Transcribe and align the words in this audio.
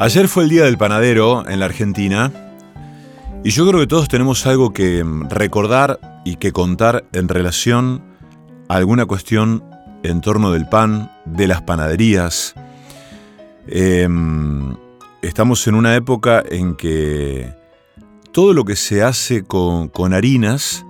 Ayer 0.00 0.28
fue 0.28 0.44
el 0.44 0.48
Día 0.48 0.64
del 0.64 0.78
Panadero 0.78 1.46
en 1.46 1.60
la 1.60 1.66
Argentina 1.66 2.32
y 3.44 3.50
yo 3.50 3.68
creo 3.68 3.80
que 3.80 3.86
todos 3.86 4.08
tenemos 4.08 4.46
algo 4.46 4.72
que 4.72 5.04
mm, 5.04 5.28
recordar 5.28 6.00
y 6.24 6.36
que 6.36 6.52
contar 6.52 7.04
en 7.12 7.28
relación 7.28 8.02
a 8.70 8.76
alguna 8.76 9.04
cuestión 9.04 9.62
en 10.02 10.22
torno 10.22 10.52
del 10.52 10.66
pan, 10.66 11.12
de 11.26 11.46
las 11.46 11.60
panaderías. 11.60 12.54
Em, 13.66 14.74
estamos 15.20 15.66
en 15.66 15.74
una 15.74 15.94
época 15.94 16.42
en 16.48 16.76
que 16.76 17.52
todo 18.32 18.54
lo 18.54 18.64
que 18.64 18.76
se 18.76 19.02
hace 19.02 19.44
con, 19.44 19.88
con 19.88 20.14
harinas 20.14 20.86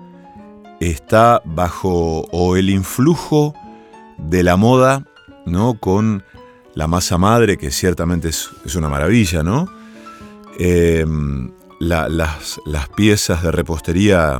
está 0.78 1.42
bajo 1.44 2.28
o 2.30 2.54
el 2.54 2.70
influjo 2.70 3.54
de 4.18 4.44
la 4.44 4.54
moda, 4.54 5.04
¿no? 5.46 5.80
Con 5.80 6.22
la 6.74 6.86
masa 6.86 7.18
madre, 7.18 7.56
que 7.56 7.70
ciertamente 7.70 8.28
es, 8.28 8.50
una 8.76 8.88
maravilla, 8.88 9.42
¿no? 9.42 9.68
Em, 10.58 11.50
las, 11.78 12.58
piezas 12.96 13.42
de 13.42 13.50
repostería 13.50 14.38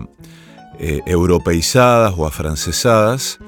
eh, 0.79 1.01
europeizadas 1.07 2.15
o 2.17 2.27
afrancesadas, 2.27 3.39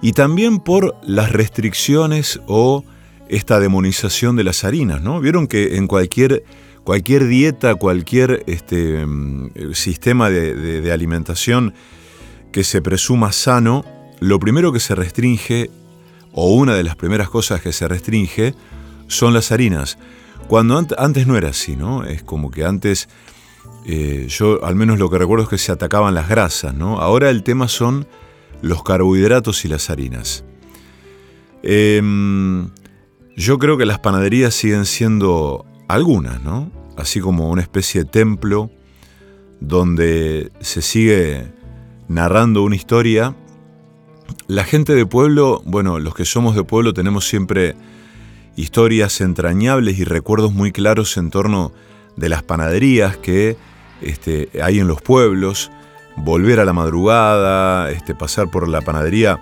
y 0.00 0.12
también 0.12 0.58
por 0.60 0.94
las 1.02 1.32
restricciones 1.32 2.40
o 2.46 2.84
esta 3.28 3.58
demonización 3.58 4.36
de 4.36 4.44
las 4.44 4.64
harinas, 4.64 5.02
¿no? 5.02 5.20
Vieron 5.20 5.46
que 5.46 5.76
en 5.76 5.86
cualquier, 5.86 6.44
cualquier 6.84 7.26
dieta, 7.26 7.74
cualquier 7.74 8.44
este, 8.46 9.00
em, 9.00 9.50
sistema 9.74 10.30
de 10.30 10.92
alimentación 10.92 11.74
que 12.52 12.64
se 12.64 12.80
presuma 12.80 13.32
sano, 13.32 13.84
lo 14.20 14.38
primero 14.38 14.72
que 14.72 14.80
se 14.80 14.94
restringe 14.94 15.70
o 16.32 16.54
una 16.54 16.74
de 16.74 16.84
las 16.84 16.96
primeras 16.96 17.28
cosas 17.28 17.60
que 17.60 17.72
se 17.72 17.88
restringe, 17.88 18.54
son 19.06 19.34
las 19.34 19.52
harinas. 19.52 19.98
Cuando 20.48 20.82
antes 20.96 21.26
no 21.26 21.36
era 21.36 21.48
así, 21.48 21.76
¿no? 21.76 22.04
Es 22.04 22.22
como 22.22 22.50
que 22.50 22.64
antes, 22.64 23.08
eh, 23.86 24.26
yo 24.28 24.64
al 24.64 24.76
menos 24.76 24.98
lo 24.98 25.10
que 25.10 25.18
recuerdo 25.18 25.44
es 25.44 25.50
que 25.50 25.58
se 25.58 25.72
atacaban 25.72 26.14
las 26.14 26.28
grasas, 26.28 26.74
¿no? 26.74 27.00
Ahora 27.00 27.30
el 27.30 27.42
tema 27.42 27.68
son 27.68 28.06
los 28.62 28.82
carbohidratos 28.82 29.64
y 29.64 29.68
las 29.68 29.90
harinas. 29.90 30.44
Em, 31.62 32.70
yo 33.36 33.58
creo 33.58 33.76
que 33.76 33.86
las 33.86 33.98
panaderías 33.98 34.54
siguen 34.54 34.86
siendo 34.86 35.66
algunas, 35.86 36.42
¿no? 36.42 36.70
Así 36.96 37.20
como 37.20 37.50
una 37.50 37.62
especie 37.62 38.04
de 38.04 38.10
templo 38.10 38.70
donde 39.60 40.50
se 40.60 40.82
sigue 40.82 41.52
narrando 42.08 42.62
una 42.62 42.76
historia 42.76 43.36
la 44.46 44.64
gente 44.64 44.94
de 44.94 45.06
pueblo, 45.06 45.62
bueno, 45.64 45.98
los 45.98 46.14
que 46.14 46.24
somos 46.24 46.54
de 46.54 46.64
pueblo 46.64 46.94
tenemos 46.94 47.26
siempre 47.26 47.76
historias 48.56 49.20
entrañables 49.20 49.98
y 49.98 50.04
recuerdos 50.04 50.52
muy 50.52 50.72
claros 50.72 51.16
en 51.16 51.30
torno 51.30 51.72
de 52.16 52.28
las 52.28 52.42
panaderías 52.42 53.16
que 53.16 53.56
este, 54.02 54.48
hay 54.62 54.80
en 54.80 54.88
los 54.88 55.00
pueblos, 55.02 55.70
volver 56.16 56.60
a 56.60 56.64
la 56.64 56.72
madrugada, 56.72 57.90
este, 57.90 58.14
pasar 58.14 58.50
por 58.50 58.68
la 58.68 58.80
panadería 58.80 59.40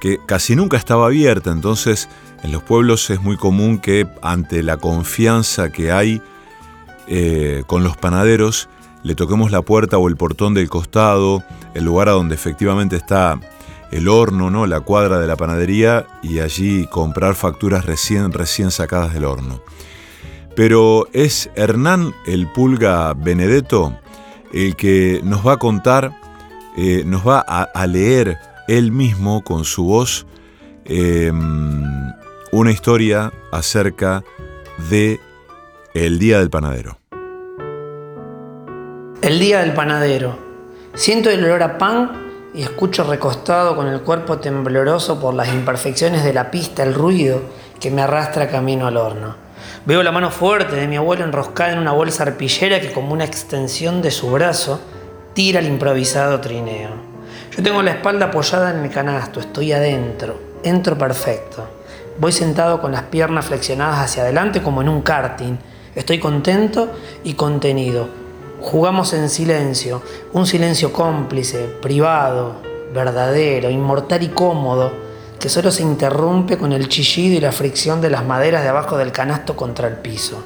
que 0.00 0.18
casi 0.24 0.54
nunca 0.54 0.76
estaba 0.76 1.06
abierta, 1.06 1.50
entonces 1.50 2.08
en 2.42 2.52
los 2.52 2.62
pueblos 2.62 3.10
es 3.10 3.20
muy 3.20 3.36
común 3.36 3.78
que 3.78 4.06
ante 4.22 4.62
la 4.62 4.76
confianza 4.76 5.70
que 5.70 5.90
hay 5.90 6.22
eh, 7.08 7.64
con 7.66 7.82
los 7.82 7.96
panaderos, 7.96 8.68
le 9.02 9.14
toquemos 9.14 9.50
la 9.50 9.62
puerta 9.62 9.98
o 9.98 10.08
el 10.08 10.16
portón 10.16 10.54
del 10.54 10.68
costado, 10.68 11.42
el 11.74 11.84
lugar 11.84 12.08
a 12.08 12.12
donde 12.12 12.34
efectivamente 12.34 12.96
está 12.96 13.40
el 13.90 14.08
horno, 14.08 14.50
¿no? 14.50 14.66
la 14.66 14.80
cuadra 14.80 15.18
de 15.18 15.26
la 15.26 15.36
panadería 15.36 16.06
y 16.22 16.40
allí 16.40 16.86
comprar 16.86 17.34
facturas 17.34 17.86
recién, 17.86 18.32
recién 18.32 18.70
sacadas 18.70 19.14
del 19.14 19.24
horno. 19.24 19.62
Pero 20.54 21.08
es 21.12 21.50
Hernán 21.54 22.14
el 22.26 22.48
Pulga 22.48 23.14
Benedetto 23.14 23.96
el 24.52 24.76
que 24.76 25.20
nos 25.24 25.46
va 25.46 25.54
a 25.54 25.56
contar, 25.58 26.12
eh, 26.76 27.02
nos 27.04 27.26
va 27.26 27.40
a, 27.40 27.86
leer 27.86 28.38
él 28.66 28.92
mismo 28.92 29.42
con 29.42 29.64
su 29.64 29.84
voz 29.84 30.26
em, 30.84 31.82
una 32.52 32.70
historia 32.70 33.32
acerca 33.52 34.22
de 34.90 35.20
el 35.94 36.18
Día 36.18 36.38
del 36.38 36.50
Panadero. 36.50 36.98
El 39.22 39.38
Día 39.38 39.60
del 39.60 39.74
Panadero. 39.74 40.38
Siento 40.94 41.30
el 41.30 41.44
olor 41.44 41.62
a 41.62 41.78
pan 41.78 42.27
y 42.54 42.62
escucho 42.62 43.04
recostado 43.04 43.76
con 43.76 43.86
el 43.86 44.00
cuerpo 44.00 44.38
tembloroso 44.38 45.20
por 45.20 45.34
las 45.34 45.48
imperfecciones 45.48 46.24
de 46.24 46.32
la 46.32 46.50
pista 46.50 46.82
el 46.82 46.94
ruido 46.94 47.42
que 47.80 47.90
me 47.90 48.02
arrastra 48.02 48.48
camino 48.48 48.86
al 48.86 48.96
horno. 48.96 49.36
Veo 49.84 50.02
la 50.02 50.12
mano 50.12 50.30
fuerte 50.30 50.76
de 50.76 50.88
mi 50.88 50.96
abuelo 50.96 51.24
enroscada 51.24 51.72
en 51.72 51.78
una 51.78 51.92
bolsa 51.92 52.24
arpillera 52.24 52.80
que 52.80 52.92
como 52.92 53.12
una 53.12 53.24
extensión 53.24 54.02
de 54.02 54.10
su 54.10 54.30
brazo 54.30 54.80
tira 55.34 55.60
el 55.60 55.66
improvisado 55.66 56.40
trineo. 56.40 56.90
Yo 57.56 57.62
tengo 57.62 57.82
la 57.82 57.92
espalda 57.92 58.26
apoyada 58.26 58.70
en 58.70 58.84
el 58.84 58.90
canasto, 58.90 59.40
estoy 59.40 59.72
adentro, 59.72 60.38
entro 60.62 60.96
perfecto. 60.96 61.66
Voy 62.18 62.32
sentado 62.32 62.80
con 62.80 62.92
las 62.92 63.02
piernas 63.02 63.46
flexionadas 63.46 64.00
hacia 64.00 64.22
adelante 64.22 64.62
como 64.62 64.82
en 64.82 64.88
un 64.88 65.02
karting. 65.02 65.56
Estoy 65.94 66.18
contento 66.18 66.90
y 67.24 67.34
contenido, 67.34 68.08
Jugamos 68.60 69.12
en 69.12 69.28
silencio, 69.28 70.02
un 70.32 70.46
silencio 70.46 70.92
cómplice, 70.92 71.66
privado, 71.80 72.56
verdadero, 72.92 73.70
inmortal 73.70 74.22
y 74.22 74.28
cómodo, 74.28 74.90
que 75.38 75.48
solo 75.48 75.70
se 75.70 75.82
interrumpe 75.82 76.58
con 76.58 76.72
el 76.72 76.88
chillido 76.88 77.36
y 77.36 77.40
la 77.40 77.52
fricción 77.52 78.00
de 78.00 78.10
las 78.10 78.24
maderas 78.24 78.62
de 78.64 78.68
abajo 78.68 78.98
del 78.98 79.12
canasto 79.12 79.54
contra 79.54 79.86
el 79.86 79.94
piso. 79.94 80.42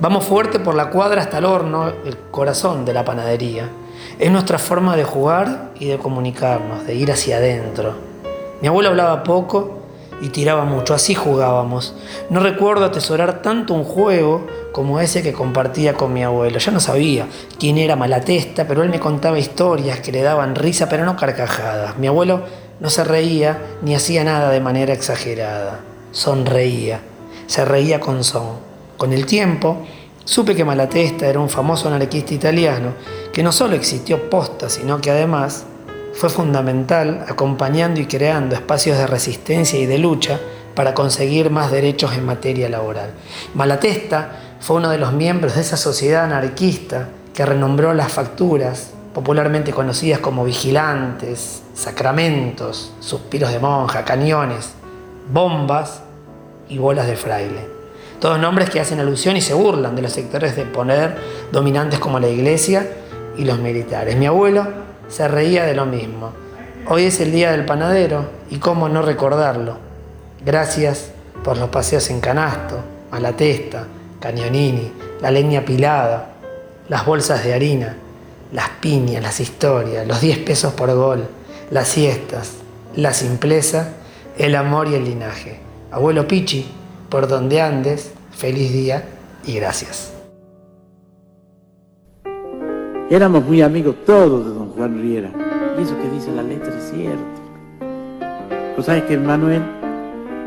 Vamos 0.00 0.24
fuerte 0.24 0.58
por 0.58 0.74
la 0.74 0.90
cuadra 0.90 1.22
hasta 1.22 1.38
el 1.38 1.44
horno, 1.44 1.88
el 2.04 2.18
corazón 2.30 2.84
de 2.84 2.92
la 2.92 3.04
panadería. 3.04 3.70
Es 4.18 4.30
nuestra 4.30 4.58
forma 4.58 4.96
de 4.96 5.04
jugar 5.04 5.70
y 5.78 5.86
de 5.86 5.98
comunicarnos, 5.98 6.86
de 6.86 6.96
ir 6.96 7.12
hacia 7.12 7.36
adentro. 7.36 7.94
Mi 8.60 8.68
abuelo 8.68 8.90
hablaba 8.90 9.22
poco 9.22 9.85
y 10.20 10.30
tiraba 10.30 10.64
mucho, 10.64 10.94
así 10.94 11.14
jugábamos. 11.14 11.94
No 12.30 12.40
recuerdo 12.40 12.84
atesorar 12.86 13.42
tanto 13.42 13.74
un 13.74 13.84
juego 13.84 14.46
como 14.72 15.00
ese 15.00 15.22
que 15.22 15.32
compartía 15.32 15.94
con 15.94 16.12
mi 16.12 16.22
abuelo. 16.22 16.58
Yo 16.58 16.72
no 16.72 16.80
sabía 16.80 17.26
quién 17.58 17.78
era 17.78 17.96
Malatesta, 17.96 18.66
pero 18.66 18.82
él 18.82 18.88
me 18.88 19.00
contaba 19.00 19.38
historias 19.38 20.00
que 20.00 20.12
le 20.12 20.22
daban 20.22 20.54
risa, 20.54 20.88
pero 20.88 21.04
no 21.04 21.16
carcajadas. 21.16 21.98
Mi 21.98 22.06
abuelo 22.06 22.42
no 22.80 22.90
se 22.90 23.04
reía 23.04 23.58
ni 23.82 23.94
hacía 23.94 24.24
nada 24.24 24.50
de 24.50 24.60
manera 24.60 24.92
exagerada. 24.92 25.80
Sonreía, 26.12 27.00
se 27.46 27.64
reía 27.64 28.00
con 28.00 28.24
son. 28.24 28.64
Con 28.96 29.12
el 29.12 29.26
tiempo, 29.26 29.82
supe 30.24 30.54
que 30.54 30.64
Malatesta 30.64 31.26
era 31.26 31.40
un 31.40 31.50
famoso 31.50 31.88
anarquista 31.88 32.32
italiano 32.32 32.94
que 33.32 33.42
no 33.42 33.52
solo 33.52 33.76
existió 33.76 34.30
posta, 34.30 34.70
sino 34.70 35.00
que 35.00 35.10
además 35.10 35.66
fue 36.16 36.30
fundamental 36.30 37.26
acompañando 37.28 38.00
y 38.00 38.06
creando 38.06 38.54
espacios 38.54 38.96
de 38.96 39.06
resistencia 39.06 39.78
y 39.78 39.84
de 39.84 39.98
lucha 39.98 40.40
para 40.74 40.94
conseguir 40.94 41.50
más 41.50 41.70
derechos 41.70 42.14
en 42.14 42.24
materia 42.24 42.70
laboral. 42.70 43.10
Malatesta 43.54 44.30
fue 44.60 44.76
uno 44.76 44.88
de 44.88 44.96
los 44.96 45.12
miembros 45.12 45.56
de 45.56 45.60
esa 45.60 45.76
sociedad 45.76 46.24
anarquista 46.24 47.08
que 47.34 47.44
renombró 47.44 47.92
las 47.92 48.12
facturas, 48.12 48.92
popularmente 49.12 49.72
conocidas 49.72 50.20
como 50.20 50.44
vigilantes, 50.44 51.62
sacramentos, 51.74 52.94
suspiros 53.00 53.52
de 53.52 53.58
monja, 53.58 54.04
cañones, 54.04 54.70
bombas 55.30 56.00
y 56.68 56.78
bolas 56.78 57.06
de 57.06 57.16
fraile. 57.16 57.68
Todos 58.20 58.38
nombres 58.38 58.70
que 58.70 58.80
hacen 58.80 59.00
alusión 59.00 59.36
y 59.36 59.42
se 59.42 59.52
burlan 59.52 59.94
de 59.94 60.02
los 60.02 60.12
sectores 60.12 60.56
de 60.56 60.64
poder 60.64 61.18
dominantes 61.52 61.98
como 61.98 62.18
la 62.18 62.28
iglesia 62.28 62.86
y 63.36 63.44
los 63.44 63.58
militares. 63.58 64.16
Mi 64.16 64.24
abuelo 64.24 64.85
se 65.08 65.28
reía 65.28 65.64
de 65.64 65.74
lo 65.74 65.86
mismo. 65.86 66.32
Hoy 66.88 67.04
es 67.04 67.20
el 67.20 67.32
día 67.32 67.52
del 67.52 67.64
panadero 67.64 68.26
y 68.50 68.58
cómo 68.58 68.88
no 68.88 69.02
recordarlo. 69.02 69.78
Gracias 70.44 71.10
por 71.42 71.58
los 71.58 71.70
paseos 71.70 72.10
en 72.10 72.20
canasto, 72.20 72.78
a 73.10 73.20
la 73.20 73.32
testa, 73.32 73.86
cañonini, 74.20 74.92
la 75.20 75.30
leña 75.30 75.64
pilada, 75.64 76.30
las 76.88 77.04
bolsas 77.04 77.44
de 77.44 77.54
harina, 77.54 77.96
las 78.52 78.68
piñas, 78.80 79.22
las 79.22 79.40
historias, 79.40 80.06
los 80.06 80.20
10 80.20 80.38
pesos 80.38 80.72
por 80.74 80.94
gol, 80.94 81.26
las 81.70 81.88
siestas, 81.88 82.52
la 82.94 83.12
simpleza, 83.12 83.94
el 84.38 84.54
amor 84.54 84.88
y 84.88 84.94
el 84.94 85.04
linaje. 85.04 85.60
Abuelo 85.90 86.28
Pichi, 86.28 86.70
por 87.08 87.28
donde 87.28 87.60
andes, 87.60 88.12
feliz 88.36 88.72
día 88.72 89.04
y 89.44 89.54
gracias. 89.54 90.15
Éramos 93.08 93.44
muy 93.44 93.62
amigos 93.62 93.94
todos 94.04 94.44
de 94.44 94.50
don 94.52 94.70
Juan 94.70 95.00
Riera. 95.00 95.30
Y 95.78 95.82
eso 95.82 95.96
que 95.96 96.10
dice 96.10 96.32
la 96.32 96.42
letra 96.42 96.76
es 96.76 96.90
cierto. 96.90 97.22
Pues 98.74 98.84
sabes 98.84 99.04
que 99.04 99.14
el 99.14 99.20
Manuel 99.20 99.62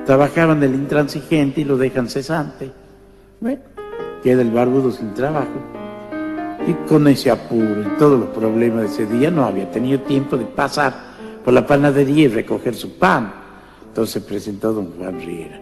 trabajaban 0.05 0.59
del 0.59 0.75
intransigente 0.75 1.61
y 1.61 1.63
lo 1.63 1.77
dejan 1.77 2.09
cesante. 2.09 2.69
Bueno, 3.39 3.61
queda 4.21 4.41
el 4.41 4.51
barbudo 4.51 4.91
sin 4.91 5.13
trabajo. 5.13 5.47
Y 6.67 6.73
con 6.89 7.07
ese 7.07 7.31
apuro 7.31 7.81
y 7.81 7.97
todos 7.97 8.19
los 8.19 8.29
problemas 8.29 8.81
de 8.81 8.87
ese 8.87 9.05
día 9.05 9.31
no 9.31 9.45
había 9.45 9.71
tenido 9.71 10.01
tiempo 10.01 10.35
de 10.35 10.43
pasar 10.43 10.93
por 11.45 11.53
la 11.53 11.65
panadería 11.65 12.25
y 12.25 12.27
recoger 12.27 12.75
su 12.75 12.97
pan. 12.97 13.31
Entonces 13.87 14.21
presentó 14.21 14.73
don 14.73 14.91
Juan 14.97 15.17
Riera. 15.21 15.61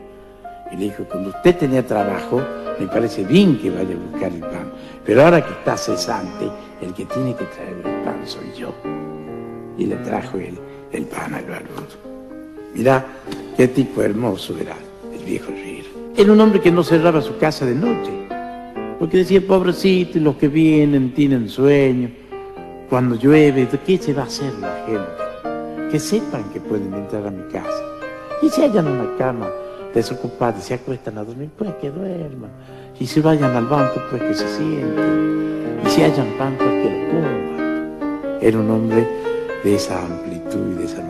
Y 0.71 0.77
le 0.77 0.85
dijo, 0.85 1.03
cuando 1.03 1.29
usted 1.29 1.57
tenía 1.57 1.85
trabajo, 1.85 2.41
me 2.79 2.87
parece 2.87 3.23
bien 3.23 3.59
que 3.59 3.69
vaya 3.69 3.93
a 3.93 4.11
buscar 4.11 4.31
el 4.31 4.41
pan. 4.41 4.71
Pero 5.05 5.23
ahora 5.23 5.45
que 5.45 5.51
está 5.51 5.77
cesante, 5.77 6.49
el 6.81 6.93
que 6.93 7.05
tiene 7.05 7.35
que 7.35 7.45
traer 7.45 7.75
el 7.77 8.03
pan 8.03 8.21
soy 8.25 8.51
yo. 8.57 8.73
Y 9.77 9.85
le 9.85 9.95
trajo 9.97 10.37
el, 10.37 10.57
el 10.91 11.05
pan 11.05 11.33
al 11.33 11.45
barbudo. 11.45 11.87
Mirá 12.73 13.05
qué 13.55 13.67
tipo 13.67 14.01
hermoso 14.01 14.57
era 14.57 14.75
el 15.13 15.23
viejo 15.25 15.51
Riera. 15.51 15.87
Era 16.15 16.31
un 16.31 16.41
hombre 16.41 16.61
que 16.61 16.71
no 16.71 16.83
cerraba 16.83 17.21
su 17.21 17.37
casa 17.37 17.65
de 17.65 17.75
noche. 17.75 18.11
Porque 18.99 19.17
decía, 19.17 19.41
pobrecito, 19.45 20.19
los 20.19 20.35
que 20.37 20.47
vienen 20.47 21.13
tienen 21.13 21.49
sueño. 21.49 22.09
Cuando 22.89 23.15
llueve, 23.15 23.67
¿qué 23.85 23.97
se 23.97 24.13
va 24.13 24.23
a 24.23 24.25
hacer 24.25 24.53
la 24.55 24.83
gente? 24.85 25.91
Que 25.91 25.99
sepan 25.99 26.43
que 26.51 26.59
pueden 26.59 26.93
entrar 26.93 27.27
a 27.27 27.31
mi 27.31 27.43
casa. 27.51 27.83
Y 28.41 28.49
si 28.49 28.63
hayan 28.63 28.87
una 28.87 29.15
cama 29.17 29.47
desocupada 29.93 30.57
y 30.57 30.61
se 30.61 30.73
acuestan 30.75 31.17
a 31.17 31.23
dormir, 31.23 31.49
pues 31.57 31.73
que 31.75 31.89
duerman. 31.91 32.51
Y 32.99 33.05
si 33.05 33.19
vayan 33.19 33.55
al 33.55 33.67
banco, 33.67 34.01
pues 34.09 34.23
que 34.23 34.33
se 34.33 34.47
sienten. 34.57 35.79
Y 35.85 35.89
si 35.89 36.01
hayan 36.01 36.27
pan, 36.37 36.55
pues 36.57 36.69
que 36.69 36.89
lo 36.89 37.11
coman. 37.11 38.39
Era 38.41 38.57
un 38.57 38.71
hombre 38.71 39.07
de 39.63 39.75
esa 39.75 40.03
amplitud 40.03 40.71
y 40.71 40.79
de 40.79 40.85
esa 40.85 41.03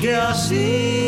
que 0.00 0.14
así 0.14 1.07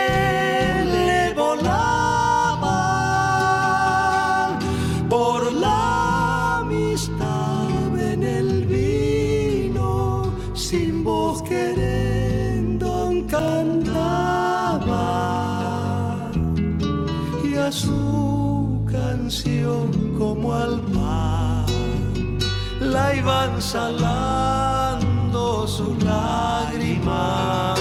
iban 23.21 23.61
salando 23.61 25.43
sus 25.67 25.95
lágrimas. 26.03 27.79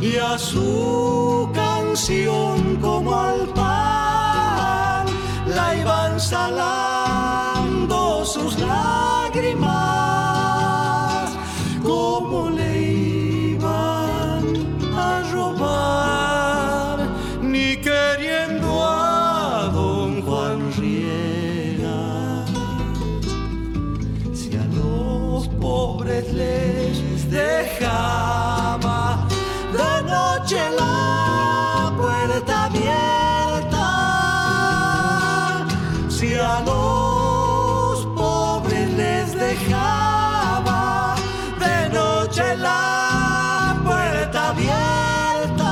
Y 0.00 0.16
a 0.16 0.38
su 0.38 1.50
canción 1.52 2.76
como 2.80 3.14
al 3.14 3.48
pan 3.48 5.06
la 5.56 5.76
iban 5.76 6.20
salando 6.20 6.63
noche 42.34 42.56
la 42.56 43.80
puerta 43.84 44.48
abierta. 44.50 45.68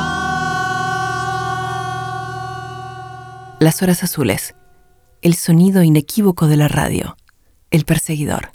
Las 3.59 3.83
horas 3.83 4.04
azules. 4.04 4.54
El 5.23 5.35
sonido 5.35 5.83
inequívoco 5.83 6.47
de 6.47 6.57
la 6.57 6.69
radio. 6.69 7.16
El 7.71 7.85
perseguidor. 7.85 8.50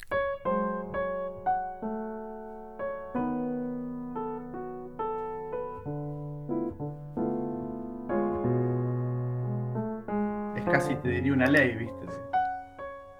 Es 10.56 10.64
casi, 10.64 10.94
te 10.96 11.08
diría, 11.08 11.32
una 11.32 11.46
ley, 11.46 11.74
¿viste? 11.76 11.94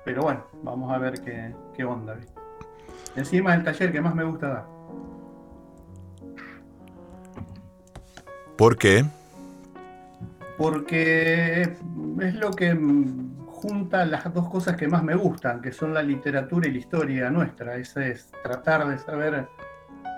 Pero 0.04 0.22
bueno, 0.22 0.44
vamos 0.62 0.92
a 0.92 0.98
ver 0.98 1.20
qué, 1.22 1.54
qué 1.74 1.84
onda, 1.84 2.14
¿viste? 2.14 2.32
Encima 3.16 3.52
es 3.52 3.58
el 3.58 3.64
taller 3.64 3.92
que 3.92 4.00
más 4.00 4.14
me 4.14 4.24
gusta 4.24 4.48
dar. 4.48 4.77
¿Por 8.56 8.76
qué? 8.76 9.04
Porque 10.56 11.62
es 12.20 12.34
lo 12.34 12.50
que 12.50 12.76
junta 13.46 14.04
las 14.04 14.32
dos 14.34 14.48
cosas 14.48 14.76
que 14.76 14.88
más 14.88 15.02
me 15.02 15.14
gustan, 15.14 15.60
que 15.60 15.72
son 15.72 15.94
la 15.94 16.02
literatura 16.02 16.68
y 16.68 16.72
la 16.72 16.78
historia 16.78 17.30
nuestra. 17.30 17.76
Ese 17.76 18.10
es 18.10 18.30
tratar 18.42 18.88
de 18.88 18.98
saber 18.98 19.46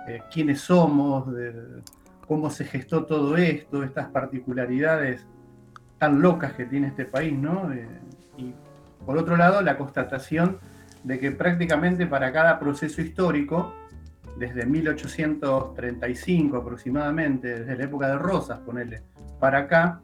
eh, 0.09 0.23
quiénes 0.33 0.61
somos, 0.63 1.27
cómo 2.27 2.49
se 2.49 2.65
gestó 2.65 3.05
todo 3.05 3.37
esto, 3.37 3.83
estas 3.83 4.09
particularidades 4.09 5.27
tan 5.99 6.23
locas 6.23 6.55
que 6.55 6.65
tiene 6.65 6.89
este 6.89 7.05
país, 7.05 7.39
¿no? 7.39 7.73
Eh, 7.73 7.87
y 8.39 8.55
por 9.05 9.19
otro 9.19 9.37
lado, 9.37 9.61
la 9.63 9.77
constatación 9.77 10.59
de 11.05 11.19
que 11.19 11.31
prácticamente 11.31 12.07
para 12.07 12.33
cada 12.33 12.59
proceso 12.59 13.03
histórico, 13.03 13.75
desde 14.41 14.65
1835 14.67 16.57
aproximadamente, 16.57 17.61
desde 17.61 17.77
la 17.77 17.85
época 17.85 18.09
de 18.09 18.19
Rosas, 18.19 18.59
ponerle, 18.61 19.03
para 19.39 19.59
acá, 19.59 20.01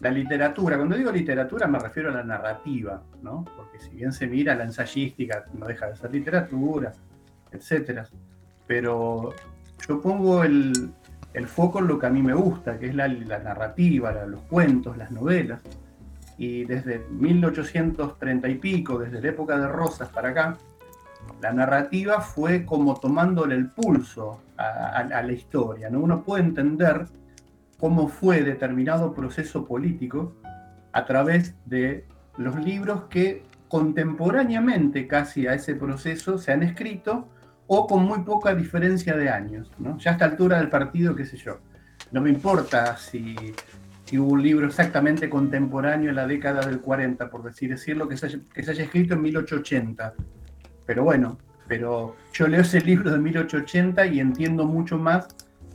la 0.00 0.10
literatura, 0.10 0.76
cuando 0.76 0.96
digo 0.96 1.10
literatura 1.10 1.66
me 1.66 1.78
refiero 1.78 2.10
a 2.10 2.12
la 2.14 2.22
narrativa, 2.22 3.02
¿no? 3.22 3.44
Porque 3.56 3.78
si 3.80 3.90
bien 3.90 4.12
se 4.12 4.26
mira 4.26 4.54
la 4.54 4.64
ensayística, 4.64 5.44
no 5.58 5.66
deja 5.66 5.86
de 5.86 5.96
ser 5.96 6.12
literatura, 6.12 6.92
etcétera. 7.50 8.06
Pero 8.66 9.30
yo 9.88 10.00
pongo 10.00 10.42
el, 10.44 10.90
el 11.32 11.46
foco 11.46 11.78
en 11.80 11.86
lo 11.88 11.98
que 11.98 12.06
a 12.06 12.10
mí 12.10 12.22
me 12.22 12.34
gusta, 12.34 12.78
que 12.78 12.86
es 12.88 12.94
la, 12.94 13.08
la 13.08 13.38
narrativa, 13.38 14.12
la- 14.12 14.26
los 14.26 14.42
cuentos, 14.42 14.96
las 14.96 15.10
novelas. 15.10 15.60
Y 16.36 16.64
desde 16.64 16.98
1830 17.10 18.48
y 18.48 18.54
pico, 18.56 18.98
desde 18.98 19.20
la 19.20 19.28
época 19.28 19.56
de 19.58 19.68
Rosas 19.68 20.08
para 20.10 20.30
acá, 20.30 20.56
la 21.44 21.52
narrativa 21.52 22.22
fue 22.22 22.64
como 22.64 22.98
tomándole 22.98 23.54
el 23.54 23.68
pulso 23.68 24.40
a, 24.56 25.04
la 25.04 25.30
historia. 25.30 25.90
¿no? 25.90 26.00
Uno 26.00 26.22
puede 26.22 26.42
entender 26.42 27.04
cómo 27.78 28.08
fue 28.08 28.42
determinado 28.42 29.12
proceso 29.12 29.66
político 29.66 30.32
a 30.92 31.04
través 31.04 31.54
de 31.66 32.06
los 32.38 32.56
libros 32.64 33.02
que 33.10 33.42
contemporáneamente 33.68 35.06
casi 35.06 35.46
a 35.46 35.52
ese 35.52 35.74
proceso 35.74 36.38
se 36.38 36.50
han 36.50 36.62
escrito 36.62 37.28
o 37.66 37.86
con 37.86 38.04
muy 38.04 38.20
poca 38.20 38.54
diferencia 38.54 39.14
de 39.14 39.28
años. 39.28 39.70
¿no? 39.78 39.98
Ya 39.98 40.12
a 40.12 40.14
esta 40.14 40.24
altura 40.24 40.56
del 40.56 40.70
partido, 40.70 41.14
qué 41.14 41.26
sé 41.26 41.36
yo. 41.36 41.58
No 42.10 42.22
me 42.22 42.30
importa 42.30 42.96
si, 42.96 43.36
hubo 44.16 44.32
un 44.32 44.42
libro 44.42 44.66
exactamente 44.66 45.28
contemporáneo 45.28 46.08
en 46.08 46.16
la 46.16 46.26
década 46.26 46.64
del 46.64 46.80
40, 46.80 47.28
por 47.28 47.42
decir 47.42 47.68
decirlo, 47.68 48.08
que 48.08 48.16
se 48.16 48.24
haya, 48.24 48.38
que 48.54 48.62
se 48.62 48.70
haya 48.70 48.84
escrito 48.84 49.12
en 49.12 49.20
1880. 49.20 50.14
Pero 50.86 51.04
bueno, 51.04 51.38
pero 51.66 52.16
yo 52.32 52.46
leo 52.46 52.60
ese 52.60 52.80
libro 52.80 53.10
de 53.10 53.18
1880 53.18 54.06
y 54.06 54.20
entiendo 54.20 54.64
mucho 54.66 54.98
más 54.98 55.28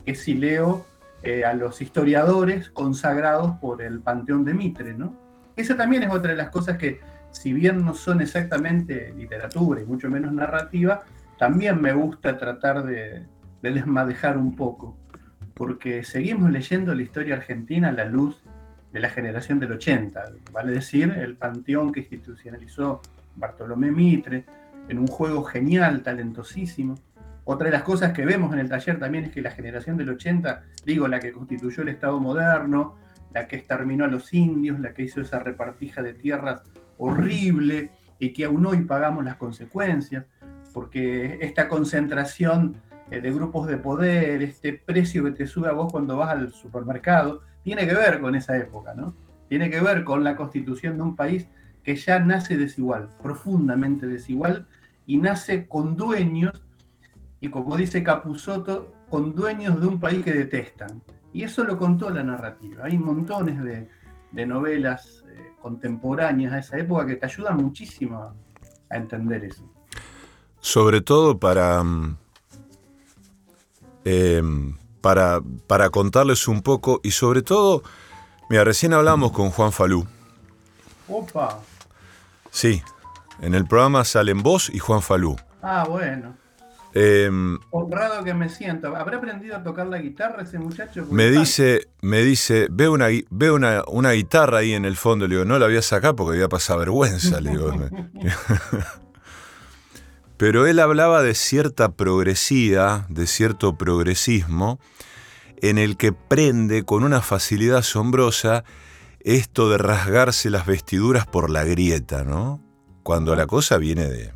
que 0.05 0.15
si 0.15 0.35
leo 0.35 0.85
eh, 1.23 1.43
a 1.43 1.53
los 1.53 1.81
historiadores 1.81 2.69
consagrados 2.69 3.57
por 3.57 3.81
el 3.81 3.99
Panteón 3.99 4.45
de 4.45 4.53
Mitre, 4.53 4.93
¿no? 4.93 5.13
Esa 5.55 5.75
también 5.75 6.03
es 6.03 6.11
otra 6.11 6.31
de 6.31 6.37
las 6.37 6.49
cosas 6.49 6.77
que, 6.77 7.01
si 7.31 7.51
bien 7.51 7.83
no 7.83 7.93
son 7.93 8.21
exactamente 8.21 9.13
literatura 9.17 9.81
y 9.81 9.85
mucho 9.85 10.09
menos 10.09 10.31
narrativa, 10.31 11.03
también 11.37 11.81
me 11.81 11.93
gusta 11.93 12.37
tratar 12.37 12.83
de, 12.85 13.25
de 13.61 13.71
desmadejar 13.71 14.37
un 14.37 14.55
poco, 14.55 14.97
porque 15.53 16.03
seguimos 16.03 16.51
leyendo 16.51 16.95
la 16.95 17.01
historia 17.01 17.35
argentina 17.35 17.89
a 17.89 17.91
la 17.91 18.05
luz 18.05 18.41
de 18.93 18.99
la 18.99 19.09
generación 19.09 19.59
del 19.59 19.73
80, 19.73 20.23
vale 20.51 20.71
decir, 20.71 21.11
el 21.11 21.35
panteón 21.35 21.91
que 21.91 21.99
institucionalizó 22.01 23.01
Bartolomé 23.35 23.91
Mitre, 23.91 24.45
en 24.89 24.99
un 24.99 25.07
juego 25.07 25.43
genial, 25.43 26.03
talentosísimo. 26.03 26.95
Otra 27.45 27.67
de 27.67 27.71
las 27.71 27.83
cosas 27.83 28.11
que 28.11 28.25
vemos 28.25 28.53
en 28.53 28.59
el 28.59 28.69
taller 28.69 28.99
también 28.99 29.25
es 29.25 29.31
que 29.31 29.41
la 29.41 29.51
generación 29.51 29.97
del 29.97 30.09
80, 30.09 30.63
digo, 30.85 31.07
la 31.07 31.19
que 31.19 31.31
constituyó 31.31 31.83
el 31.83 31.89
Estado 31.89 32.19
moderno, 32.19 32.95
la 33.33 33.47
que 33.47 33.55
exterminó 33.55 34.05
a 34.05 34.07
los 34.07 34.33
indios, 34.33 34.79
la 34.79 34.93
que 34.93 35.03
hizo 35.03 35.21
esa 35.21 35.39
repartija 35.39 36.01
de 36.01 36.13
tierras 36.13 36.63
horrible 36.97 37.91
y 38.19 38.33
que 38.33 38.45
aún 38.45 38.65
hoy 38.65 38.81
pagamos 38.81 39.23
las 39.23 39.37
consecuencias, 39.37 40.25
porque 40.73 41.37
esta 41.41 41.67
concentración 41.67 42.75
eh, 43.11 43.21
de 43.21 43.31
grupos 43.31 43.67
de 43.67 43.77
poder, 43.77 44.41
este 44.43 44.73
precio 44.73 45.23
que 45.23 45.31
te 45.31 45.47
sube 45.47 45.67
a 45.69 45.71
vos 45.71 45.91
cuando 45.91 46.17
vas 46.17 46.29
al 46.29 46.51
supermercado, 46.51 47.41
tiene 47.63 47.87
que 47.87 47.93
ver 47.93 48.19
con 48.19 48.35
esa 48.35 48.57
época, 48.57 48.93
¿no? 48.93 49.15
Tiene 49.47 49.69
que 49.69 49.81
ver 49.81 50.03
con 50.03 50.23
la 50.23 50.35
constitución 50.35 50.97
de 50.97 51.03
un 51.03 51.15
país 51.15 51.47
que 51.83 51.95
ya 51.95 52.19
nace 52.19 52.57
desigual, 52.57 53.09
profundamente 53.21 54.05
desigual, 54.05 54.67
y 55.09 55.17
nace 55.17 55.67
con 55.67 55.95
dueños, 55.95 56.61
y 57.41 57.49
como 57.49 57.75
dice 57.75 58.03
Capusotto, 58.03 58.93
con 59.09 59.33
dueños 59.33 59.81
de 59.81 59.87
un 59.87 59.99
país 59.99 60.23
que 60.23 60.31
detestan. 60.31 61.01
Y 61.33 61.41
eso 61.41 61.63
lo 61.63 61.79
contó 61.79 62.11
la 62.11 62.21
narrativa. 62.21 62.85
Hay 62.85 62.95
montones 62.99 63.59
de, 63.63 63.89
de 64.31 64.45
novelas 64.45 65.23
eh, 65.27 65.53
contemporáneas 65.59 66.53
a 66.53 66.59
esa 66.59 66.77
época 66.77 67.07
que 67.07 67.15
te 67.15 67.25
ayudan 67.25 67.57
muchísimo 67.57 68.35
a, 68.91 68.95
entender 68.95 69.45
eso. 69.45 69.67
Sobre 70.59 71.01
todo 71.01 71.39
para, 71.39 71.83
mm, 71.83 72.17
eh, 74.05 74.43
para, 75.01 75.41
para 75.65 75.89
contarles 75.89 76.47
un 76.47 76.61
poco 76.61 77.01
y 77.01 77.09
sobre 77.09 77.41
todo, 77.41 77.81
mira, 78.47 78.63
recién 78.63 78.93
hablamos 78.93 79.31
con 79.31 79.49
Juan 79.49 79.71
Falú. 79.71 80.05
Opa, 81.07 81.61
Sí, 82.51 82.81
en 83.41 83.53
el 83.53 83.65
programa 83.65 84.03
salen 84.05 84.43
vos 84.43 84.69
y 84.73 84.79
Juan 84.79 85.01
Falú. 85.01 85.35
ah, 85.61 85.85
bueno. 85.87 86.37
Eh, 86.95 87.29
Honrado 87.69 88.23
que 88.23 88.33
me 88.33 88.49
siento. 88.49 88.95
¿Habrá 88.95 89.17
aprendido 89.17 89.55
a 89.55 89.63
tocar 89.63 89.85
la 89.87 89.99
guitarra 89.99 90.41
ese 90.41 90.57
muchacho? 90.57 91.05
Me 91.11 91.29
dice, 91.29 91.87
me 92.01 92.23
dice, 92.23 92.67
veo 92.71 92.93
una, 92.93 93.09
veo 93.29 93.55
una, 93.55 93.83
una 93.87 94.11
guitarra 94.13 94.59
ahí 94.59 94.73
en 94.73 94.85
el 94.85 94.95
fondo. 94.95 95.27
Le 95.27 95.35
digo, 95.35 95.45
no 95.45 95.59
la 95.59 95.67
voy 95.67 95.77
a 95.77 95.83
sacar 95.83 96.15
porque 96.15 96.37
voy 96.37 96.45
a 96.45 96.49
pasar 96.49 96.79
vergüenza. 96.79 97.39
Le 97.41 97.51
digo. 97.51 97.71
Pero 100.37 100.65
él 100.65 100.79
hablaba 100.79 101.21
de 101.21 101.35
cierta 101.35 101.91
progresía, 101.91 103.05
de 103.09 103.27
cierto 103.27 103.77
progresismo, 103.77 104.79
en 105.61 105.77
el 105.77 105.97
que 105.97 106.13
prende 106.13 106.85
con 106.85 107.03
una 107.03 107.21
facilidad 107.21 107.79
asombrosa 107.79 108.63
esto 109.19 109.69
de 109.69 109.77
rasgarse 109.77 110.49
las 110.49 110.65
vestiduras 110.65 111.27
por 111.27 111.49
la 111.49 111.65
grieta, 111.65 112.23
¿no? 112.23 112.61
Cuando 113.09 113.35
la 113.35 113.47
cosa 113.47 113.77
viene 113.77 114.07
de... 114.07 114.31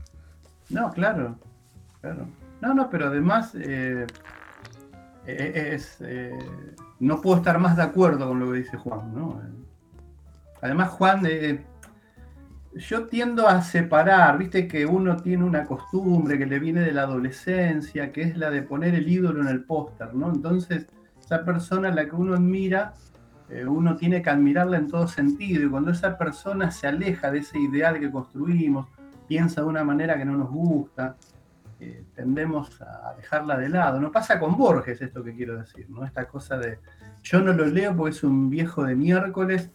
No, 0.72 0.90
claro, 0.90 1.38
claro. 2.02 2.26
No, 2.60 2.74
no, 2.74 2.90
pero 2.90 3.06
además 3.06 3.54
eh, 3.54 4.08
eh, 5.28 5.74
es, 5.76 5.98
eh, 6.00 6.36
no 7.00 7.22
puedo 7.22 7.38
estar 7.38 7.60
más 7.60 7.78
de 7.78 7.84
acuerdo 7.84 8.28
con 8.28 8.40
lo 8.40 8.52
que 8.52 8.58
dice 8.58 8.78
Juan, 8.78 9.14
¿no? 9.14 9.40
Además, 10.60 10.90
Juan, 10.90 11.22
yo 12.74 13.06
tiendo 13.06 13.48
a 13.48 13.62
separar, 13.62 14.40
viste 14.40 14.68
que 14.68 14.88
uno 14.88 15.18
tiene 15.18 15.44
una 15.44 15.66
costumbre 15.66 16.40
que 16.40 16.48
le 16.48 16.58
viene 16.58 16.82
de 16.82 16.94
la 16.94 17.04
adolescencia, 17.04 18.12
que 18.12 18.24
es 18.24 18.38
la 18.38 18.50
de 18.50 18.64
poner 18.64 18.96
el 18.96 19.08
ídolo 19.08 19.44
en 19.44 19.50
el 19.50 19.66
póster, 19.66 20.16
¿no? 20.16 20.34
Entonces, 20.34 20.88
esa 21.24 21.46
persona 21.46 21.90
a 21.90 21.94
la 21.94 22.06
que 22.06 22.16
uno 22.16 22.34
admira, 22.34 22.96
uno 23.68 23.96
tiene 23.96 24.22
que 24.22 24.30
admirarla 24.30 24.78
en 24.78 24.88
todo 24.88 25.08
sentido, 25.08 25.66
y 25.66 25.70
cuando 25.70 25.92
esa 25.92 26.18
persona 26.18 26.72
se 26.72 26.88
aleja 26.88 27.32
de 27.32 27.40
ese 27.40 27.60
ideal 27.60 28.00
que 28.00 28.12
construimos, 28.12 28.88
piensa 29.28 29.62
de 29.62 29.68
una 29.68 29.84
manera 29.84 30.18
que 30.18 30.26
no 30.26 30.38
nos 30.38 30.50
gusta, 30.50 31.16
eh, 31.80 32.04
tendemos 32.16 32.82
a 32.82 33.14
dejarla 33.16 33.58
de 33.58 33.70
lado. 33.70 34.00
No 34.00 34.12
pasa 34.12 34.40
con 34.40 34.56
Borges 34.58 35.02
esto 35.02 35.24
que 35.24 35.34
quiero 35.34 35.58
decir, 35.58 35.90
¿no? 35.90 36.06
Esta 36.06 36.26
cosa 36.26 36.58
de 36.58 36.80
yo 37.24 37.42
no 37.42 37.54
lo 37.54 37.66
leo 37.66 37.96
porque 37.96 38.16
es 38.16 38.24
un 38.24 38.50
viejo 38.50 38.84
de 38.84 38.96
miércoles. 38.96 39.70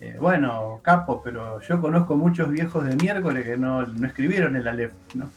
Eh, 0.00 0.16
bueno, 0.20 0.80
capo, 0.82 1.22
pero 1.22 1.60
yo 1.60 1.80
conozco 1.80 2.16
muchos 2.16 2.50
viejos 2.50 2.84
de 2.84 2.96
miércoles 2.96 3.44
que 3.44 3.56
no, 3.56 3.86
no 3.86 4.06
escribieron 4.06 4.56
el 4.56 4.66
Aleph, 4.66 4.92
¿no? 5.14 5.28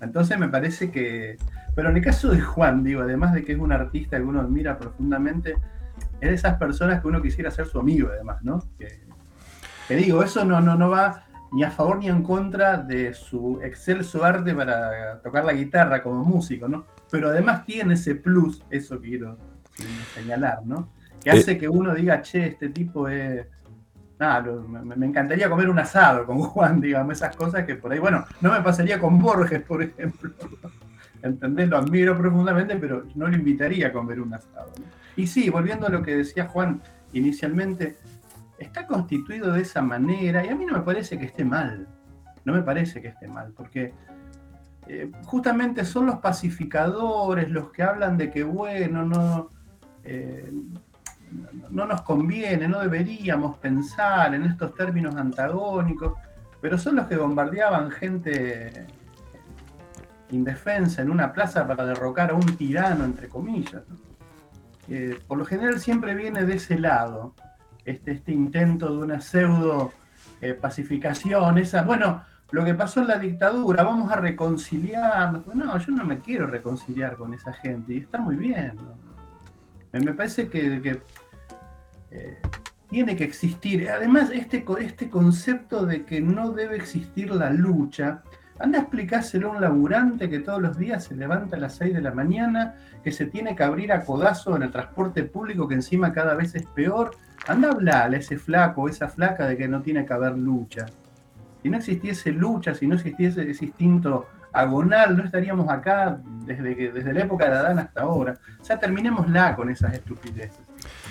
Entonces 0.00 0.38
me 0.38 0.48
parece 0.48 0.90
que 0.90 1.36
Pero 1.74 1.90
en 1.90 1.96
el 1.96 2.02
caso 2.02 2.30
de 2.30 2.40
Juan, 2.40 2.82
digo, 2.82 3.02
además 3.02 3.34
de 3.34 3.44
que 3.44 3.52
es 3.52 3.58
un 3.58 3.70
artista 3.70 4.16
que 4.16 4.22
uno 4.24 4.40
admira 4.40 4.78
profundamente, 4.78 5.56
es 6.20 6.28
de 6.28 6.34
esas 6.34 6.54
personas 6.54 7.00
que 7.00 7.08
uno 7.08 7.20
quisiera 7.22 7.50
ser 7.50 7.66
su 7.66 7.78
amigo, 7.78 8.08
además, 8.12 8.42
¿no? 8.42 8.62
Que, 8.78 9.96
digo, 9.96 10.22
eso 10.22 10.44
no, 10.44 10.60
no, 10.60 10.74
no 10.74 10.90
va 10.90 11.24
ni 11.52 11.62
a 11.62 11.70
favor 11.70 11.98
ni 11.98 12.08
en 12.08 12.22
contra 12.22 12.76
de 12.76 13.14
su 13.14 13.60
excelso 13.62 14.24
arte 14.24 14.54
para 14.54 15.20
tocar 15.20 15.44
la 15.44 15.52
guitarra 15.52 16.02
como 16.02 16.24
músico, 16.24 16.68
¿no? 16.68 16.86
Pero 17.10 17.28
además 17.28 17.64
tiene 17.64 17.94
ese 17.94 18.16
plus, 18.16 18.62
eso 18.70 19.00
quiero 19.00 19.38
señalar, 20.14 20.64
¿no? 20.64 20.90
Que 21.22 21.30
hace 21.30 21.52
Eh. 21.52 21.58
que 21.58 21.68
uno 21.68 21.94
diga, 21.94 22.20
che, 22.22 22.46
este 22.48 22.70
tipo 22.70 23.08
es... 23.08 23.46
Nada, 24.18 24.40
me, 24.66 24.96
me 24.96 25.06
encantaría 25.06 25.48
comer 25.50 25.68
un 25.68 25.78
asado 25.78 26.24
con 26.24 26.38
Juan, 26.40 26.80
digamos, 26.80 27.12
esas 27.12 27.36
cosas 27.36 27.64
que 27.64 27.76
por 27.76 27.92
ahí, 27.92 27.98
bueno, 27.98 28.24
no 28.40 28.50
me 28.50 28.60
pasaría 28.62 28.98
con 28.98 29.18
Borges, 29.18 29.62
por 29.62 29.82
ejemplo. 29.82 30.32
¿Entendés? 31.22 31.68
Lo 31.68 31.78
admiro 31.78 32.16
profundamente, 32.16 32.76
pero 32.76 33.04
no 33.14 33.28
lo 33.28 33.36
invitaría 33.36 33.88
a 33.88 33.92
comer 33.92 34.20
un 34.20 34.34
asado. 34.34 34.72
¿no? 34.78 34.84
Y 35.16 35.26
sí, 35.26 35.48
volviendo 35.50 35.86
a 35.86 35.90
lo 35.90 36.02
que 36.02 36.14
decía 36.16 36.46
Juan 36.46 36.80
inicialmente, 37.12 37.96
está 38.58 38.86
constituido 38.86 39.52
de 39.52 39.62
esa 39.62 39.82
manera 39.82 40.44
y 40.44 40.48
a 40.48 40.54
mí 40.54 40.64
no 40.66 40.74
me 40.74 40.80
parece 40.80 41.18
que 41.18 41.26
esté 41.26 41.44
mal. 41.44 41.86
No 42.44 42.52
me 42.52 42.62
parece 42.62 43.00
que 43.02 43.08
esté 43.08 43.26
mal, 43.26 43.52
porque 43.56 43.92
eh, 44.88 45.10
justamente 45.24 45.84
son 45.84 46.06
los 46.06 46.16
pacificadores 46.20 47.50
los 47.50 47.72
que 47.72 47.82
hablan 47.82 48.16
de 48.16 48.30
que, 48.30 48.44
bueno, 48.44 49.04
no, 49.04 49.50
eh, 50.04 50.52
no- 51.32 51.68
no 51.70 51.86
nos 51.86 52.02
conviene, 52.02 52.68
no 52.68 52.78
deberíamos 52.80 53.58
pensar 53.58 54.32
en 54.34 54.44
estos 54.44 54.74
términos 54.74 55.16
antagónicos, 55.16 56.12
pero 56.60 56.78
son 56.78 56.96
los 56.96 57.06
que 57.08 57.16
bombardeaban 57.16 57.90
gente 57.90 58.86
indefensa 60.30 61.02
en 61.02 61.10
una 61.10 61.32
plaza 61.32 61.66
para 61.66 61.84
derrocar 61.84 62.30
a 62.30 62.34
un 62.34 62.56
tirano, 62.56 63.04
entre 63.04 63.28
comillas. 63.28 63.82
¿no? 63.88 63.96
Eh, 64.88 65.18
por 65.26 65.38
lo 65.38 65.44
general 65.44 65.80
siempre 65.80 66.14
viene 66.14 66.44
de 66.44 66.54
ese 66.54 66.78
lado, 66.78 67.34
este, 67.84 68.12
este 68.12 68.32
intento 68.32 68.96
de 68.96 69.02
una 69.02 69.20
pseudo 69.20 69.92
eh, 70.40 70.54
pacificación, 70.54 71.58
esa, 71.58 71.82
bueno, 71.82 72.22
lo 72.50 72.64
que 72.64 72.74
pasó 72.74 73.00
en 73.00 73.08
la 73.08 73.18
dictadura, 73.18 73.82
vamos 73.82 74.12
a 74.12 74.16
reconciliarnos. 74.16 75.46
No, 75.54 75.78
yo 75.78 75.92
no 75.92 76.04
me 76.04 76.20
quiero 76.20 76.46
reconciliar 76.46 77.16
con 77.16 77.34
esa 77.34 77.52
gente, 77.52 77.94
y 77.94 77.98
está 77.98 78.18
muy 78.18 78.36
bien. 78.36 78.74
Me, 79.92 80.12
parece 80.12 80.48
que, 80.48 80.80
que, 80.80 81.02
eh, 82.10 82.38
tiene 82.88 83.16
que 83.16 83.24
existir. 83.24 83.88
Además, 83.90 84.30
este, 84.32 84.64
este 84.80 85.10
concepto 85.10 85.86
de 85.86 86.04
que 86.04 86.20
no 86.20 86.52
debe 86.52 86.76
existir 86.76 87.30
la 87.32 87.50
lucha, 87.50 88.22
anda 88.58 88.78
a 88.78 88.82
explicárselo 88.82 89.48
a 89.48 89.56
un 89.56 89.60
laburante 89.60 90.30
que 90.30 90.40
todos 90.40 90.60
los 90.60 90.78
días 90.78 91.04
se 91.04 91.14
levanta 91.14 91.56
a 91.56 91.60
las 91.60 91.74
6 91.76 91.94
de 91.94 92.00
la 92.00 92.12
mañana, 92.12 92.74
que 93.04 93.12
se 93.12 93.26
tiene 93.26 93.54
que 93.54 93.62
abrir 93.62 93.92
a 93.92 94.02
codazo 94.02 94.56
en 94.56 94.62
el 94.62 94.70
transporte 94.70 95.24
público, 95.24 95.68
que 95.68 95.74
encima 95.74 96.12
cada 96.12 96.34
vez 96.34 96.54
es 96.54 96.66
peor. 96.66 97.12
Anda 97.46 97.68
a 97.68 97.72
hablarle 97.72 98.16
a 98.16 98.20
ese 98.20 98.38
flaco 98.38 98.82
o 98.82 98.88
esa 98.88 99.08
flaca 99.08 99.46
de 99.46 99.56
que 99.56 99.68
no 99.68 99.82
tiene 99.82 100.06
que 100.06 100.12
haber 100.12 100.38
lucha. 100.38 100.86
Si 101.62 101.68
no 101.68 101.76
existiese 101.76 102.32
lucha, 102.32 102.74
si 102.74 102.86
no 102.86 102.94
existiese 102.94 103.48
ese 103.48 103.66
instinto 103.66 104.26
agonal, 104.52 105.16
no 105.16 105.24
estaríamos 105.24 105.68
acá 105.68 106.18
desde, 106.46 106.74
que, 106.74 106.90
desde 106.90 107.12
la 107.12 107.20
época 107.20 107.50
de 107.50 107.56
Adán 107.56 107.78
hasta 107.78 108.02
ahora. 108.02 108.38
O 108.58 108.64
sea, 108.64 108.78
terminémosla 108.78 109.54
con 109.54 109.68
esas 109.68 109.92
estupideces. 109.92 110.60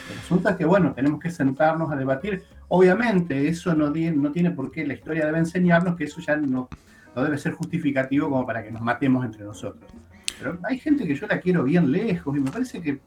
Es 0.10 0.56
que, 0.56 0.66
bueno, 0.66 0.94
tenemos 0.94 1.20
que 1.20 1.30
sentarnos 1.30 1.92
a 1.92 1.96
debatir. 1.96 2.44
Obviamente, 2.68 3.48
eso 3.48 3.76
no, 3.76 3.90
no 3.90 4.32
tiene 4.32 4.52
por 4.52 4.72
qué, 4.72 4.86
la 4.86 4.94
historia 4.94 5.26
debe 5.26 5.40
enseñarnos 5.40 5.96
que 5.96 6.06
eso 6.06 6.20
ya 6.22 6.36
no, 6.36 6.70
no 7.16 7.24
debe 7.24 7.38
ser 7.38 7.54
justificativo 7.54 8.30
como 8.30 8.46
para 8.46 8.64
que 8.64 8.72
nos 8.72 8.82
matemos 8.82 9.26
entre 9.26 9.44
nosotros. 9.44 9.90
Pero 10.38 10.60
hay 10.64 10.78
gente 10.80 11.08
que 11.08 11.16
yo 11.16 11.28
la 11.28 11.40
quiero 11.40 11.64
bien 11.64 11.92
lejos 11.92 12.36
y 12.36 12.40
me 12.40 12.52
parece 12.52 12.82
que, 12.82 13.00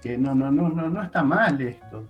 que 0.00 0.16
no, 0.16 0.34
no, 0.34 0.50
no, 0.52 0.68
no, 0.68 0.88
no 0.88 1.02
está 1.02 1.22
mal 1.22 1.60
esto. 1.60 2.06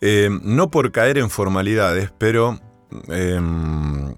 Eh, 0.00 0.28
no 0.42 0.70
por 0.70 0.92
caer 0.92 1.16
en 1.16 1.30
formalidades, 1.30 2.12
pero 2.18 2.60
em, 3.08 4.14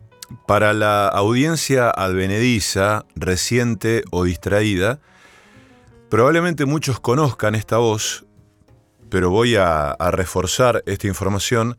para 0.47 0.73
la 0.73 1.07
audiencia 1.07 1.89
advenediza, 1.91 3.05
reciente 3.15 4.03
o 4.11 4.25
distraída, 4.25 4.99
probablemente 6.11 6.67
muchos 6.67 6.99
conozcan 6.99 7.55
esta 7.55 7.77
voz, 7.77 8.27
pero 9.09 9.31
voy 9.31 9.55
a 9.55 9.97
reforzar 10.11 10.83
esta 10.87 11.07
información 11.07 11.77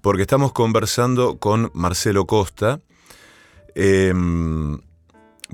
porque 0.00 0.22
estamos 0.22 0.52
conversando 0.52 1.38
con 1.38 1.70
Marcelo 1.74 2.26
Costa. 2.26 2.80
Em, 3.74 4.78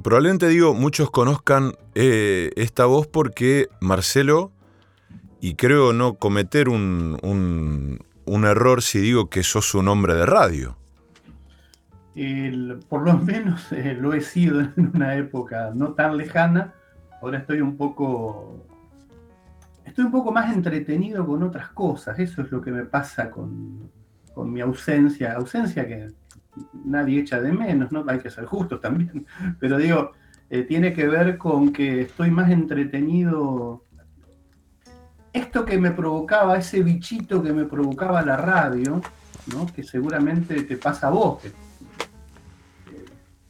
probablemente 0.03 0.49
digo, 0.49 0.75
muchos 0.75 1.11
conozcan 1.11 1.73
eh, 1.95 2.51
esta 2.57 2.85
voz 2.87 3.07
porque 3.07 3.69
Marcelo 3.81 4.53
y 5.41 5.55
creo 5.55 5.93
no 5.93 6.15
cometer 6.15 6.69
un, 6.69 7.19
un- 7.23 8.45
error 8.45 8.83
si 8.83 8.99
digo 9.01 9.29
que 9.31 9.43
sos 9.43 9.75
un 9.75 9.89
hombre 9.89 10.15
de 10.15 10.27
radio. 10.27 10.77
por 12.89 13.03
lo 13.03 13.17
menos 13.19 13.73
eh, 13.73 13.95
lo 13.99 14.13
he 14.13 14.21
sido 14.21 14.61
en 14.61 14.93
una 14.95 15.17
época 15.17 15.73
no 15.75 15.95
tan 15.95 16.17
lejana. 16.17 16.75
Ahora 17.23 17.39
estoy 17.39 17.61
un 17.61 17.77
poco. 17.77 18.65
Estoy 19.85 20.05
un 20.05 20.13
poco 20.13 20.31
más 20.31 20.55
entretenido 20.55 21.27
con 21.27 21.43
otras 21.43 21.71
cosas. 21.71 22.19
Eso 22.19 22.43
es 22.43 22.51
lo 22.53 22.61
que 22.61 22.71
me 22.71 22.85
pasa 22.85 23.31
con, 23.31 23.91
con 24.35 24.53
mi 24.53 24.61
ausencia. 24.61 25.35
Ausencia 25.35 25.87
que 25.87 26.09
nadie 26.85 27.21
echa 27.21 27.41
de 27.41 27.53
menos, 27.53 27.93
¿no? 27.93 28.05
Hay 28.09 28.19
que 28.19 28.31
ser 28.31 28.45
justos 28.45 28.81
también. 28.81 29.27
Pero 29.59 29.79
digo, 29.79 30.13
eh, 30.51 30.65
tiene 30.65 30.93
que 30.93 31.07
ver 31.07 31.39
con 31.39 31.73
que 31.73 32.03
estoy 32.03 32.31
más 32.31 32.51
entretenido. 32.51 33.85
Esto 35.33 35.65
que 35.65 35.79
me 35.79 35.93
provocaba, 35.93 36.59
ese 36.59 36.83
bichito 36.83 37.41
que 37.41 37.53
me 37.53 37.65
provocaba 37.65 38.21
la 38.23 38.37
radio, 38.37 39.01
¿no? 39.55 39.67
que 39.73 39.85
seguramente 39.85 40.63
te 40.65 40.77
pasa 40.77 41.07
a 41.07 41.11
vos, 41.11 41.41
que 41.41 41.53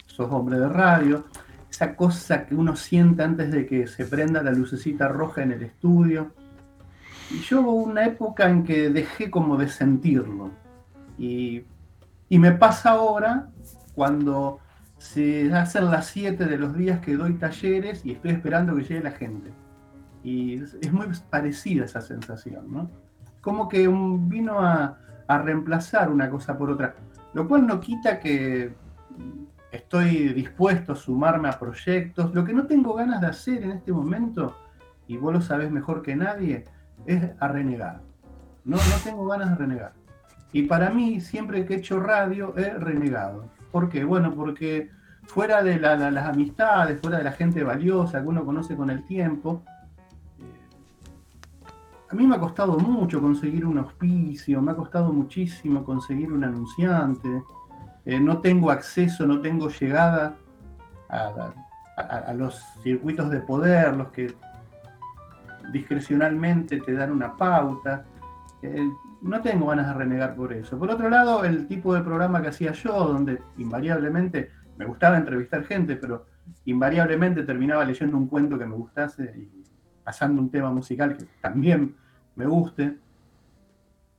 sos 0.07 0.31
hombre 0.31 0.59
de 0.59 0.69
radio, 0.69 1.25
esa 1.71 1.97
cosa 1.97 2.45
que 2.45 2.55
uno 2.55 2.77
siente 2.77 3.23
antes 3.23 3.51
de 3.51 3.65
que 3.65 3.87
se 3.87 4.05
prenda 4.05 4.43
la 4.43 4.53
lucecita 4.53 5.09
roja 5.09 5.43
en 5.43 5.53
el 5.53 5.63
estudio. 5.63 6.33
Y 7.31 7.41
yo 7.41 7.63
hubo 7.63 7.73
una 7.73 8.05
época 8.05 8.51
en 8.51 8.63
que 8.63 8.91
dejé 8.91 9.31
como 9.31 9.57
de 9.57 9.69
sentirlo. 9.69 10.51
Y, 11.17 11.65
y 12.31 12.38
me 12.38 12.53
pasa 12.53 12.90
ahora 12.93 13.49
cuando 13.95 14.61
se 14.97 15.53
hacen 15.53 15.90
las 15.90 16.07
7 16.07 16.47
de 16.47 16.57
los 16.57 16.75
días 16.75 17.01
que 17.01 17.16
doy 17.16 17.35
talleres 17.35 18.05
y 18.07 18.12
estoy 18.12 18.31
esperando 18.31 18.75
que 18.77 18.83
llegue 18.85 19.03
la 19.03 19.11
gente. 19.11 19.53
Y 20.23 20.62
es, 20.62 20.93
muy 20.93 21.07
parecida 21.29 21.85
esa 21.85 22.01
sensación, 22.01 22.71
¿no? 22.73 22.90
Como 23.40 23.69
que 23.69 23.88
un- 23.88 24.29
vino 24.29 24.61
a, 24.61 24.99
a 25.27 25.38
reemplazar 25.38 26.11
una 26.11 26.31
cosa 26.31 26.57
por 26.57 26.71
otra. 26.71 26.95
Lo 27.35 27.49
cual 27.49 27.66
no 27.66 27.81
quita 27.81 28.19
que 28.21 28.75
estoy 29.73 30.33
dispuesto 30.33 30.93
a 30.93 30.97
sumarme 30.97 31.49
a 31.49 31.59
proyectos. 31.59 32.35
Lo 32.35 32.45
que 32.45 32.53
no 32.53 32.66
tengo 32.66 32.95
ganas 32.95 33.21
de 33.21 33.27
hacer 33.29 33.62
en 33.62 33.73
este 33.73 33.93
momento, 33.93 34.57
y 35.07 35.16
vos 35.16 35.33
lo 35.33 35.40
sabés 35.40 35.71
mejor 35.71 36.03
que 36.03 36.14
nadie, 36.14 36.64
es 37.07 37.23
a 37.40 37.49
renegar. 37.49 38.01
No, 38.64 38.77
no 38.77 38.83
tengo 39.03 39.27
ganas 39.27 39.51
de 39.51 39.57
renegar. 39.57 39.93
Y 40.53 40.63
para 40.63 40.91
mí, 40.91 41.21
siempre 41.21 41.65
que 41.65 41.75
he 41.75 41.77
hecho 41.79 42.01
radio, 42.01 42.55
he 42.57 42.71
renegado. 42.71 43.45
¿Por 43.71 43.89
qué? 43.89 44.05
Bueno, 44.05 44.35
porque 44.35 44.91
fuera 45.25 45.63
de 45.63 45.79
la- 45.79 45.97
la- 45.97 46.11
las 46.11 46.27
amistades, 46.29 47.01
fuera 47.01 47.19
de 47.19 47.25
la 47.25 47.33
gente 47.33 47.63
valiosa 47.63 48.21
que 48.21 48.27
uno 48.29 48.45
conoce 48.45 48.75
con 48.75 48.91
el 48.91 49.05
tiempo, 49.05 49.63
eh, 50.41 50.45
a 52.11 52.15
mí 52.15 52.27
me 52.27 52.35
ha 52.37 52.41
costado 52.41 52.77
mucho 52.79 53.21
conseguir 53.21 53.65
un 53.65 53.79
auspicio, 53.79 54.61
me 54.61 54.73
ha 54.73 54.75
costado 54.75 55.13
muchísimo 55.13 55.85
conseguir 55.85 56.33
un 56.33 56.43
anunciante. 56.43 57.29
Eh, 58.05 58.19
no 58.19 58.39
tengo 58.39 58.71
acceso, 58.73 59.27
no 59.27 59.41
tengo 59.41 59.69
llegada 59.69 60.35
a 61.09 62.33
los 62.35 62.61
circuitos 62.83 63.31
de 63.31 63.41
poder, 63.41 63.95
los 63.95 64.09
que 64.09 64.35
discrecionalmente 65.73 66.81
te 66.81 66.95
dan 66.95 67.13
una 67.13 67.37
pauta. 67.37 68.05
Eh, 68.63 68.89
no 69.23 69.43
tengo 69.43 69.67
ganas 69.67 69.89
de 69.89 69.95
renegar 69.95 70.35
por 70.35 70.53
eso. 70.53 70.79
Por 70.79 70.91
otro 70.91 71.11
lado, 71.11 71.45
el 71.45 71.67
tipo 71.67 71.95
de 71.95 72.03
programa 72.03 72.41
que 72.41 72.49
hacía 72.49 72.73
yo, 72.73 72.93
donde 72.93 73.43
invariablemente 73.59 74.51
me 74.77 74.87
gustaba 74.87 75.19
entrevistar 75.19 75.65
gente, 75.65 75.97
pero 75.97 76.27
invariablemente 76.65 77.43
terminaba 77.43 77.85
leyendo 77.85 78.17
un 78.17 78.29
cuento 78.29 78.59
que 78.59 78.67
me 78.67 78.75
gustase 78.75 79.33
y 79.37 79.63
pasando 80.03 80.41
un 80.41 80.51
tema 80.51 80.71
musical 80.71 81.17
que 81.17 81.27
también 81.41 81.95
me 82.37 82.47
guste, 82.47 82.97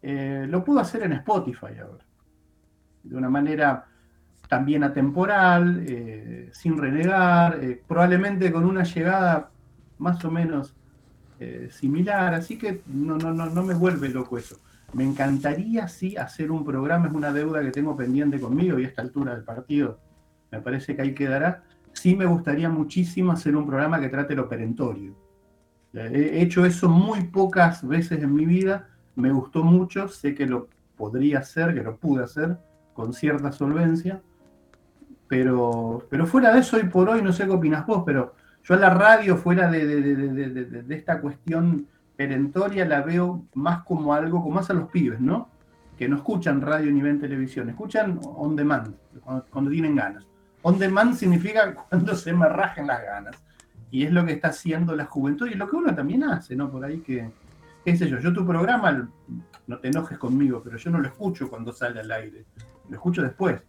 eh, 0.02 0.46
lo 0.48 0.64
puedo 0.64 0.80
hacer 0.80 1.04
en 1.04 1.14
Spotify 1.14 1.78
ahora. 1.82 2.06
De 3.04 3.16
una 3.16 3.30
manera 3.30 3.86
también 4.48 4.84
atemporal, 4.84 5.84
eh, 5.88 6.50
sin 6.54 6.78
renegar, 6.78 7.64
eh, 7.64 7.82
probablemente 7.88 8.52
con 8.52 8.66
una 8.66 8.84
llegada 8.84 9.50
más 9.98 10.24
o 10.26 10.32
menos 10.32 10.76
similar, 11.72 12.36
así 12.36 12.56
que 12.56 12.84
no, 12.86 13.18
no, 13.18 13.34
no, 13.34 13.48
no 13.48 13.64
me 13.64 13.74
vuelve 13.74 14.10
loco 14.10 14.38
eso. 14.38 14.60
Me 14.94 15.04
encantaría 15.04 15.88
sí 15.88 16.18
hacer 16.18 16.52
un 16.52 16.66
programa, 16.66 17.08
es 17.08 17.14
una 17.14 17.32
deuda 17.32 17.62
que 17.62 17.72
tengo 17.72 17.96
pendiente 17.96 18.40
conmigo 18.40 18.80
y 18.80 18.86
a 18.86 18.88
esta 18.88 19.02
altura 19.02 19.34
del 19.34 19.44
partido 19.44 20.00
me 20.52 20.60
parece 20.60 20.96
que 20.96 21.02
ahí 21.02 21.14
quedará, 21.14 21.64
sí 21.94 22.16
me 22.16 22.26
gustaría 22.26 22.70
muchísimo 22.70 23.32
hacer 23.32 23.56
un 23.56 23.66
programa 23.66 24.00
que 24.00 24.10
trate 24.10 24.36
lo 24.36 24.50
perentorio. 24.50 25.16
He 25.94 26.42
hecho 26.42 26.66
eso 26.66 26.90
muy 26.90 27.24
pocas 27.26 27.86
veces 27.86 28.22
en 28.22 28.34
mi 28.34 28.46
vida, 28.46 28.90
me 29.16 29.32
gustó 29.32 29.64
mucho, 29.64 30.08
sé 30.08 30.36
que 30.36 30.46
lo 30.46 30.68
podría 30.96 31.40
hacer, 31.40 31.74
que 31.74 31.84
lo 31.84 31.98
pude 31.98 32.24
hacer 32.24 32.58
con 32.94 33.14
cierta 33.14 33.52
solvencia, 33.52 34.22
pero, 35.28 36.06
pero 36.10 36.26
fuera 36.26 36.54
de 36.54 36.60
eso, 36.60 36.78
hoy 36.78 36.84
por 36.84 37.10
hoy, 37.10 37.22
no 37.22 37.34
sé 37.34 37.46
qué 37.46 37.52
opinas 37.52 37.86
vos, 37.86 38.04
pero 38.06 38.34
yo 38.64 38.76
a 38.76 38.78
la 38.78 38.90
radio, 38.90 39.38
fuera 39.38 39.70
de, 39.70 39.86
de, 39.86 40.96
esta 40.96 41.20
cuestión 41.20 41.88
perentoria, 42.22 42.86
la 42.86 43.02
veo 43.02 43.48
más 43.56 43.84
como 43.84 44.14
algo, 44.14 44.44
como 44.44 44.56
más 44.56 44.70
a 44.70 44.74
los 44.74 44.92
pibes, 44.92 45.20
¿no? 45.20 45.50
Que 45.98 46.08
no 46.08 46.18
escuchan 46.18 46.62
radio 46.62 46.92
ni 46.92 47.02
ven 47.02 47.20
televisión, 47.20 47.68
escuchan 47.70 48.20
on 48.24 48.56
demand, 48.56 48.94
cuando, 49.50 49.72
tienen 49.72 49.96
ganas. 49.96 50.28
On 50.62 50.78
demand 50.78 51.16
significa 51.16 51.74
cuando 51.90 52.16
se 52.16 52.32
me 52.32 52.48
rajen 52.48 52.86
las 52.86 53.02
ganas. 53.02 53.36
Y 53.90 54.04
es 54.06 54.12
lo 54.12 54.24
que 54.24 54.34
está 54.34 54.50
haciendo 54.50 54.96
la 54.96 55.06
juventud 55.06 55.48
y 55.48 55.56
lo 55.56 55.68
que 55.68 55.76
uno 55.76 55.96
también 55.96 56.24
hace, 56.24 56.56
¿no? 56.56 56.70
Por 56.70 56.86
ahí 56.86 57.00
que, 57.00 57.32
qué 57.84 57.98
sé 57.98 58.08
yo, 58.08 58.20
yo 58.20 58.32
tu 58.32 58.46
programa, 58.46 59.10
no 59.66 59.80
te 59.80 59.88
enojes 59.88 60.20
conmigo, 60.20 60.62
pero 60.64 60.78
yo 60.78 60.92
no 60.92 61.00
lo 61.00 61.08
escucho 61.08 61.50
cuando 61.50 61.74
sale 61.74 62.02
al 62.02 62.12
aire, 62.12 62.46
lo 62.88 62.96
escucho 62.96 63.24
después, 63.24 63.60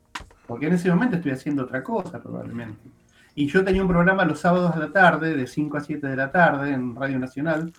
porque 0.46 0.66
en 0.66 0.74
ese 0.74 0.90
momento 0.90 1.16
estoy 1.16 1.32
haciendo 1.32 1.62
otra 1.62 1.82
cosa 1.82 2.22
probablemente. 2.22 2.90
Y 3.34 3.46
yo 3.46 3.64
tenía 3.64 3.80
un 3.80 3.88
programa 3.88 4.26
los 4.26 4.40
sábados 4.40 4.76
a 4.76 4.78
la 4.78 4.92
tarde, 4.92 5.34
de 5.34 5.46
5 5.46 5.78
a 5.78 5.80
7 5.80 6.06
de 6.06 6.16
la 6.16 6.30
tarde, 6.30 6.72
en 6.72 6.94
Radio 6.94 7.18
Nacional. 7.18 7.72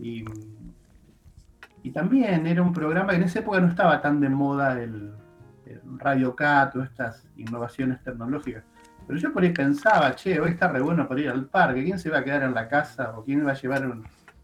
Y, 0.00 0.24
también 1.92 2.46
era 2.46 2.62
un 2.62 2.72
programa 2.72 3.10
que 3.10 3.16
en 3.16 3.22
esa 3.24 3.40
época 3.40 3.60
no 3.60 3.68
estaba 3.68 4.00
tan 4.00 4.20
de 4.20 4.28
moda 4.28 4.80
el, 4.80 5.12
Radio 5.98 6.34
Cat 6.34 6.76
o 6.76 6.82
estas 6.82 7.26
innovaciones 7.36 8.02
tecnológicas. 8.02 8.64
Pero 9.06 9.18
yo 9.18 9.32
por 9.32 9.42
ahí 9.42 9.50
pensaba, 9.50 10.14
che, 10.14 10.40
hoy 10.40 10.50
está 10.50 10.68
re 10.68 10.80
bueno 10.80 11.06
para 11.06 11.20
ir 11.20 11.28
al 11.28 11.46
parque. 11.46 11.84
¿Quién 11.84 11.98
se 11.98 12.10
va 12.10 12.18
a 12.18 12.24
quedar 12.24 12.42
en 12.42 12.54
la 12.54 12.68
casa 12.68 13.16
o 13.16 13.24
quién 13.24 13.46
va 13.46 13.52
a 13.52 13.54
llevar 13.54 13.90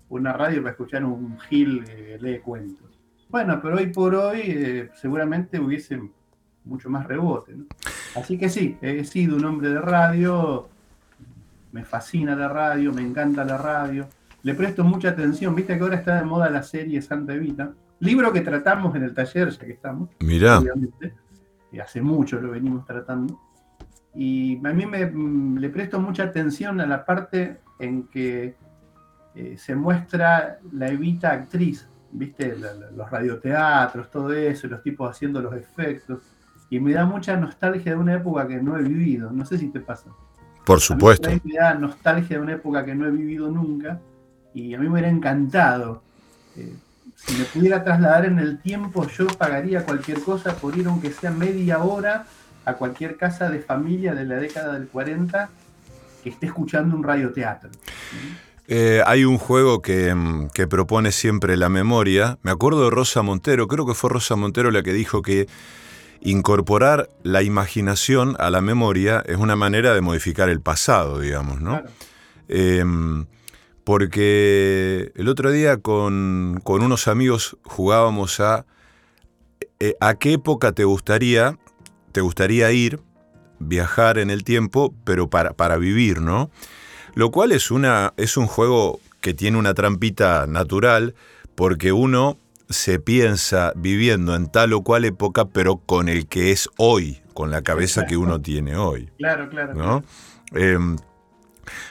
una 0.08 0.32
radio 0.32 0.62
para 0.62 0.72
escuchar 0.72 1.04
un 1.04 1.38
Gil 1.40 1.84
que 1.84 2.18
lee 2.20 2.40
cuentos? 2.40 2.98
Bueno, 3.28 3.60
pero 3.60 3.76
hoy 3.76 3.88
por 3.88 4.14
hoy 4.14 4.40
eh, 4.46 4.90
seguramente 4.94 5.58
hubiese 5.58 6.00
mucho 6.64 6.90
más 6.90 7.06
rebote. 7.06 7.54
Así 8.14 8.38
que 8.38 8.48
sí, 8.48 8.76
he 8.80 9.04
sido 9.04 9.36
un 9.36 9.44
hombre 9.44 9.70
de 9.70 9.80
radio, 9.80 10.68
me 11.72 11.84
fascina 11.84 12.34
la 12.34 12.48
radio, 12.48 12.92
me 12.92 13.02
encanta 13.02 13.44
la 13.44 13.58
radio, 13.58 14.08
le 14.46 14.54
presto 14.54 14.84
mucha 14.84 15.08
atención, 15.08 15.56
viste 15.56 15.76
que 15.76 15.82
ahora 15.82 15.96
está 15.96 16.18
de 16.18 16.24
moda 16.24 16.48
la 16.48 16.62
serie 16.62 17.02
Santa 17.02 17.34
Evita, 17.34 17.72
libro 17.98 18.32
que 18.32 18.42
tratamos 18.42 18.94
en 18.94 19.02
el 19.02 19.12
taller, 19.12 19.50
ya 19.50 19.66
que 19.66 19.72
estamos. 19.72 20.10
Mirá. 20.20 20.62
y 21.72 21.80
hace 21.80 22.00
mucho 22.00 22.40
lo 22.40 22.52
venimos 22.52 22.84
tratando. 22.84 23.40
Y 24.14 24.64
a 24.64 24.72
mí 24.72 24.86
me, 24.86 25.60
le 25.60 25.68
presto 25.68 25.98
mucha 25.98 26.22
atención 26.22 26.80
a 26.80 26.86
la 26.86 27.04
parte 27.04 27.58
en 27.80 28.06
que 28.06 28.54
eh, 29.34 29.56
se 29.58 29.74
muestra 29.74 30.60
la 30.70 30.90
Evita 30.90 31.32
actriz, 31.32 31.88
viste, 32.12 32.54
los 32.94 33.10
radioteatros, 33.10 34.12
todo 34.12 34.32
eso, 34.32 34.68
los 34.68 34.80
tipos 34.80 35.10
haciendo 35.10 35.42
los 35.42 35.54
efectos 35.54 36.20
y 36.70 36.78
me 36.78 36.92
da 36.92 37.04
mucha 37.04 37.36
nostalgia 37.36 37.94
de 37.94 37.98
una 37.98 38.14
época 38.14 38.46
que 38.46 38.62
no 38.62 38.78
he 38.78 38.82
vivido. 38.84 39.32
No 39.32 39.44
sé 39.44 39.58
si 39.58 39.70
te 39.70 39.80
pasa. 39.80 40.08
Por 40.64 40.78
supuesto. 40.78 41.28
me 41.42 41.54
da 41.54 41.74
nostalgia 41.74 42.36
de 42.36 42.42
una 42.44 42.52
época 42.52 42.84
que 42.84 42.94
no 42.94 43.06
he 43.06 43.10
vivido 43.10 43.50
nunca 43.50 44.00
y 44.56 44.74
a 44.74 44.78
mí 44.78 44.86
me 44.86 44.92
hubiera 44.92 45.10
encantado. 45.10 46.02
Eh, 46.56 46.72
si 47.14 47.34
me 47.34 47.44
pudiera 47.44 47.84
trasladar 47.84 48.24
en 48.24 48.38
el 48.38 48.58
tiempo, 48.58 49.06
yo 49.06 49.26
pagaría 49.26 49.84
cualquier 49.84 50.20
cosa 50.20 50.56
por 50.56 50.78
ir, 50.78 50.86
aunque 50.86 51.12
sea 51.12 51.30
media 51.30 51.80
hora, 51.80 52.24
a 52.64 52.72
cualquier 52.72 53.18
casa 53.18 53.50
de 53.50 53.60
familia 53.60 54.14
de 54.14 54.24
la 54.24 54.36
década 54.36 54.72
del 54.72 54.88
40 54.88 55.50
que 56.22 56.30
esté 56.30 56.46
escuchando 56.46 56.96
un 56.96 57.04
radioteatro. 57.04 57.68
Eh, 58.66 59.02
hay 59.04 59.26
un 59.26 59.36
juego 59.36 59.82
que, 59.82 60.14
mm, 60.14 60.48
que, 60.54 60.66
propone 60.66 61.12
siempre 61.12 61.58
la 61.58 61.68
memoria. 61.68 62.38
Me 62.42 62.50
acuerdo 62.50 62.84
de 62.84 62.90
Rosa 62.90 63.20
Montero, 63.20 63.68
creo 63.68 63.86
que 63.86 63.94
fue 63.94 64.08
Rosa 64.08 64.36
Montero 64.36 64.70
la 64.70 64.82
que 64.82 64.94
dijo 64.94 65.20
que 65.20 65.48
incorporar 66.22 67.10
la 67.22 67.42
imaginación 67.42 68.36
a 68.38 68.48
la 68.48 68.62
memoria 68.62 69.22
es 69.26 69.36
una 69.36 69.54
manera 69.54 69.92
de 69.92 70.00
modificar 70.00 70.48
el 70.48 70.62
pasado, 70.62 71.20
digamos, 71.20 71.60
¿no? 71.60 71.82
Em, 72.48 73.26
porque 73.86 75.12
el 75.14 75.28
otro 75.28 75.52
día 75.52 75.76
con, 75.76 76.60
unos 76.64 77.06
amigos 77.06 77.56
jugábamos 77.62 78.40
a 78.40 78.66
eh, 79.78 79.94
a 80.00 80.16
qué 80.16 80.32
época 80.32 80.72
te 80.72 80.82
gustaría, 80.82 81.56
te 82.10 82.20
gustaría 82.20 82.72
ir, 82.72 82.98
viajar 83.60 84.18
en 84.18 84.30
el 84.30 84.42
tiempo, 84.42 84.92
pero 85.04 85.30
para, 85.30 85.52
para 85.52 85.76
vivir, 85.76 86.20
¿no? 86.20 86.50
Lo 87.14 87.30
cual 87.30 87.52
es, 87.52 87.70
una, 87.70 88.12
es 88.16 88.36
un 88.36 88.48
juego 88.48 88.98
que 89.20 89.34
tiene 89.34 89.56
una 89.56 89.72
trampita 89.72 90.48
natural, 90.48 91.14
porque 91.54 91.92
uno 91.92 92.38
se 92.68 92.98
piensa 92.98 93.72
viviendo 93.76 94.34
en 94.34 94.50
tal 94.50 94.72
o 94.72 94.82
cual 94.82 95.04
época, 95.04 95.44
pero 95.44 95.76
con 95.76 96.08
el 96.08 96.26
que 96.26 96.50
es 96.50 96.68
hoy, 96.76 97.22
con 97.34 97.52
la 97.52 97.62
cabeza 97.62 98.04
que 98.04 98.16
uno 98.16 98.40
tiene 98.40 98.76
hoy. 98.76 99.10
Claro, 99.16 99.48
claro. 99.48 100.02
Em, 100.50 100.96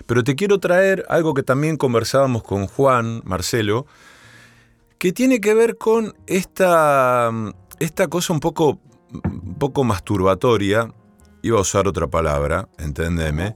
pero 0.06 0.24
te 0.24 0.36
quiero 0.36 0.60
traer 0.60 1.06
algo 1.10 1.34
que 1.34 1.44
también 1.44 1.78
conversábamos 1.78 2.44
con 2.44 2.68
Juan, 2.68 3.22
Marcelo, 3.26 3.86
que 4.98 5.12
tiene 5.12 5.42
que 5.42 5.54
ver 5.54 5.78
con 5.78 6.16
esta, 6.28 7.32
esta 7.80 8.08
cosa 8.08 8.34
un 8.34 8.40
poco, 8.40 8.80
un 9.12 9.56
poco 9.60 9.84
masturbatoria, 9.84 10.94
iba 11.42 11.58
a 11.58 11.62
usar 11.62 11.88
otra 11.88 12.08
palabra, 12.08 12.68
entendeme, 12.80 13.56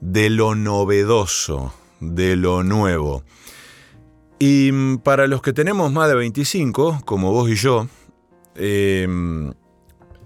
de 0.00 0.30
lo 0.30 0.54
novedoso, 0.54 1.74
de 2.00 2.36
lo 2.36 2.62
nuevo. 2.62 3.24
Y 4.38 4.70
mm, 4.72 4.98
para 4.98 5.26
los 5.26 5.42
que 5.42 5.52
tenemos 5.52 5.90
más 5.92 6.08
de 6.08 6.14
25, 6.14 7.00
como 7.04 7.32
vos 7.32 7.48
y 7.50 7.56
yo, 7.56 7.88
em, 8.54 9.52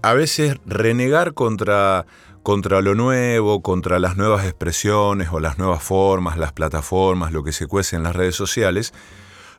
a 0.01 0.13
veces 0.13 0.57
renegar 0.65 1.33
contra, 1.33 2.05
contra 2.43 2.81
lo 2.81 2.95
nuevo, 2.95 3.61
contra 3.61 3.99
las 3.99 4.17
nuevas 4.17 4.45
expresiones 4.45 5.29
o 5.31 5.39
las 5.39 5.57
nuevas 5.57 5.83
formas, 5.83 6.37
las 6.37 6.53
plataformas, 6.53 7.31
lo 7.31 7.43
que 7.43 7.51
se 7.51 7.67
cuece 7.67 7.95
en 7.95 8.03
las 8.03 8.15
redes 8.15 8.35
sociales, 8.35 8.93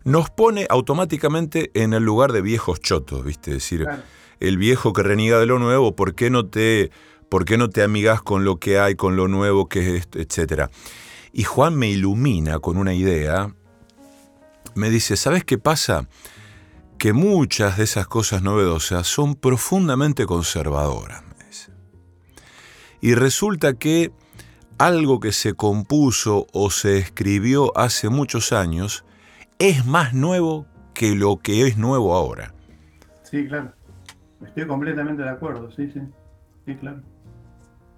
nos 0.05 0.31
pone 0.31 0.67
automáticamente 0.69 1.71
en 1.75 1.93
el 1.93 2.03
lugar 2.03 2.33
de 2.33 2.43
viejos 2.43 2.81
chotos, 2.81 3.25
¿viste? 3.25 3.53
Es 3.53 3.59
decir, 3.59 3.87
el 4.41 4.59
viejo 4.59 4.93
que 4.93 5.03
reniega 5.03 5.39
de 5.39 5.47
lo 5.47 5.59
nuevo, 5.59 5.95
¿por 5.95 6.15
qué 6.15 6.31
no 6.31 6.47
te, 6.47 6.91
por 7.29 7.45
qué 7.45 7.57
no 7.57 7.71
te 7.71 7.83
amigas 7.83 8.23
con 8.23 8.45
lo 8.45 8.57
que 8.57 8.79
hay, 8.79 8.97
con 8.97 9.17
lo 9.17 9.29
nuevo 9.29 9.69
que 9.69 9.97
es, 9.97 10.09
etcétera? 10.15 10.71
Y 11.33 11.45
Juan 11.45 11.77
me 11.77 11.89
ilumina 11.89 12.59
con 12.59 12.77
una 12.77 12.95
idea 12.95 13.55
me 14.75 14.91
dice, 14.91 15.17
¿sabes 15.17 15.45
qué 15.45 15.59
pasa? 15.59 16.09
Que 16.99 17.13
muchas 17.13 17.77
de 17.77 17.85
esas 17.85 18.07
cosas 18.07 18.43
novedosas 18.43 19.07
son 19.07 19.35
profundamente 19.35 20.27
conservadoras. 20.27 21.23
Y 23.03 23.15
resulta 23.17 23.75
que 23.75 24.13
algo 24.79 25.19
que 25.19 25.33
se 25.33 25.55
compuso 25.55 26.47
o 26.53 26.71
se 26.71 26.99
escribió 26.99 27.77
hace 27.77 28.09
muchos 28.09 28.53
años 28.53 29.05
es 29.59 29.85
más 29.85 30.15
nuevo 30.15 30.67
que 30.95 31.17
lo 31.17 31.39
que 31.39 31.67
es 31.67 31.77
nuevo 31.77 32.15
ahora. 32.15 32.55
Sí, 33.25 33.47
claro. 33.49 33.73
Estoy 34.47 34.69
completamente 34.69 35.23
de 35.23 35.31
acuerdo, 35.31 35.71
sí, 35.73 35.91
sí. 35.91 36.01
Sí, 36.65 36.77
claro. 36.77 37.01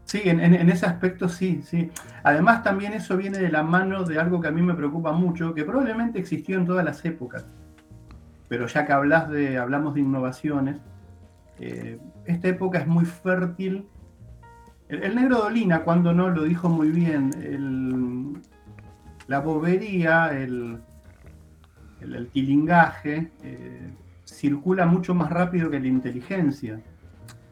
Sí, 0.04 0.22
en, 0.24 0.40
ese 0.40 0.86
aspecto 0.86 1.28
sí, 1.28 1.60
sí. 1.62 1.90
Además 2.22 2.62
también 2.62 2.94
eso 2.94 3.16
viene 3.18 3.38
de 3.38 3.50
la 3.50 3.62
mano 3.62 4.04
de 4.04 4.18
algo 4.18 4.40
que 4.40 4.48
a 4.48 4.52
mí 4.52 4.62
me 4.62 4.74
preocupa 4.74 5.12
mucho, 5.12 5.54
que 5.54 5.64
probablemente 5.64 6.18
existió 6.18 6.58
en 6.58 6.64
todas 6.64 6.84
las 6.84 7.04
épocas. 7.04 7.44
Pero 8.48 8.66
ya 8.68 8.86
que 8.86 8.92
hablas 8.92 9.28
de, 9.28 9.58
hablamos 9.58 9.94
de 9.94 10.00
innovaciones, 10.00 10.76
eh, 11.58 11.98
esta 12.24 12.48
época 12.48 12.78
es 12.78 12.86
muy 12.86 13.04
fértil. 13.04 13.86
El, 15.02 15.14
negro 15.14 15.38
Dolina, 15.38 15.82
cuando 15.82 16.12
no, 16.12 16.30
lo 16.30 16.44
dijo 16.44 16.68
muy 16.68 16.90
bien. 16.90 18.42
la 19.26 19.40
bobería, 19.40 20.28
el, 20.32 20.78
el, 22.00 22.28
tilingaje, 22.28 23.30
eh, 23.42 23.90
circula 24.24 24.86
mucho 24.86 25.14
más 25.14 25.30
rápido 25.30 25.70
que 25.70 25.80
la 25.80 25.88
inteligencia 25.88 26.80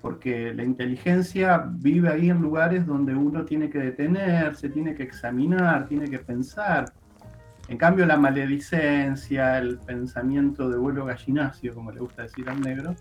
porque 0.03 0.53
la 0.53 0.65
inteligencia 0.65 1.65
vive 1.65 2.09
ahí 2.09 2.29
en 2.29 2.43
lugares 2.43 2.85
donde 2.85 3.15
uno 3.15 3.45
tiene 3.45 3.71
que 3.71 3.79
detenerse, 3.79 4.69
tiene 4.69 4.97
que 4.97 5.05
examinar, 5.05 5.87
tiene 5.87 6.11
que 6.11 6.19
pensar. 6.19 6.93
En 7.69 7.79
cambio, 7.79 8.05
la 8.05 8.17
maledicencia, 8.17 9.59
el 9.59 9.79
pensamiento 9.79 10.69
de 10.69 10.77
vuelo 10.77 11.05
gallinacio, 11.05 11.73
como 11.73 11.93
le 11.93 12.01
gusta 12.01 12.23
decir 12.23 12.51
al 12.51 12.61
negro, 12.61 12.97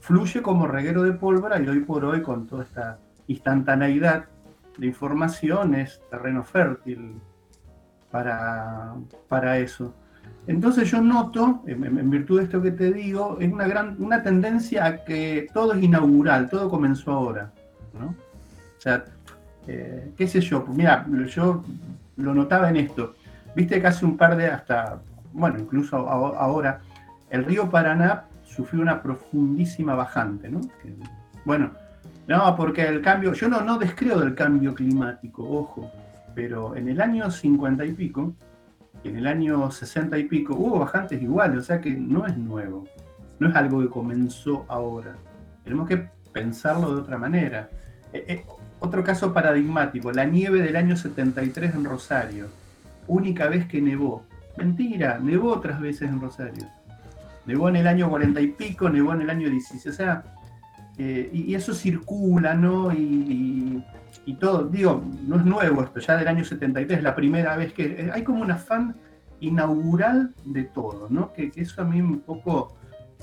fluye 0.00 0.40
como 0.40 0.66
reguero 0.66 1.02
de 1.02 1.12
pólvora 1.12 1.60
y 1.60 1.68
hoy 1.68 1.80
por 1.80 2.06
hoy, 2.06 2.22
con 2.22 2.46
toda 2.46 2.64
esta 2.64 2.98
instantaneidad 3.30 4.24
de 4.78 4.86
información, 4.86 5.74
es 5.74 6.00
terreno 6.10 6.42
fértil 6.44 7.14
para, 8.10 8.94
para 9.28 9.58
eso. 9.58 9.94
Entonces 10.46 10.90
yo 10.90 11.00
noto, 11.00 11.62
en, 11.66 12.10
virtud 12.10 12.38
de 12.38 12.44
esto 12.44 12.62
que 12.62 12.70
te 12.72 12.92
digo, 12.92 13.38
es 13.40 13.52
una, 13.52 13.66
gran, 13.66 13.96
una 13.98 14.22
tendencia 14.22 14.86
a 14.86 15.04
que 15.04 15.48
todo 15.52 15.74
es 15.74 15.82
inaugural, 15.82 16.48
todo 16.48 16.68
comenzó 16.68 17.12
ahora. 17.12 17.52
O 17.94 18.80
sea, 18.80 19.04
Eh, 19.66 20.12
¿Qué 20.16 20.26
sé 20.26 20.40
yo? 20.40 20.66
Mira, 20.66 21.06
yo 21.26 21.62
lo 22.16 22.34
notaba 22.34 22.70
en 22.70 22.76
esto. 22.76 23.14
Viste 23.54 23.80
que 23.80 23.86
hace 23.86 24.04
un 24.04 24.16
par 24.16 24.36
de, 24.36 24.46
hasta, 24.46 25.00
bueno, 25.32 25.58
incluso 25.58 25.96
ahora, 25.96 26.80
el 27.28 27.44
río 27.44 27.70
Paraná 27.70 28.24
sufrió 28.42 28.82
una 28.82 29.02
profundísima 29.02 29.94
bajante, 29.94 30.48
¿no? 30.48 30.60
bueno, 31.44 31.70
no, 32.26 32.56
porque 32.56 32.86
el 32.86 33.02
cambio, 33.02 33.32
yo 33.32 33.48
no, 33.48 33.60
no 33.62 33.78
descreo 33.78 34.20
del 34.20 34.34
cambio 34.34 34.74
climático, 34.74 35.42
ojo, 35.42 35.90
pero 36.34 36.76
en 36.76 36.88
el 36.88 37.00
año 37.00 37.30
50 37.30 37.84
y 37.84 37.92
pico, 37.92 38.34
en 39.04 39.16
el 39.16 39.26
año 39.26 39.70
60 39.70 40.18
y 40.18 40.24
pico, 40.24 40.54
hubo 40.54 40.78
bajantes 40.78 41.20
iguales, 41.20 41.58
o 41.58 41.62
sea 41.62 41.80
que 41.80 41.90
no 41.90 42.26
es 42.26 42.36
nuevo, 42.36 42.86
no 43.38 43.48
es 43.48 43.56
algo 43.56 43.80
que 43.80 43.88
comenzó 43.88 44.64
ahora. 44.68 45.16
Tenemos 45.64 45.88
que 45.88 46.08
pensarlo 46.32 46.94
de 46.94 47.00
otra 47.00 47.18
manera. 47.18 47.68
Eh, 48.12 48.24
eh, 48.28 48.44
otro 48.80 49.04
caso 49.04 49.32
paradigmático, 49.32 50.12
la 50.12 50.24
nieve 50.24 50.62
del 50.62 50.76
año 50.76 50.96
73 50.96 51.74
en 51.74 51.84
Rosario, 51.84 52.48
única 53.06 53.48
vez 53.48 53.66
que 53.66 53.80
nevó. 53.80 54.24
Mentira, 54.56 55.18
nevó 55.18 55.52
otras 55.52 55.80
veces 55.80 56.08
en 56.08 56.20
Rosario. 56.20 56.66
Nevó 57.46 57.68
en 57.68 57.76
el 57.76 57.86
año 57.86 58.08
40 58.08 58.40
y 58.40 58.48
pico, 58.48 58.88
nevó 58.88 59.12
en 59.14 59.22
el 59.22 59.30
año 59.30 59.48
16, 59.50 59.86
o 59.86 59.92
sea, 59.92 60.24
eh, 61.02 61.30
y, 61.32 61.54
eso 61.54 61.72
circula, 61.72 62.52
¿no? 62.52 62.92
Y, 62.92 63.82
todo, 64.38 64.64
digo, 64.64 65.02
no 65.26 65.36
es 65.36 65.44
nuevo 65.44 65.82
esto, 65.82 65.98
ya 65.98 66.16
del 66.16 66.28
año 66.28 66.44
73, 66.44 66.98
es 66.98 67.02
la 67.02 67.16
primera 67.16 67.56
vez 67.56 67.72
que 67.72 67.84
eh, 67.84 68.10
hay 68.12 68.22
como 68.22 68.42
un 68.42 68.50
afán 68.50 68.94
inaugural 69.40 70.34
de 70.44 70.64
todo, 70.64 71.08
¿no? 71.08 71.32
Que, 71.32 71.50
eso 71.56 71.80
a 71.80 71.84
mí 71.84 72.02
un 72.02 72.20
poco 72.20 72.76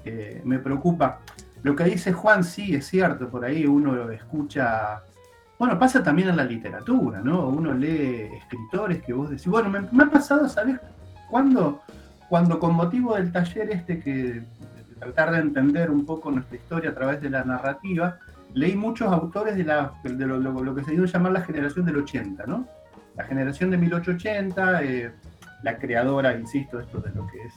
eh, 0.03 0.41
me 0.43 0.57
preocupa. 0.57 1.19
Lo 1.61 1.75
que 1.75 1.83
dice 1.83 2.13
Juan 2.13 2.43
sí 2.43 2.73
es 2.75 2.87
cierto, 2.87 3.29
por 3.29 3.45
ahí 3.45 3.67
uno 3.67 4.09
escucha, 4.09 5.03
bueno, 5.59 5.77
pasa 5.77 6.01
también 6.03 6.29
en 6.29 6.37
la 6.37 6.45
literatura, 6.45 7.21
¿no? 7.21 7.47
Uno 7.47 7.75
lee 7.75 8.27
escritores 8.39 9.03
que 9.03 9.13
vos 9.13 9.29
decís, 9.29 9.47
bueno, 9.47 9.69
me, 9.69 10.03
ha 10.03 10.09
pasado, 10.09 10.49
¿sabes 10.49 10.79
cuándo? 11.29 11.83
Cuando 12.27 12.59
con 12.59 12.73
motivo 12.73 13.15
del 13.15 13.31
taller 13.31 13.69
este 13.69 13.99
que 13.99 14.43
tratar 14.99 15.31
de 15.31 15.39
entender 15.39 15.91
un 15.91 16.05
poco 16.05 16.31
nuestra 16.31 16.57
historia 16.57 16.91
a 16.91 16.93
través 16.93 17.21
de 17.21 17.29
la 17.29 17.43
narrativa, 17.43 18.19
leí 18.53 18.75
muchos 18.75 19.11
autores 19.11 19.55
de, 19.55 19.63
lo, 19.63 20.75
que 20.75 20.83
se 20.83 20.91
dio 20.91 21.05
llamar 21.05 21.31
la 21.31 21.41
generación 21.41 21.85
del 21.85 21.97
80, 21.97 22.45
¿no? 22.45 22.67
La 23.15 23.23
generación 23.23 23.71
de 23.71 23.77
1880, 23.77 24.83
eh, 24.83 25.11
la 25.63 25.77
creadora, 25.77 26.37
insisto, 26.37 26.79
esto 26.79 26.99
de 26.99 27.11
lo 27.11 27.27
que 27.27 27.43
es 27.43 27.53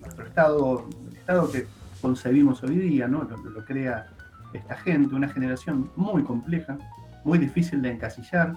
nuestro 0.00 0.26
estado, 0.26 0.88
el 1.10 1.16
estado 1.16 1.50
que 1.50 1.66
concebimos 2.00 2.62
hoy 2.62 2.76
día, 2.76 3.08
¿no? 3.08 3.22
Lo 3.22 3.64
crea 3.64 4.06
esta 4.52 4.76
gente, 4.76 5.14
una 5.14 5.28
generación 5.28 5.90
muy 5.96 6.22
compleja, 6.22 6.78
muy 7.24 7.38
difícil 7.38 7.82
de 7.82 7.92
encasillar, 7.92 8.54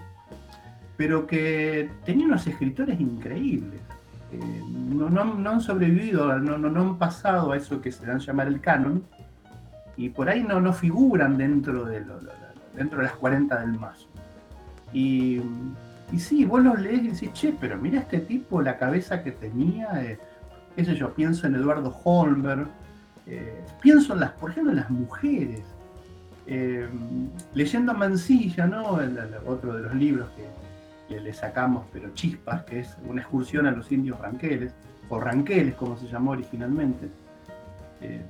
pero 0.96 1.26
que 1.26 1.90
tenía 2.04 2.26
unos 2.26 2.46
escritores 2.46 3.00
increíbles. 3.00 3.80
Eh, 4.32 4.62
no, 4.68 5.50
han 5.50 5.60
sobrevivido, 5.60 6.36
no, 6.38 6.58
no, 6.58 6.80
han 6.80 6.98
pasado 6.98 7.52
a 7.52 7.56
eso 7.56 7.80
que 7.80 7.92
se 7.92 8.06
dan 8.06 8.18
llamar 8.18 8.48
el 8.48 8.60
canon, 8.60 9.04
y 9.96 10.08
por 10.10 10.28
ahí 10.28 10.42
no, 10.42 10.60
no 10.60 10.72
figuran 10.72 11.38
dentro 11.38 11.84
de, 11.84 12.04
las 12.74 13.12
40 13.12 13.60
del 13.60 13.78
mazo. 13.78 14.08
Y, 14.92 15.40
y 16.12 16.18
sí, 16.18 16.44
vos 16.44 16.62
los 16.62 16.78
lees 16.80 17.02
y 17.02 17.08
decís, 17.08 17.32
che, 17.32 17.54
pero 17.58 17.78
mira 17.78 18.00
este 18.00 18.20
tipo, 18.20 18.60
la 18.60 18.78
cabeza 18.78 19.22
que 19.22 19.32
tenía, 19.32 19.88
eh, 20.02 20.18
qué 20.74 20.84
sé 20.84 20.96
yo, 20.96 21.14
pienso 21.14 21.46
en 21.46 21.54
Eduardo 21.54 21.96
Holmberg, 22.04 22.66
eh, 23.26 23.64
pienso 23.80 24.12
en 24.14 24.20
las, 24.20 24.32
por 24.32 24.50
ejemplo, 24.50 24.72
en 24.72 24.78
las 24.78 24.90
mujeres. 24.90 25.62
leyendo 27.54 27.94
Mansilla, 27.94 28.66
¿no? 28.66 28.98
otro 29.46 29.74
de 29.74 29.82
los 29.82 29.94
libros 29.94 30.28
que, 30.36 30.46
le, 31.08 31.32
sacamos, 31.32 31.86
pero 31.92 32.12
chispas, 32.14 32.64
que 32.64 32.80
es 32.80 32.96
una 33.06 33.22
excursión 33.22 33.66
a 33.66 33.70
los 33.70 33.90
indios 33.92 34.18
ranqueles, 34.18 34.72
o 35.08 35.20
ranqueles 35.20 35.74
como 35.74 35.96
se 35.96 36.06
llamó 36.06 36.32
originalmente, 36.32 37.08
eh, 38.00 38.22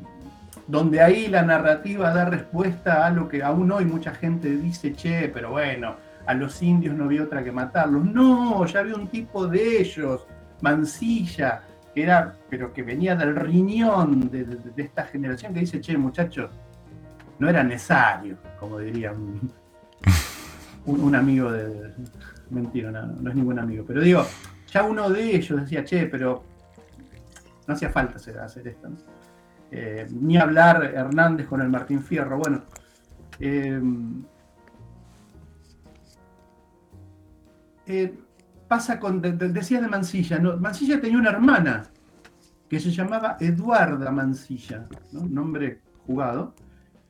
donde 0.67 1.01
ahí 1.01 1.29
la 1.29 1.43
narrativa 1.43 2.13
da 2.13 2.25
respuesta 2.25 3.07
a 3.07 3.11
lo 3.11 3.29
que 3.29 3.43
aún 3.43 3.71
hoy 3.71 3.85
mucha 3.85 4.13
gente 4.13 4.49
dice, 4.57 4.95
che, 4.95 5.29
pero 5.29 5.51
bueno, 5.51 5.97
a 6.27 6.35
los 6.35 6.61
indios 6.63 6.97
no 6.97 7.05
había 7.05 7.23
otra 7.23 7.43
que 7.45 7.53
matarlos. 7.53 8.05
No, 8.05 8.65
ya 8.67 8.81
había 8.81 8.97
un 8.97 9.09
tipo 9.09 9.47
de 9.47 9.81
ellos, 9.81 10.27
Mansilla, 10.61 11.63
que 11.95 12.03
era, 12.03 12.35
pero 12.51 12.73
que 12.73 12.83
venía 12.83 13.15
del 13.15 13.37
riñón 13.37 14.29
de, 14.31 14.61
esta 14.77 15.05
generación, 15.05 15.55
que 15.55 15.61
dice, 15.61 15.81
che, 15.81 15.97
muchachos, 15.97 16.51
no 17.39 17.49
era 17.49 17.63
necesario, 17.63 18.37
como 18.59 18.79
diría 18.79 19.13
un 20.85 21.15
amigo 21.15 21.53
de, 21.53 21.93
mentira, 22.51 22.91
no, 22.91 23.31
es 23.31 23.37
ningún 23.37 23.59
amigo. 23.59 23.85
Pero 23.87 24.01
digo, 24.01 24.25
ya 24.71 24.83
uno 24.85 25.11
de 25.11 25.37
ellos 25.37 25.61
decía, 25.61 25.85
che, 25.85 26.07
pero 26.07 26.45
no 27.67 27.75
hacía 27.75 27.91
falta 27.91 28.17
hacer, 28.17 28.69
esto. 28.69 28.89
Eh, 29.71 30.07
ni 30.11 30.37
hablar 30.37 30.85
Hernández 30.85 31.47
con 31.47 31.61
el 31.61 31.69
Martín 31.69 32.03
Fierro. 32.03 32.39
Bueno, 32.39 32.63
eh, 33.41 33.81
eh, 37.87 38.15
pasa 38.69 38.99
con, 38.99 39.21
decías 39.21 39.83
de 39.83 39.89
Mansilla, 39.89 40.39
¿no? 40.39 40.57
Mansilla 40.57 41.01
tenía 41.01 41.19
una 41.19 41.31
hermana 41.31 41.85
que 42.69 42.81
se 42.81 42.91
llamaba 42.91 43.37
Eduarda 43.39 44.11
Mansilla, 44.11 44.87
nombre 45.13 45.81
jugado, 46.05 46.55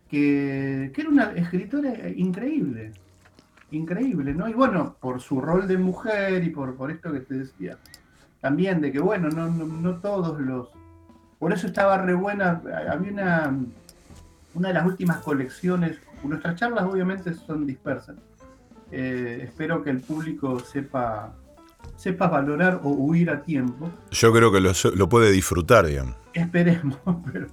que, 0.09 0.91
que, 0.95 1.01
era 1.01 1.11
una 1.11 1.33
escritora 1.33 2.09
increíble 2.11 2.93
increíble, 3.71 4.35
¿no? 4.35 4.49
Y 4.49 4.55
bueno, 4.55 4.97
por 5.01 5.21
su 5.21 5.41
rol 5.41 5.67
de 5.67 5.79
mujer 5.79 6.45
y 6.45 6.51
por, 6.51 6.75
por 6.77 6.91
esto 6.91 7.13
que 7.13 7.21
te 7.21 7.35
decía, 7.35 7.79
también 8.41 8.81
de 8.81 8.93
que, 8.93 9.01
bueno, 9.01 9.29
no, 9.29 9.49
no, 9.49 9.97
todos 9.97 10.41
los... 10.41 10.69
Por 11.39 11.53
eso 11.53 11.67
estaba 11.67 11.99
re 11.99 12.15
buena, 12.15 12.63
había 12.91 13.13
una, 13.13 13.57
una 14.55 14.69
de 14.69 14.75
las 14.75 14.87
últimas 14.87 15.19
colecciones, 15.19 15.99
nuestras 16.23 16.57
charlas 16.57 16.85
obviamente 16.85 17.35
son 17.35 17.67
dispersas. 17.67 18.17
Eh, 18.91 19.41
espero 19.43 19.83
que 19.83 19.91
el 19.91 20.01
público 20.01 20.61
sepa, 20.61 21.35
sepa 21.97 22.29
valorar 22.29 22.81
o 22.83 22.91
huir 22.91 23.31
a 23.31 23.43
tiempo. 23.43 23.91
Yo 24.11 24.33
creo 24.33 24.53
que 24.53 24.61
lo, 24.61 24.73
lo 24.95 25.09
puede 25.09 25.31
disfrutar, 25.31 25.87
digamos. 25.87 26.15
Esperemos, 26.33 26.99
pero 27.33 27.49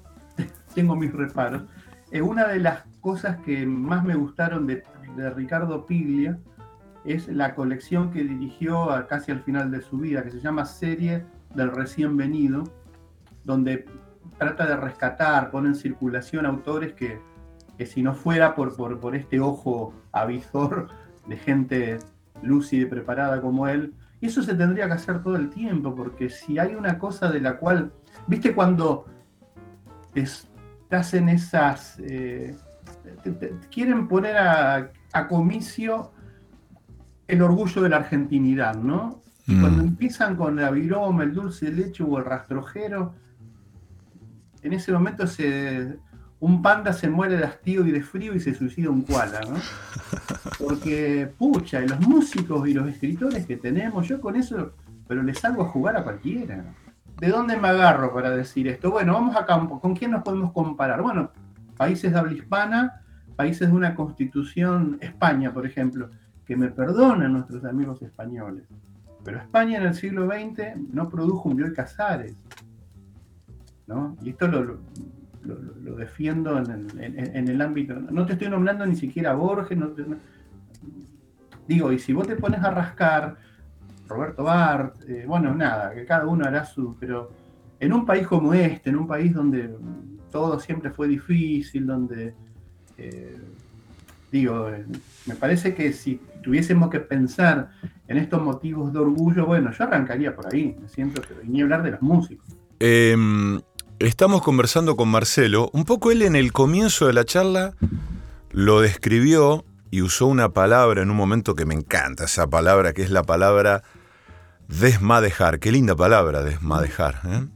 tengo 0.74 0.96
mis 0.96 1.12
reparos. 1.12 1.64
Eh, 2.12 2.22
una 2.22 2.48
de 2.48 2.60
las 2.60 2.84
cosas 3.02 3.38
que 3.44 3.66
más 3.66 4.06
me 4.06 4.16
gustaron 4.16 4.68
de 4.68 4.84
de 5.16 5.30
Ricardo 5.30 5.86
Piglia 5.86 6.38
es 7.06 7.28
la 7.28 7.54
colección 7.54 8.12
que 8.12 8.24
dirigió 8.24 8.88
casi 9.10 9.32
al 9.32 9.42
final 9.42 9.72
de 9.72 9.82
su 9.82 9.98
vida, 9.98 10.24
que 10.24 10.32
se 10.32 10.40
llama 10.40 10.66
Serie 10.66 11.26
del 11.54 11.72
Recién 11.72 12.16
Venido, 12.16 12.64
donde 13.44 13.86
trata 14.38 14.66
de 14.66 14.78
rescatar, 14.78 15.52
pone 15.52 15.70
en 15.70 15.76
circulación 15.76 16.46
autores 16.46 16.94
que, 16.94 17.20
si 17.86 18.02
no 18.02 18.14
fuera 18.14 18.56
por, 18.56 19.00
por, 19.00 19.16
este 19.16 19.42
ojo 19.42 19.94
avisor 20.14 20.88
de 21.28 21.36
gente 21.36 22.00
lúcida 22.42 22.84
y 22.84 22.86
preparada 22.86 23.42
como 23.42 23.68
él, 23.68 23.94
y 24.22 24.28
eso 24.28 24.42
se 24.42 24.56
tendría 24.56 24.88
que 24.88 24.94
hacer 24.94 25.22
todo 25.22 25.36
el 25.36 25.50
tiempo, 25.50 25.94
porque 25.94 26.30
si 26.30 26.58
hay 26.58 26.76
una 26.76 26.98
cosa 26.98 27.30
de 27.30 27.42
la 27.42 27.58
cual, 27.58 27.92
viste 28.28 28.56
cuando 28.56 29.06
estás 30.16 31.14
en 31.14 31.30
esas... 31.30 32.00
Eh, 32.00 32.56
quieren 33.70 34.08
poner 34.08 34.38
a, 34.38 34.92
a 35.14 35.28
comicio 35.28 36.12
el 37.28 37.42
orgullo 37.42 37.82
de 37.82 37.90
la 37.90 37.98
argentinidad, 37.98 38.76
¿no? 38.76 39.22
Y 39.48 39.60
cuando 39.60 39.84
mm. 39.84 39.88
empiezan 39.88 40.36
con 40.36 40.56
la 40.56 40.72
viroma, 40.72 41.24
el 41.24 41.34
dulce 41.34 41.68
de 41.68 41.84
leche 41.84 42.04
o 42.04 42.18
el 42.18 42.26
rastrojero, 42.26 43.14
en 44.62 44.74
ese 44.74 44.92
momento 44.92 45.28
se, 45.28 45.98
un 46.40 46.62
panda 46.62 46.94
se 46.94 47.10
muere 47.10 47.38
de 47.38 47.44
hastío 47.44 47.86
y 47.86 47.92
de 47.92 48.02
frío 48.02 48.34
y 48.34 48.40
se 48.40 48.54
suicida 48.54 48.90
un 48.90 49.04
koala, 49.04 49.42
¿no? 49.42 49.58
Porque, 50.60 51.32
pucha, 51.38 51.84
y 51.84 51.88
los 51.88 52.00
músicos 52.02 52.68
y 52.68 52.74
los 52.74 52.88
escritores 52.88 53.46
que 53.46 53.58
tenemos, 53.58 54.08
yo 54.08 54.22
con 54.22 54.36
eso, 54.36 54.74
pero 55.08 55.24
les 55.24 55.40
salgo 55.40 55.64
a 55.64 55.70
jugar 55.70 55.98
a 55.98 56.04
cualquiera. 56.04 56.64
¿De 57.20 57.28
dónde 57.28 57.58
me 57.58 57.68
agarro 57.68 58.14
para 58.14 58.30
decir 58.32 58.68
esto? 58.68 58.92
Bueno, 58.92 59.14
vamos 59.14 59.36
a 59.36 59.46
campo. 59.46 59.80
¿Con 59.80 59.96
quién 59.96 60.12
nos 60.12 60.24
podemos 60.24 60.52
comparar? 60.52 61.02
Bueno, 61.02 61.32
países 61.78 62.12
de 62.12 62.20
habla 62.20 62.34
hispana, 62.34 63.03
países 63.36 63.70
de 63.70 63.74
una 63.74 63.96
constitución, 63.96 64.98
España, 65.02 65.54
por 65.54 65.66
ejemplo, 65.66 66.10
que 66.46 66.56
me 66.56 66.70
perdonen 66.70 67.34
nuestros 67.34 67.64
amigos 67.66 68.02
españoles, 68.02 68.66
pero 69.24 69.38
España 69.38 69.78
en 69.78 69.88
el 69.88 69.94
siglo 69.94 70.28
XX 70.28 70.78
no 70.92 71.10
produjo 71.10 71.50
un 71.50 71.56
Bioy 71.56 71.74
Casares. 71.74 72.36
¿no? 73.88 74.18
Y 74.22 74.30
esto 74.30 74.48
lo, 74.48 74.80
lo, 75.44 75.96
defiendo 75.96 76.58
en 76.58 77.48
el, 77.48 77.62
ámbito. 77.62 77.96
No 77.96 78.26
te 78.26 78.34
estoy 78.34 78.50
nombrando 78.50 78.86
ni 78.86 78.96
siquiera 78.96 79.32
a 79.32 79.36
Borges. 79.36 79.78
digo, 81.68 81.92
y 81.92 82.00
si 82.00 82.14
vos 82.14 82.28
te 82.28 82.36
pones 82.36 82.62
a 82.64 82.72
rascar, 82.72 83.38
Roberto 84.08 84.44
Bart, 84.44 84.96
eh, 85.08 85.26
bueno, 85.28 85.54
nada, 85.54 85.94
que 85.94 86.06
cada 86.06 86.28
uno 86.28 86.46
hará 86.46 86.66
su. 86.66 86.96
Pero 87.00 87.32
en 87.80 87.94
un 87.94 88.06
país 88.06 88.28
como 88.28 88.54
este, 88.54 88.90
en 88.90 88.98
un 88.98 89.08
país 89.08 89.34
donde 89.34 89.76
todo 90.32 90.60
siempre 90.60 90.92
fue 90.92 91.08
difícil, 91.08 91.86
donde 91.86 92.36
eh, 92.98 93.38
digo, 94.32 94.70
me 95.26 95.36
parece 95.36 95.74
que 95.76 95.94
si 95.94 96.20
tuviésemos 96.44 96.90
que 96.90 97.00
pensar 97.00 97.72
en 98.08 98.18
estos 98.18 98.42
motivos 98.42 98.92
de 98.94 99.00
orgullo, 99.00 99.46
bueno, 99.46 99.72
yo 99.72 99.84
arrancaría 99.84 100.36
por 100.36 100.54
ahí, 100.54 100.76
me 100.82 100.90
siento 100.90 101.22
que 101.22 101.30
ni 101.44 101.62
hablar 101.62 101.84
de 101.84 101.92
los 101.92 102.02
músicos. 102.02 102.46
Em, 102.80 103.62
estamos 104.00 104.42
conversando 104.42 104.96
con 104.96 105.10
Marcelo, 105.10 105.70
un 105.74 105.86
poco 105.86 106.12
él 106.12 106.22
en 106.22 106.36
el 106.36 106.52
comienzo 106.52 107.08
de 107.08 107.14
la 107.14 107.26
charla 107.26 107.74
lo 108.52 108.82
describió 108.82 109.66
y 109.90 110.02
usó 110.02 110.28
una 110.28 110.50
palabra 110.50 111.02
en 111.02 111.10
un 111.10 111.18
momento 111.18 111.56
que 111.56 111.66
me 111.66 111.76
encanta, 111.76 112.26
esa 112.26 112.48
palabra 112.48 112.94
que 112.94 113.04
es 113.04 113.12
la 113.12 113.24
palabra 113.24 113.84
desmadejar, 114.68 115.60
qué 115.60 115.72
linda 115.72 115.96
palabra, 115.96 116.44
desmadejar. 116.44 117.22
¿eh? 117.26 117.48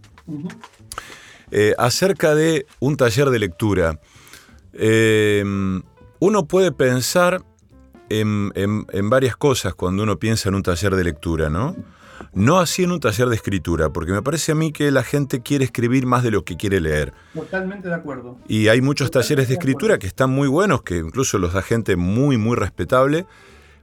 Eh, 1.51 1.73
acerca 1.77 2.35
de 2.35 2.65
un 2.79 2.97
taller 2.97 3.29
de 3.29 3.39
lectura. 3.39 3.99
Em, 4.77 5.81
uno 6.19 6.47
puede 6.47 6.71
pensar 6.71 7.43
en, 8.09 8.51
varias 9.09 9.35
cosas 9.35 9.73
cuando 9.73 10.03
uno 10.03 10.19
piensa 10.19 10.49
en 10.49 10.55
un 10.55 10.63
taller 10.63 10.95
de 10.95 11.03
lectura, 11.03 11.49
¿no? 11.49 11.75
No 12.33 12.59
así 12.59 12.83
en 12.83 12.91
un 12.91 12.99
taller 12.99 13.29
de 13.29 13.35
escritura, 13.35 13.89
porque 13.89 14.11
me 14.11 14.21
parece 14.21 14.51
a 14.51 14.55
mí 14.55 14.71
que 14.71 14.91
la 14.91 15.03
gente 15.03 15.41
quiere 15.41 15.65
escribir 15.65 16.05
más 16.05 16.23
de 16.23 16.31
lo 16.31 16.43
que 16.43 16.57
quiere 16.57 16.79
leer. 16.79 17.13
Totalmente 17.33 17.87
de 17.87 17.95
acuerdo. 17.95 18.37
Y 18.47 18.67
hay 18.67 18.81
muchos 18.81 19.11
talleres 19.11 19.47
de 19.47 19.55
escritura 19.55 19.97
que 19.97 20.07
están 20.07 20.29
muy 20.29 20.47
buenos, 20.47 20.83
que 20.83 20.97
incluso 20.97 21.37
los 21.37 21.53
da 21.53 21.61
gente 21.61 21.95
muy, 21.95 22.37
muy 22.37 22.55
respetable, 22.55 23.25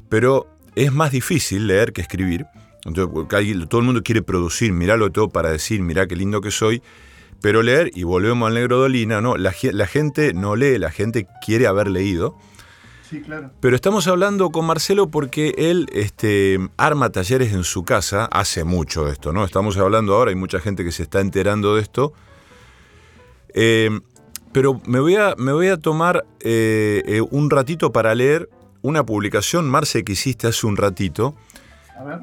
pero 0.08 0.46
es 0.74 0.92
más 0.92 1.10
difícil 1.10 1.66
leer 1.66 1.92
que 1.92 2.00
escribir. 2.00 2.46
Entonces, 2.84 3.68
todo 3.68 3.80
el 3.80 3.86
mundo 3.86 4.02
quiere 4.02 4.22
producir, 4.22 4.72
miralo 4.72 5.10
todo 5.10 5.28
para 5.28 5.50
decir, 5.50 5.80
mirá 5.80 6.06
qué 6.06 6.16
lindo 6.16 6.40
que 6.40 6.50
soy. 6.50 6.82
Pero 7.44 7.62
leer, 7.62 7.90
y 7.94 8.04
volvemos 8.04 8.48
al 8.48 8.54
negro 8.54 8.78
Dolina, 8.78 9.20
¿no? 9.20 9.36
La, 9.36 9.52
gente 9.52 10.32
no 10.32 10.56
lee, 10.56 10.78
la 10.78 10.90
gente 10.90 11.26
quiere 11.44 11.66
haber 11.66 11.88
leído. 11.88 12.38
Sí, 13.02 13.20
claro. 13.20 13.50
Pero 13.60 13.76
estamos 13.76 14.06
hablando 14.08 14.48
con 14.48 14.64
Marcelo 14.64 15.10
porque 15.10 15.52
él 15.58 15.86
este, 15.92 16.58
arma 16.78 17.12
talleres 17.12 17.52
en 17.52 17.62
su 17.62 17.84
casa, 17.84 18.24
hace 18.32 18.64
mucho 18.64 19.10
esto, 19.10 19.34
¿no? 19.34 19.44
Estamos 19.44 19.76
hablando 19.76 20.14
ahora, 20.14 20.30
hay 20.30 20.36
mucha 20.36 20.58
gente 20.58 20.84
que 20.84 20.90
se 20.90 21.02
está 21.02 21.20
enterando 21.20 21.74
de 21.74 21.82
esto. 21.82 22.14
Eh, 23.52 23.90
pero 24.52 24.80
me 24.86 25.00
voy 25.00 25.16
a, 25.16 25.34
me 25.36 25.52
voy 25.52 25.68
a 25.68 25.76
tomar 25.76 26.24
eh, 26.40 27.02
eh, 27.04 27.20
un 27.20 27.50
ratito 27.50 27.92
para 27.92 28.14
leer 28.14 28.48
una 28.80 29.04
publicación, 29.04 29.68
Marce, 29.68 30.02
que 30.02 30.12
hiciste 30.12 30.46
hace 30.46 30.66
un 30.66 30.78
ratito, 30.78 31.34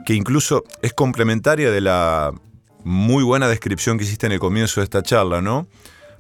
que 0.04 0.16
incluso 0.16 0.64
es 0.82 0.94
complementaria 0.94 1.70
de 1.70 1.82
la 1.82 2.34
muy 2.84 3.24
buena 3.24 3.48
descripción 3.48 3.98
que 3.98 4.04
hiciste 4.04 4.26
en 4.26 4.32
el 4.34 4.39
comienzo 4.39 4.82
de 4.82 4.86
esta 4.86 5.02
charla, 5.02 5.41
¿no? 5.41 5.67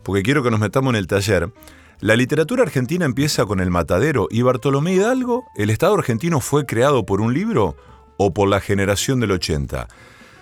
Porque 0.03 0.23
quiero 0.23 0.43
que 0.43 0.51
nos 0.51 0.59
metamos 0.59 0.91
en 0.91 0.97
el 0.97 1.07
taller. 1.07 1.51
La 1.99 2.15
literatura 2.15 2.63
argentina 2.63 3.05
empieza 3.05 3.45
con 3.45 3.59
El 3.59 3.69
Matadero 3.69 4.27
y 4.31 4.41
Bartolomé 4.41 4.93
Hidalgo, 4.93 5.45
¿el 5.55 5.69
Estado 5.69 5.93
argentino 5.93 6.39
fue 6.39 6.65
creado 6.65 7.05
por 7.05 7.21
un 7.21 7.33
libro 7.33 7.75
o 8.17 8.33
por 8.33 8.47
la 8.47 8.59
generación 8.59 9.19
del 9.19 9.31
80? 9.31 9.87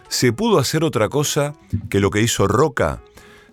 ¿Se 0.08 0.32
pudo 0.32 0.60
hacer 0.60 0.84
otra 0.84 1.10
cosa 1.10 1.54
que 1.90 2.00
lo 2.00 2.12
que 2.12 2.22
hizo 2.22 2.48
Roca, 2.48 3.02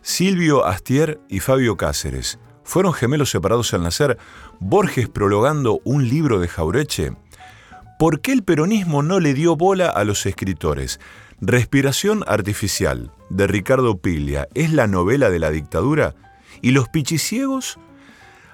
Silvio 0.03 0.65
Astier 0.65 1.21
y 1.29 1.41
Fabio 1.41 1.77
Cáceres? 1.77 2.39
¿Fueron 2.63 2.93
gemelos 2.93 3.31
separados 3.31 3.75
al 3.75 3.83
nacer? 3.83 4.19
¿Borges 4.61 5.09
prologando 5.09 5.81
un 5.85 6.09
libro 6.09 6.39
de 6.39 6.49
Jaureche? 6.49 7.13
¿Por 7.99 8.21
qué 8.21 8.33
el 8.33 8.43
peronismo 8.43 9.03
no 9.03 9.21
le 9.21 9.35
dio 9.35 9.57
bola 9.57 9.89
a 9.89 10.05
los 10.05 10.27
escritores? 10.27 11.01
Respiración 11.41 12.25
Artificial, 12.27 13.13
de 13.29 13.47
Ricardo 13.47 13.99
Piglia, 13.99 14.49
¿es 14.55 14.73
la 14.73 14.87
novela 14.87 15.29
de 15.29 15.39
la 15.39 15.51
dictadura? 15.51 16.15
¿Y 16.63 16.71
los 16.71 16.89
pichiciegos? 16.89 17.79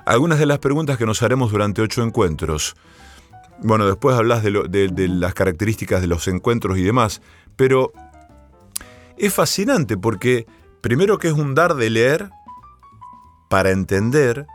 Algunas 0.04 0.40
de 0.40 0.46
las 0.46 0.58
preguntas 0.58 0.98
que 0.98 1.06
nos 1.06 1.22
haremos 1.22 1.52
durante 1.52 1.80
ocho 1.80 2.02
encuentros. 2.02 2.74
Bueno, 3.60 3.86
después 3.86 4.16
hablas 4.16 4.42
de, 4.42 4.50
de 4.68 5.08
las 5.08 5.32
características 5.32 6.00
de 6.00 6.08
los 6.08 6.26
encuentros 6.26 6.76
y 6.76 6.82
demás, 6.82 7.22
pero 7.54 7.92
es 9.16 9.32
fascinante 9.32 9.96
porque 9.96 10.46
primero 10.80 11.18
que 11.18 11.28
es 11.28 11.34
un 11.34 11.54
dar 11.54 11.76
de 11.76 11.88
leer 11.88 12.30
para 13.48 13.70
entender, 13.70 14.46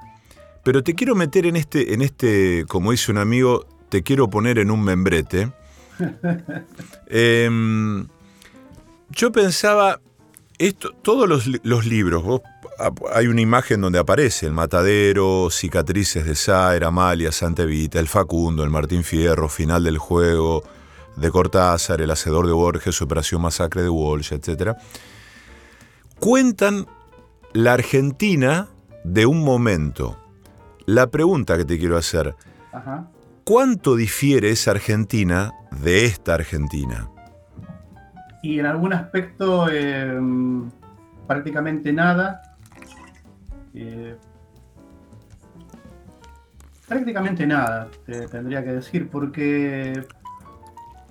pero 0.65 0.83
te 0.83 0.95
quiero 0.95 1.15
meter 1.15 1.45
en 1.45 1.55
este, 1.55 1.93
en 1.93 2.01
este, 2.01 2.65
como 2.67 2.91
dice 2.91 3.09
un 3.09 3.19
amigo, 3.19 3.65
te 3.87 4.03
quiero 4.03 4.29
poner 4.29 4.59
en 4.59 4.69
un 4.69 4.83
membrete. 4.83 5.53
Em, 7.07 8.07
yo 9.09 9.31
pensaba, 9.31 9.99
esto, 10.57 10.91
todos 11.01 11.27
los, 11.27 11.85
libros, 11.85 12.41
hay 13.13 13.27
una 13.27 13.41
imagen 13.41 13.81
donde 13.81 13.99
aparece 13.99 14.45
el 14.45 14.53
Matadero, 14.53 15.49
Cicatrices 15.51 16.25
de 16.25 16.35
Saer, 16.35 16.83
Amalia, 16.83 17.31
Santa 17.31 17.63
Evita, 17.63 17.99
el 17.99 18.07
Facundo, 18.07 18.63
el 18.63 18.69
Martín 18.69 19.03
Fierro, 19.03 19.49
Final 19.49 19.83
del 19.83 19.97
Juego, 19.97 20.63
de 21.15 21.31
Cortázar, 21.31 22.01
El 22.01 22.11
Hacedor 22.11 22.45
de 22.45 22.53
Borges, 22.53 23.01
Operación 23.01 23.41
Masacre 23.41 23.81
de 23.81 23.89
Walsh, 23.89 24.33
etc. 24.33 24.77
Cuentan 26.19 26.87
la 27.53 27.73
Argentina 27.73 28.67
de 29.03 29.25
un 29.25 29.43
momento. 29.43 30.17
La 30.85 31.07
pregunta 31.07 31.57
que 31.57 31.65
te 31.65 31.79
quiero 31.79 31.97
hacer, 31.97 32.35
Ajá. 32.71 33.09
¿Cuánto 33.47 33.95
difiere 33.95 34.49
esa 34.49 34.71
Argentina 34.71 35.53
de 35.71 36.03
esta 36.03 36.33
Argentina? 36.33 37.09
Y 38.47 38.61
en 38.61 38.65
algún 38.65 38.93
aspecto 38.93 39.67
eh, 39.69 40.17
prácticamente 41.27 41.91
nada. 41.91 42.55
Eh, 43.73 44.15
prácticamente 46.87 47.45
nada, 47.45 47.89
te 48.05 48.25
tendría 48.29 48.63
que 48.63 48.71
decir, 48.71 49.09
porque 49.09 50.01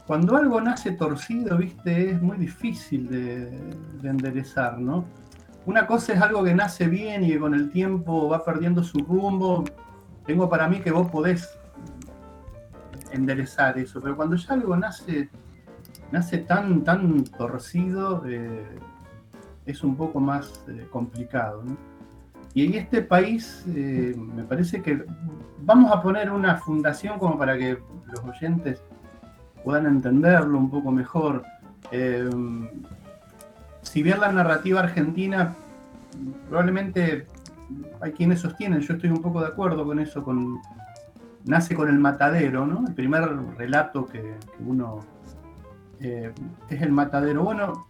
cuando 0.07 0.35
algo 0.35 0.62
nace 0.62 0.92
torcido, 0.92 1.59
viste, 1.59 2.12
es 2.12 2.22
muy 2.22 2.38
difícil 2.38 3.07
de, 3.07 3.51
de, 4.01 4.09
enderezar, 4.09 4.79
¿no? 4.79 5.05
Una 5.66 5.87
cosa 5.87 6.14
es 6.14 6.22
algo 6.22 6.42
que 6.42 6.55
nace 6.55 6.87
bien 6.87 7.22
y 7.22 7.33
que 7.33 7.38
con 7.38 7.53
el 7.53 7.70
tiempo 7.70 8.31
va 8.31 8.46
perdiendo 8.46 8.83
su 8.83 9.01
rumbo. 9.01 9.62
Tengo 10.25 10.49
para 10.49 10.68
mí 10.68 10.81
que 10.81 10.90
vos 10.90 11.11
podés 11.11 11.46
enderezar 13.12 13.77
eso, 13.79 14.01
pero 14.01 14.16
cuando 14.16 14.37
ya 14.37 14.55
algo 14.55 14.75
nace, 14.75 15.29
nace 16.12 16.38
tan, 16.38 16.85
tan 16.85 17.25
torcido, 17.25 18.25
eh, 18.27 18.64
es 19.64 19.83
un 19.83 19.97
poco 19.97 20.21
más 20.21 20.64
eh, 20.69 20.87
complicado. 20.90 21.62
Y 22.55 22.64
en 22.66 22.75
este 22.75 23.03
país 23.03 23.64
eh, 23.75 24.14
me 24.16 24.45
parece 24.45 24.81
que 24.81 25.05
vamos 25.62 25.92
a 25.92 26.03
poner 26.03 26.31
una 26.31 26.57
fundación 26.57 27.19
como 27.19 27.37
para 27.38 27.59
que 27.59 27.79
los 28.07 28.25
oyentes 28.25 28.83
puedan 29.64 29.87
entenderlo 29.87 30.59
un 30.59 30.71
poco 30.71 30.90
mejor. 30.90 31.42
si 33.83 34.03
bien 34.03 34.21
la 34.21 34.33
narrativa 34.33 34.81
argentina, 34.81 35.55
probablemente 36.49 37.27
hay 38.01 38.12
quienes 38.12 38.40
sostienen, 38.40 38.81
yo 38.81 38.95
estoy 38.95 39.11
un 39.11 39.23
poco 39.23 39.40
de 39.40 39.49
acuerdo 39.49 39.85
con 39.85 39.99
eso, 39.99 40.23
con 40.23 40.61
nace 41.47 41.75
con 41.75 41.88
el 41.88 41.99
matadero, 41.99 42.66
¿no? 42.66 42.87
El 42.87 42.95
primer 42.95 43.23
relato 43.57 44.07
que, 44.07 44.35
uno 44.61 45.01
eh, 46.00 46.33
es 46.68 46.83
el 46.83 46.92
matadero. 46.92 47.44
Bueno, 47.44 47.87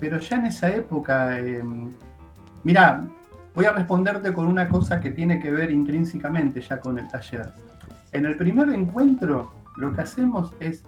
pero 0.00 0.18
ya 0.18 0.36
en 0.36 0.46
esa 0.46 0.68
época, 0.68 1.38
eh, 1.38 1.62
mira, 2.64 3.04
voy 3.54 3.64
a 3.66 3.72
responderte 3.72 4.32
con 4.32 4.46
una 4.46 4.68
cosa 4.68 5.00
que 5.00 5.10
tiene 5.10 5.40
que 5.40 5.50
ver 5.50 5.70
intrínsecamente 5.70 6.60
ya 6.60 6.80
con 6.80 6.98
el 6.98 7.08
taller. 7.08 7.52
En 8.12 8.26
el 8.26 8.36
primer 8.36 8.68
encuentro, 8.70 9.52
lo 9.76 9.94
que 9.94 10.02
hacemos 10.02 10.52
es 10.60 10.84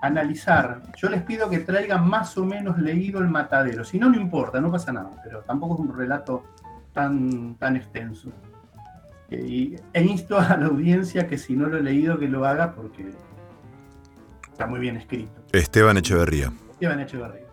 analizar. 0.00 0.82
Yo 0.96 1.08
les 1.08 1.22
pido 1.22 1.50
que 1.50 1.58
traigan 1.58 2.08
más 2.08 2.36
o 2.38 2.44
menos 2.44 2.78
leído 2.78 3.20
el 3.20 3.28
matadero. 3.28 3.84
Si 3.84 3.98
no, 3.98 4.08
no 4.08 4.16
importa, 4.16 4.60
no 4.60 4.70
pasa 4.70 4.92
nada, 4.92 5.10
pero 5.24 5.40
tampoco 5.40 5.74
es 5.74 5.80
un 5.80 5.96
relato 5.96 6.44
tan, 6.92 7.54
tan 7.56 7.76
extenso. 7.76 8.30
Y, 9.30 9.76
e 9.92 10.02
insto 10.02 10.38
a 10.38 10.56
la 10.56 10.66
audiencia 10.66 11.26
que 11.26 11.36
si 11.36 11.54
no 11.54 11.66
lo 11.66 11.78
he 11.78 11.82
leído 11.82 12.18
que 12.18 12.28
lo 12.28 12.46
haga 12.46 12.72
porque 12.72 13.12
está 14.50 14.66
muy 14.66 14.80
bien 14.80 14.96
escrito. 14.96 15.37
Esteban 15.52 15.96
Echeverría. 15.96 16.52
Esteban 16.72 17.00
Echeverría. 17.00 17.46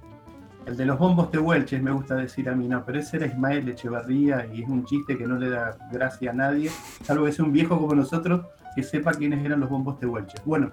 El 0.66 0.76
de 0.76 0.86
los 0.86 1.00
bombos 1.00 1.32
de 1.32 1.38
Huelches 1.38 1.82
me 1.82 1.92
gusta 1.92 2.16
decir 2.16 2.50
a 2.50 2.56
mí, 2.56 2.68
no, 2.68 2.84
pero 2.84 3.00
ese 3.00 3.18
era 3.18 3.28
Ismael 3.28 3.70
Echeverría 3.70 4.48
y 4.52 4.64
es 4.64 4.70
un 4.70 4.84
chiste 4.84 5.18
que 5.18 5.26
no 5.26 5.38
le 5.38 5.50
da 5.50 5.78
gracia 5.92 6.32
a 6.32 6.34
nadie, 6.34 6.70
salvo 7.04 7.26
que 7.26 7.32
sea 7.32 7.46
un 7.46 7.54
viejo 7.54 7.80
como 7.80 7.96
nosotros 7.96 8.48
que 8.76 8.84
sepa 8.84 9.14
quiénes 9.14 9.46
eran 9.46 9.62
los 9.62 9.70
bombos 9.70 9.98
de 10.02 10.08
Huelches. 10.08 10.44
Bueno, 10.44 10.72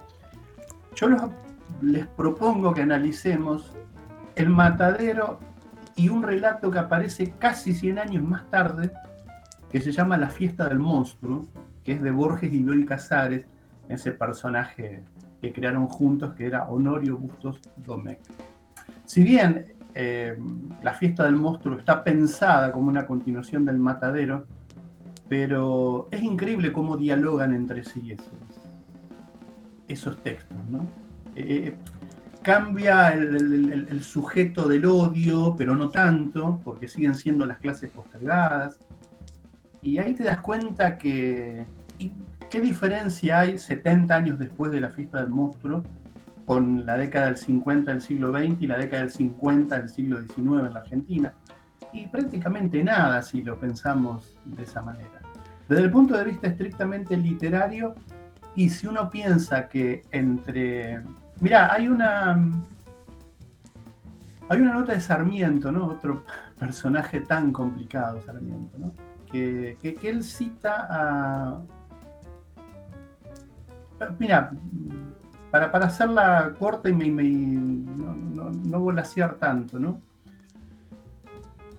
yo 0.97 1.09
les 1.81 2.07
propongo 2.09 2.75
que 2.75 2.83
analicemos 2.83 3.73
el 4.35 4.49
matadero 4.49 5.39
y 5.95 6.09
un 6.09 6.25
relato 6.25 6.73
que 6.73 6.79
aparece 6.81 7.35
casi 7.39 7.73
100 7.73 7.99
años 8.01 8.25
más 8.25 8.51
tarde 8.51 8.91
que 9.71 9.81
se 9.81 9.93
llama 9.93 10.17
La 10.17 10.29
fiesta 10.29 10.69
del 10.69 10.81
monstruo, 10.81 11.47
que 11.85 11.93
es 11.93 12.03
de 12.03 12.11
Borges 12.11 12.53
y 12.53 12.63
Bioy 12.63 12.85
Casares, 12.85 13.47
ese 13.89 14.11
personaje 14.11 15.05
que 15.43 15.53
crearon 15.53 15.89
juntos, 15.89 16.35
que 16.35 16.47
era 16.47 16.69
Honorio 16.69 17.19
Bustos 17.19 17.61
Domecq. 17.77 18.21
Si 19.05 19.25
bien 19.25 19.75
eh, 19.93 20.39
la 20.83 20.95
fiesta 20.95 21.25
del 21.25 21.35
monstruo 21.35 21.77
está 21.77 22.05
pensada 22.05 22.71
como 22.71 22.89
una 22.89 23.07
continuación 23.07 23.65
del 23.65 23.79
matadero, 23.79 24.47
pero 25.29 26.09
es 26.13 26.23
increíble 26.23 26.73
cómo 26.73 26.97
dialogan 26.97 27.55
entre 27.55 27.83
sí 27.83 28.13
eso. 28.13 28.31
esos 29.89 30.17
textos. 30.23 30.57
¿no? 30.71 30.87
Eh, 31.35 31.75
cambia 32.43 33.13
el, 33.13 34.01
sujeto 34.03 34.69
del 34.69 34.87
odio, 34.87 35.57
pero 35.59 35.75
no 35.75 35.91
tanto, 35.91 36.61
porque 36.63 36.87
siguen 36.87 37.17
siendo 37.17 37.47
las 37.47 37.59
clases 37.59 37.91
postergadas. 37.91 38.79
Y 39.83 39.99
ahí 39.99 40.15
te 40.15 40.23
das 40.23 40.41
cuenta 40.41 40.97
que 40.99 41.67
qué 42.53 42.61
diferencia 42.61 43.41
hay 43.41 43.57
70 43.57 44.15
años 44.15 44.39
después 44.39 44.71
de 44.71 44.83
la 44.83 44.91
fiesta 44.91 45.23
del 45.23 45.31
monstruo 45.31 45.83
con 46.45 46.85
la 46.85 46.99
década 46.99 47.27
del 47.27 47.39
50 47.39 47.91
del 47.91 48.03
siglo 48.03 48.31
XX 48.31 48.61
y 48.61 48.67
la 48.67 48.77
década 48.77 49.05
del 49.05 49.11
50 49.11 49.79
del 49.79 49.89
siglo 49.89 50.21
XIX 50.21 50.39
en 50.39 50.75
la 50.75 50.81
Argentina. 50.81 51.33
Y 51.95 52.07
prácticamente 52.09 52.85
nada 52.85 53.23
si 53.23 53.43
lo 53.43 53.59
pensamos 53.59 54.37
de 54.45 54.65
esa 54.65 54.83
manera. 54.83 55.23
Desde 55.67 55.85
el 55.85 55.91
punto 55.91 56.15
de 56.15 56.25
vista 56.25 56.49
estrictamente 56.49 57.17
literario, 57.17 57.95
y 58.55 58.69
si 58.69 58.87
uno 58.87 59.09
piensa 59.09 59.67
que 59.67 60.03
entre... 60.11 61.01
Mira, 61.41 61.73
hay 61.73 61.89
una... 61.89 62.33
Hay 64.51 64.61
una 64.61 64.75
nota 64.75 64.93
de 64.93 65.01
Sarmiento, 65.01 65.73
¿no? 65.73 65.87
Otro 65.87 66.25
personaje 66.59 67.21
tan 67.21 67.51
complicado, 67.51 68.21
Sarmiento, 68.27 68.77
¿no? 68.77 68.93
Que, 69.31 69.79
que, 69.81 69.97
él 70.11 70.23
cita 70.23 70.87
a... 70.91 71.63
Mira, 74.19 74.51
para, 75.51 75.71
para 75.71 75.87
hacerla 75.87 76.55
corta 76.59 76.89
y 76.89 76.93
me, 76.93 77.23
no, 77.23 78.15
no, 78.15 78.51
no 78.51 78.81
volasear 78.81 79.35
tanto, 79.35 79.79
¿no? 79.79 80.01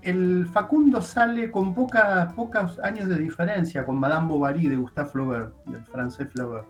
el 0.04 0.46
Facundo 0.48 1.02
sale 1.02 1.50
con 1.50 1.74
pocos 1.74 2.80
años 2.84 3.08
de 3.08 3.18
diferencia 3.18 3.86
con 3.86 3.98
Madame 3.98 4.28
Bovary 4.28 4.68
de 4.68 4.76
Gustave 4.76 5.10
Flaubert, 5.10 5.66
del 5.66 5.84
francés 5.86 6.28
Flaubert. 6.30 6.68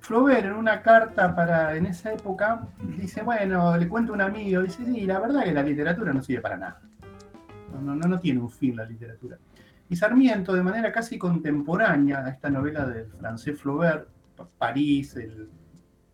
Flaubert 0.00 0.44
en 0.44 0.52
una 0.52 0.82
carta 0.82 1.34
para 1.34 1.76
en 1.76 1.86
esa 1.86 2.12
época 2.12 2.68
dice, 2.98 3.22
bueno, 3.22 3.76
le 3.76 3.88
cuento 3.88 4.12
a 4.12 4.16
un 4.16 4.20
amigo, 4.20 4.62
dice, 4.62 4.84
sí, 4.84 5.06
la 5.06 5.18
verdad 5.18 5.44
que 5.44 5.52
la 5.52 5.62
literatura 5.62 6.12
no 6.12 6.22
sirve 6.22 6.42
para 6.42 6.56
nada. 6.58 6.80
No, 7.72 7.94
no, 7.94 8.06
no 8.06 8.20
tiene 8.20 8.40
un 8.40 8.50
fin 8.50 8.76
la 8.76 8.84
literatura. 8.84 9.38
Y 9.88 9.96
Sarmiento, 9.96 10.52
de 10.52 10.62
manera 10.62 10.92
casi 10.92 11.18
contemporánea 11.18 12.24
a 12.24 12.28
esta 12.28 12.50
novela 12.50 12.86
del 12.86 13.06
francés 13.12 13.58
Flaubert, 13.58 14.08
París, 14.58 15.16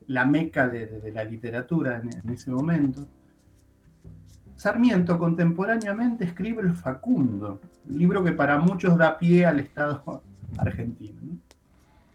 la 0.06 0.24
meca 0.24 0.68
de, 0.68 1.12
la 1.12 1.24
literatura 1.24 2.00
en 2.00 2.30
ese 2.30 2.50
momento, 2.50 3.06
Sarmiento 4.56 5.18
contemporáneamente 5.18 6.24
escribe 6.24 6.62
El 6.62 6.74
Facundo, 6.74 7.60
un 7.88 7.98
libro 7.98 8.22
que 8.22 8.30
para 8.30 8.58
muchos 8.58 8.96
da 8.96 9.18
pie 9.18 9.44
al 9.44 9.58
Estado 9.58 10.22
argentino. 10.56 11.20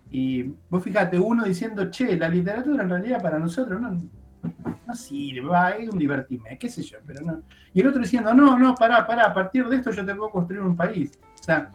Y 0.10 0.54
vos 0.70 0.82
fíjate, 0.82 1.20
uno 1.20 1.44
diciendo, 1.44 1.90
che, 1.92 2.16
la 2.16 2.30
literatura 2.30 2.84
en 2.84 2.90
realidad 2.90 3.22
para 3.22 3.38
nosotros 3.38 3.82
no, 3.82 4.02
no 4.88 4.96
sirve, 4.96 5.84
es 5.84 5.90
un 5.90 6.00
divertime, 6.00 6.58
qué 6.58 6.70
sé 6.70 6.84
yo, 6.84 7.00
pero 7.06 7.26
no. 7.26 7.42
Y 7.74 7.82
el 7.82 7.88
otro 7.88 8.02
diciendo, 8.02 8.34
no, 8.34 8.58
no, 8.58 8.76
pará, 8.76 9.06
pará, 9.06 9.26
a 9.26 9.34
partir 9.34 9.68
de 9.68 9.76
esto 9.76 9.92
yo 9.92 10.06
te 10.06 10.16
puedo 10.16 10.30
construir 10.30 10.62
un 10.62 10.78
país. 10.78 11.20
O 11.40 11.44
sea, 11.44 11.70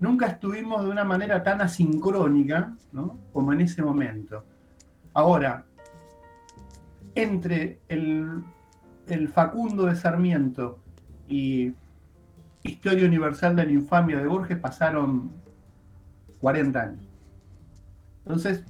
nunca 0.00 0.26
estuvimos 0.26 0.84
de 0.84 0.90
una 0.90 1.04
manera 1.04 1.42
tan 1.42 1.60
asincrónica 1.60 2.74
¿no? 2.92 3.18
como 3.32 3.52
en 3.52 3.60
ese 3.60 3.82
momento. 3.82 4.44
Ahora, 5.12 5.64
entre 7.14 7.80
el 7.88 9.28
Facundo 9.32 9.86
de 9.86 9.96
Sarmiento 9.96 10.80
y 11.28 11.72
Historia 12.64 13.06
Universal 13.06 13.54
de 13.56 13.66
la 13.66 13.72
Infamia 13.72 14.18
de 14.18 14.26
Borges 14.26 14.58
pasaron 14.58 15.30
40 16.40 16.80
años. 16.80 17.08
Entonces, 18.24 18.64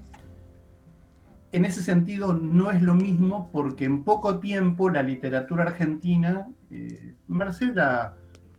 en 1.52 1.64
ese 1.64 1.82
sentido 1.82 2.34
no 2.34 2.72
es 2.72 2.82
lo 2.82 2.94
mismo 2.94 3.50
porque 3.52 3.84
en 3.84 4.02
poco 4.02 4.40
tiempo 4.40 4.90
la 4.90 5.04
literatura 5.04 5.62
argentina, 5.62 6.48
eh, 6.70 7.14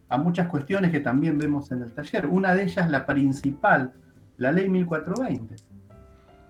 a, 0.09 0.17
muchas 0.17 0.47
cuestiones 0.47 0.91
que 0.91 0.99
también 0.99 1.37
vemos 1.37 1.71
en 1.71 1.81
el 1.81 1.91
taller, 1.93 2.25
una 2.25 2.53
de 2.53 2.63
ellas 2.63 2.89
la 2.89 3.05
principal, 3.05 3.93
la 4.37 4.51
ley 4.51 4.69
1420. 4.69 5.55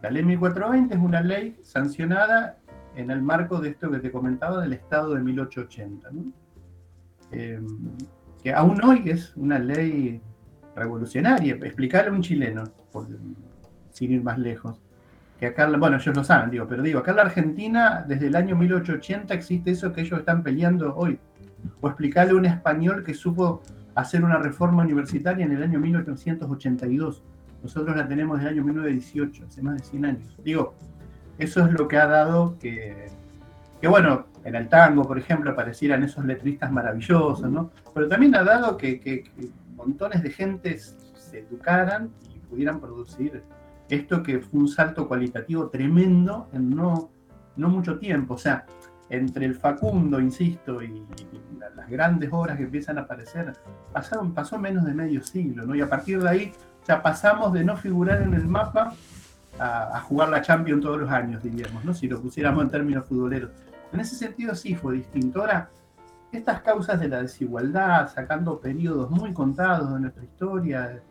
La 0.01 0.09
ley 0.11 0.23
1420 0.23 0.93
es 0.93 1.01
una 1.01 1.21
ley 1.21 1.59
sancionada 1.63 2.57
en 2.95 3.11
el 3.11 3.21
marco 3.21 3.59
de 3.59 3.69
esto 3.69 3.91
que 3.91 3.99
te 3.99 4.11
comentaba 4.11 4.61
del 4.61 4.73
Estado 4.73 5.13
de 5.13 5.21
1880, 5.21 6.09
eh, 7.31 7.59
que 8.43 8.53
aún 8.53 8.83
hoy 8.83 9.03
es 9.05 9.35
una 9.35 9.59
ley 9.59 10.21
revolucionaria. 10.75 11.55
Explicarle 11.55 12.11
a 12.11 12.13
un 12.13 12.21
chileno, 12.21 12.63
sin 13.91 14.11
ir 14.11 14.23
más 14.23 14.37
lejos, 14.37 14.79
que 15.39 15.47
acá, 15.47 15.69
bueno, 15.77 15.97
ellos 15.97 16.15
lo 16.15 16.23
saben, 16.23 16.49
digo, 16.49 16.65
pero 16.67 16.81
digo, 16.81 16.99
acá 16.99 17.11
en 17.11 17.17
la 17.17 17.23
Argentina, 17.23 18.05
desde 18.07 18.27
el 18.27 18.35
año 18.35 18.55
1880 18.55 19.33
existe 19.33 19.71
eso 19.71 19.91
que 19.91 20.01
ellos 20.01 20.19
están 20.19 20.43
peleando 20.43 20.95
hoy. 20.95 21.19
O 21.81 21.87
explicarle 21.87 22.31
a 22.31 22.35
un 22.35 22.45
español 22.45 23.03
que 23.03 23.13
supo 23.13 23.61
hacer 23.95 24.23
una 24.23 24.37
reforma 24.37 24.83
universitaria 24.83 25.45
en 25.45 25.53
el 25.53 25.63
año 25.63 25.79
1882. 25.79 27.23
Nosotros 27.63 27.95
la 27.95 28.07
tenemos 28.07 28.39
del 28.39 28.49
año 28.49 28.63
1918, 28.63 29.45
hace 29.47 29.61
más 29.61 29.77
de 29.77 29.83
100 29.83 30.05
años. 30.05 30.37
Digo, 30.43 30.75
eso 31.37 31.65
es 31.65 31.71
lo 31.71 31.87
que 31.87 31.97
ha 31.97 32.05
dado 32.05 32.57
que, 32.59 33.07
que, 33.81 33.87
bueno, 33.87 34.27
en 34.43 34.55
el 34.55 34.69
tango, 34.69 35.03
por 35.03 35.17
ejemplo, 35.17 35.51
aparecieran 35.51 36.03
esos 36.03 36.23
letristas 36.25 36.71
maravillosos, 36.71 37.49
¿no? 37.49 37.71
Pero 37.93 38.07
también 38.07 38.35
ha 38.35 38.43
dado 38.43 38.77
que, 38.77 38.99
que, 38.99 39.23
montones 39.75 40.21
de 40.21 40.29
gente 40.29 40.77
se 40.77 41.39
educaran 41.39 42.09
y 42.33 42.39
pudieran 42.39 42.79
producir 42.79 43.43
esto 43.89 44.23
que 44.23 44.39
fue 44.39 44.61
un 44.61 44.67
salto 44.67 45.07
cualitativo 45.07 45.69
tremendo 45.69 46.49
en 46.53 46.69
no, 46.69 47.09
no 47.55 47.69
mucho 47.69 47.97
tiempo. 47.97 48.35
O 48.35 48.37
sea, 48.37 48.65
entre 49.09 49.45
el 49.45 49.55
Facundo, 49.55 50.19
insisto, 50.19 50.81
y, 50.81 51.05
las 51.75 51.89
grandes 51.89 52.29
obras 52.31 52.57
que 52.57 52.63
empiezan 52.63 52.97
a 52.97 53.01
aparecer, 53.01 53.53
pasaron, 53.91 54.33
pasó 54.33 54.57
menos 54.57 54.85
de 54.85 54.93
medio 54.93 55.21
siglo, 55.21 55.65
¿no? 55.65 55.75
Y 55.75 55.81
a 55.81 55.89
partir 55.89 56.21
de 56.21 56.29
ahí, 56.29 56.53
ya 56.87 57.01
pasamos 57.01 57.51
de 57.53 57.63
no 57.63 57.75
figurar 57.75 58.21
en 58.21 58.33
el 58.33 58.47
mapa 58.47 58.93
a, 59.59 59.99
jugar 60.01 60.29
la 60.29 60.41
Champions 60.41 60.81
todos 60.81 60.99
los 60.99 61.09
años, 61.09 61.41
diríamos, 61.41 61.83
¿no? 61.83 61.93
si 61.93 62.07
lo 62.07 62.21
pusiéramos 62.21 62.63
en 62.63 62.69
términos 62.69 63.05
futboleros. 63.05 63.51
En 63.91 63.99
ese 63.99 64.15
sentido 64.15 64.55
sí 64.55 64.75
fue 64.75 64.95
distinto. 64.95 65.41
Ahora, 65.41 65.69
estas 66.31 66.61
causas 66.61 66.99
de 66.99 67.07
la 67.07 67.21
desigualdad, 67.21 68.11
sacando 68.13 68.59
periodos 68.59 69.09
muy 69.09 69.33
contados 69.33 69.93
de 69.93 69.99
nuestra 69.99 70.23
historia, 70.23 71.01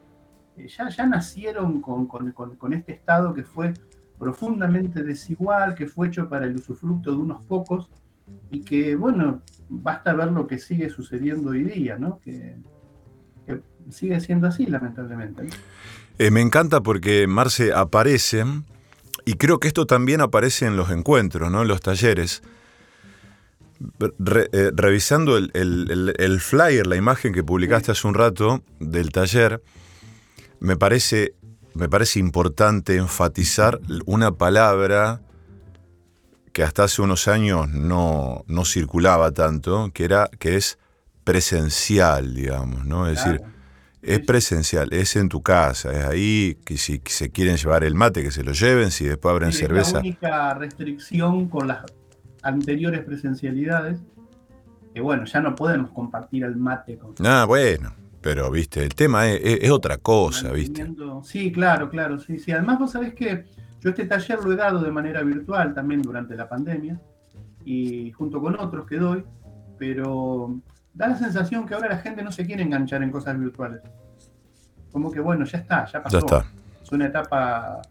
eh, 0.56 0.68
ya, 0.68 0.88
ya 0.88 1.06
nacieron 1.06 1.80
con, 1.80 2.06
con, 2.06 2.30
con, 2.32 2.72
este 2.72 2.92
Estado 2.92 3.32
que 3.32 3.42
fue 3.42 3.72
profundamente 4.18 5.02
desigual, 5.02 5.74
que 5.74 5.86
fue 5.86 6.08
hecho 6.08 6.28
para 6.28 6.46
el 6.46 6.56
usufructo 6.56 7.10
de 7.10 7.16
unos 7.16 7.44
pocos 7.44 7.90
y 8.50 8.60
que, 8.60 8.96
bueno, 8.96 9.42
basta 9.68 10.12
ver 10.14 10.32
lo 10.32 10.46
que 10.46 10.58
sigue 10.58 10.88
sucediendo 10.90 11.50
hoy 11.50 11.64
día, 11.64 11.98
¿no? 11.98 12.20
Que, 12.20 12.56
que 13.46 13.60
sigue 13.90 14.20
siendo 14.20 14.46
así, 14.46 14.66
lamentablemente. 14.66 15.48
Eh, 16.18 16.30
me 16.30 16.40
encanta 16.40 16.80
porque 16.80 17.26
Marce 17.26 17.72
aparece, 17.72 18.44
y 19.24 19.34
creo 19.34 19.58
que 19.58 19.68
esto 19.68 19.86
también 19.86 20.20
aparece 20.20 20.66
en 20.66 20.76
los 20.76 20.90
encuentros, 20.90 21.50
¿no? 21.50 21.62
en 21.62 21.68
los 21.68 21.80
talleres. 21.80 22.42
Eh, 24.00 24.70
revisando 24.74 25.36
el, 25.36 26.40
flyer, 26.40 26.86
la 26.86 26.96
imagen 26.96 27.32
que 27.32 27.42
publicaste 27.42 27.92
hace 27.92 28.06
un 28.06 28.14
rato 28.14 28.62
del 28.78 29.10
taller, 29.10 29.62
me 30.60 30.76
parece, 30.76 31.34
me 31.74 31.88
parece 31.88 32.20
importante 32.20 32.96
enfatizar 32.96 33.80
una 34.06 34.32
palabra 34.32 35.20
que 36.52 36.62
hasta 36.62 36.84
hace 36.84 37.02
unos 37.02 37.26
años 37.26 37.68
no, 37.68 38.44
no 38.46 38.64
circulaba 38.64 39.32
tanto, 39.32 39.90
que, 39.92 40.04
era, 40.04 40.30
que 40.38 40.56
es 40.56 40.78
presencial, 41.24 42.34
digamos, 42.34 42.86
¿no? 42.86 43.08
Es 43.08 43.24
decir, 43.24 43.42
es 44.02 44.20
presencial, 44.20 44.92
es 44.92 45.16
en 45.16 45.28
tu 45.28 45.42
casa, 45.42 45.90
es 45.92 46.04
ahí 46.04 46.58
que 46.64 46.76
si 46.76 47.02
se 47.06 47.30
quieren 47.30 47.56
llevar 47.56 47.82
el 47.82 47.94
mate, 47.94 48.22
que 48.22 48.30
se 48.30 48.44
lo 48.44 48.52
lleven, 48.52 48.92
si 48.92 49.06
después 49.06 49.32
abren 49.32 49.52
cerveza. 49.52 49.94
la 49.94 50.00
única 50.00 50.54
restricción 50.54 51.48
con 51.48 51.66
las 51.66 51.84
anteriores 52.42 53.02
presencialidades, 53.02 53.98
que 54.94 55.00
bueno, 55.00 55.24
ya 55.24 55.40
no 55.40 55.56
podemos 55.56 55.90
compartir 55.90 56.44
el 56.44 56.54
mate 56.54 56.98
con... 56.98 57.14
Ah, 57.26 57.46
bueno, 57.46 57.94
pero 58.24 58.50
viste, 58.50 58.82
el 58.82 58.94
tema 58.94 59.28
es, 59.28 59.70
otra 59.70 59.98
cosa, 59.98 60.50
viste. 60.50 60.90
Sí, 61.24 61.52
claro, 61.52 61.90
claro, 61.90 62.18
sí, 62.18 62.38
sí. 62.38 62.52
Además 62.52 62.78
vos 62.78 62.92
sabés 62.92 63.12
que 63.12 63.44
yo 63.82 63.90
este 63.90 64.06
taller 64.06 64.42
lo 64.42 64.50
he 64.50 64.56
dado 64.56 64.80
de 64.80 64.90
manera 64.90 65.22
virtual 65.22 65.74
también 65.74 66.00
durante 66.00 66.34
la 66.34 66.48
pandemia, 66.48 66.98
y 67.66 68.12
junto 68.12 68.40
con 68.40 68.58
otros 68.58 68.86
que 68.86 68.96
doy, 68.96 69.22
pero 69.78 70.58
da 70.94 71.08
la 71.08 71.16
sensación 71.18 71.66
que 71.66 71.74
ahora 71.74 71.90
la 71.90 71.98
gente 71.98 72.22
no 72.22 72.32
se 72.32 72.46
quiere 72.46 72.62
enganchar 72.62 73.02
en 73.02 73.10
cosas 73.10 73.38
virtuales. 73.38 73.82
Como 74.90 75.12
que 75.12 75.20
bueno, 75.20 75.44
ya 75.44 75.58
está, 75.58 75.84
ya 75.84 76.02
pasó. 76.02 76.16
está. 76.16 76.46
Es 76.82 76.90
una 76.92 77.08
etapa 77.08 77.82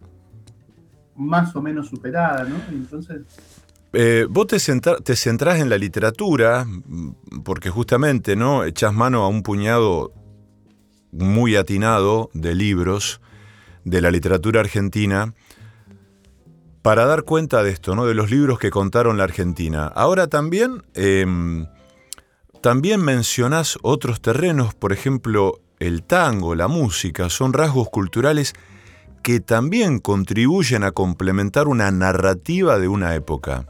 más 1.15 1.55
o 1.55 1.61
menos 1.61 1.89
superada, 1.89 2.43
¿no? 2.45 2.55
Entonces. 2.69 3.21
Eh, 3.95 4.25
vos 4.27 4.47
te, 4.47 4.57
te, 5.03 5.15
centrás 5.15 5.59
en 5.59 5.69
la 5.69 5.77
literatura, 5.77 6.65
porque 7.45 7.69
justamente, 7.69 8.35
¿no? 8.35 8.63
Echás 8.63 8.95
mano 8.95 9.21
a 9.21 9.27
un 9.27 9.43
puñado 9.43 10.11
muy 11.13 11.55
atinado 11.55 12.29
de 12.33 12.55
libros 12.55 13.21
de 13.85 14.01
la 14.01 14.11
literatura 14.11 14.59
argentina. 14.59 15.33
para 16.81 17.05
dar 17.05 17.23
cuenta 17.23 17.63
de 17.63 17.71
esto, 17.71 17.95
¿no? 17.95 18.05
de 18.05 18.13
los 18.13 18.29
libros 18.29 18.59
que 18.59 18.69
contaron 18.69 19.17
la 19.17 19.23
Argentina. 19.23 19.87
Ahora 19.87 20.27
también, 20.27 20.83
em, 20.95 21.65
también 22.61 22.99
mencionás 22.99 23.77
otros 23.83 24.19
terrenos, 24.19 24.75
por 24.75 24.91
ejemplo, 24.91 25.61
el 25.79 26.03
tango, 26.03 26.55
la 26.55 26.67
música, 26.67 27.29
son 27.29 27.53
rasgos 27.53 27.89
culturales 27.89 28.53
que 29.23 29.39
también 29.39 29.99
contribuyen 29.99 30.83
a 30.83 30.91
complementar 30.91 31.69
una 31.69 31.89
narrativa 31.89 32.77
de 32.77 32.89
una 32.89 33.15
época. 33.15 33.65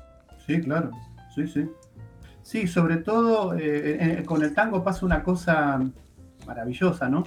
Sí, 0.47 0.59
claro, 0.61 0.89
sí, 1.35 1.47
sí. 1.47 1.69
Sí, 2.41 2.67
sobre 2.67 2.97
todo 2.97 3.53
eh, 3.53 4.19
eh, 4.19 4.23
con 4.25 4.43
el 4.43 4.53
tango 4.53 4.83
pasa 4.83 5.05
una 5.05 5.23
cosa 5.23 5.79
maravillosa, 6.45 7.09
¿no? 7.09 7.23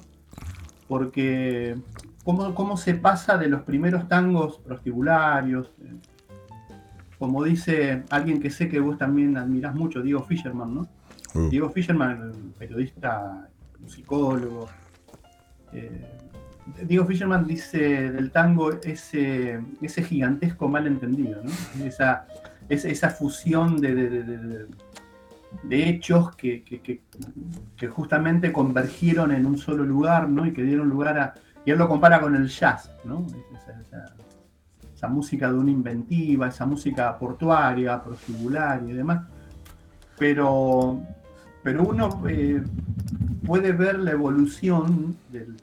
Porque 0.89 1.77
cómo, 2.25 2.77
se 2.77 2.95
pasa 2.95 3.37
de 3.39 3.49
los 3.49 3.62
primeros 3.62 4.09
tangos 4.09 4.59
prostibularios, 4.59 5.73
eh, 5.83 5.95
como 7.19 7.45
dice 7.45 8.05
alguien 8.11 8.41
que 8.41 8.51
sé 8.51 8.69
que 8.69 8.81
vos 8.81 8.99
también 8.99 9.37
admirás 9.37 9.75
mucho, 9.75 10.03
Diego 10.03 10.23
Fisherman, 10.25 10.75
¿no? 10.75 10.89
Uh. 11.35 11.49
Diego 11.49 11.71
Fisherman, 11.71 12.55
periodista, 12.59 13.49
psicólogo. 13.87 14.69
Eh, 15.73 16.17
Diego 16.83 17.07
Fisherman 17.07 17.47
dice 17.47 18.11
del 18.11 18.31
tango 18.33 18.73
ese, 18.83 19.61
ese 19.81 20.03
gigantesco 20.03 20.69
malentendido, 20.69 21.43
¿no? 21.43 21.85
Esa, 21.85 22.27
esa, 22.69 23.11
fusión 23.11 23.81
de, 23.81 23.95
de, 23.95 24.67
hechos 25.71 26.35
que, 26.37 26.63
que, 26.65 27.89
justamente 27.89 28.53
convergieron 28.53 29.33
en 29.33 29.47
un 29.47 29.59
solo 29.59 29.85
lugar, 29.85 30.29
¿no? 30.29 30.47
Y 30.47 30.53
que 30.53 30.63
dieron 30.63 30.89
lugar 30.89 31.19
a, 31.19 31.35
y 31.67 31.73
él 31.73 31.79
lo 31.79 31.89
compara 31.89 32.21
con 32.21 32.35
el 32.37 32.49
jazz, 32.49 32.91
¿no? 33.05 33.27
Esa, 34.95 35.09
música 35.09 35.53
de 35.53 35.59
una 35.59 35.71
inventiva, 35.71 36.49
esa 36.49 36.65
música 36.65 37.17
portuaria, 37.19 38.03
proscibular 38.03 38.83
y 38.89 38.93
demás. 38.93 39.25
Pero, 40.19 41.01
pero 41.63 41.85
uno 41.85 42.23
eh, 42.29 42.63
puede 43.45 43.73
ver 43.73 43.99
la 43.99 44.13
evolución 44.13 45.17
del, 45.31 45.57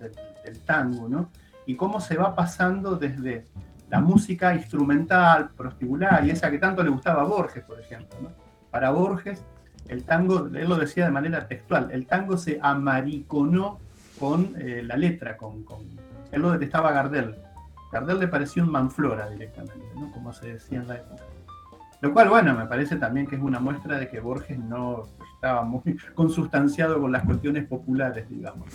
tango, 0.66 1.10
¿no? 1.10 1.30
Y 1.66 1.76
cómo 1.76 2.00
se 2.00 2.18
va 2.18 2.36
pasando 2.36 2.96
desde 2.96 3.46
la 3.90 4.00
música 4.02 4.54
instrumental, 4.54 5.52
proscibular, 5.56 6.26
y 6.26 6.32
esa 6.32 6.52
que 6.52 6.58
tanto 6.58 6.84
le 6.84 6.90
gustaba 6.90 7.22
a 7.22 7.26
Borges, 7.26 7.64
por 7.64 7.80
ejemplo. 7.80 8.32
Para 8.72 8.92
Borges, 8.92 9.44
el 9.88 10.04
tango, 10.04 10.48
él 10.48 10.70
lo 10.70 10.78
decía 10.78 11.06
de 11.06 11.12
manera 11.12 11.48
textual, 11.48 11.90
el 11.92 12.06
tango 12.06 12.38
se 12.38 12.60
amariconó 12.62 13.80
con 14.20 14.54
eh, 14.58 14.84
la 14.84 14.96
letra, 14.96 15.38
con, 15.38 15.64
con, 15.64 15.80
él 16.32 16.42
lo 16.42 16.52
detestaba 16.52 16.92
Gardel. 16.92 17.36
Gardel 17.92 18.20
le 18.20 18.28
pareció 18.28 18.64
un 18.64 18.72
manflora 18.72 19.30
directamente, 19.30 19.86
¿no? 19.96 20.12
como 20.12 20.34
se 20.34 20.54
decía 20.54 20.80
en 20.80 20.88
la 20.88 20.96
época. 20.96 21.24
Lo 22.02 22.12
cual, 22.12 22.28
bueno, 22.30 22.54
me 22.54 22.66
parece 22.66 22.98
también 22.98 23.28
que 23.28 23.36
es 23.36 23.42
una 23.42 23.60
muestra 23.60 23.98
de 23.98 24.10
que 24.10 24.20
Borges 24.20 24.60
no 24.60 25.04
estaba 25.36 25.64
muy 25.64 25.98
consustanciado 26.16 27.00
con 27.00 27.12
las 27.12 27.24
cuestiones 27.24 27.66
populares, 27.66 28.30
digamos. 28.30 28.68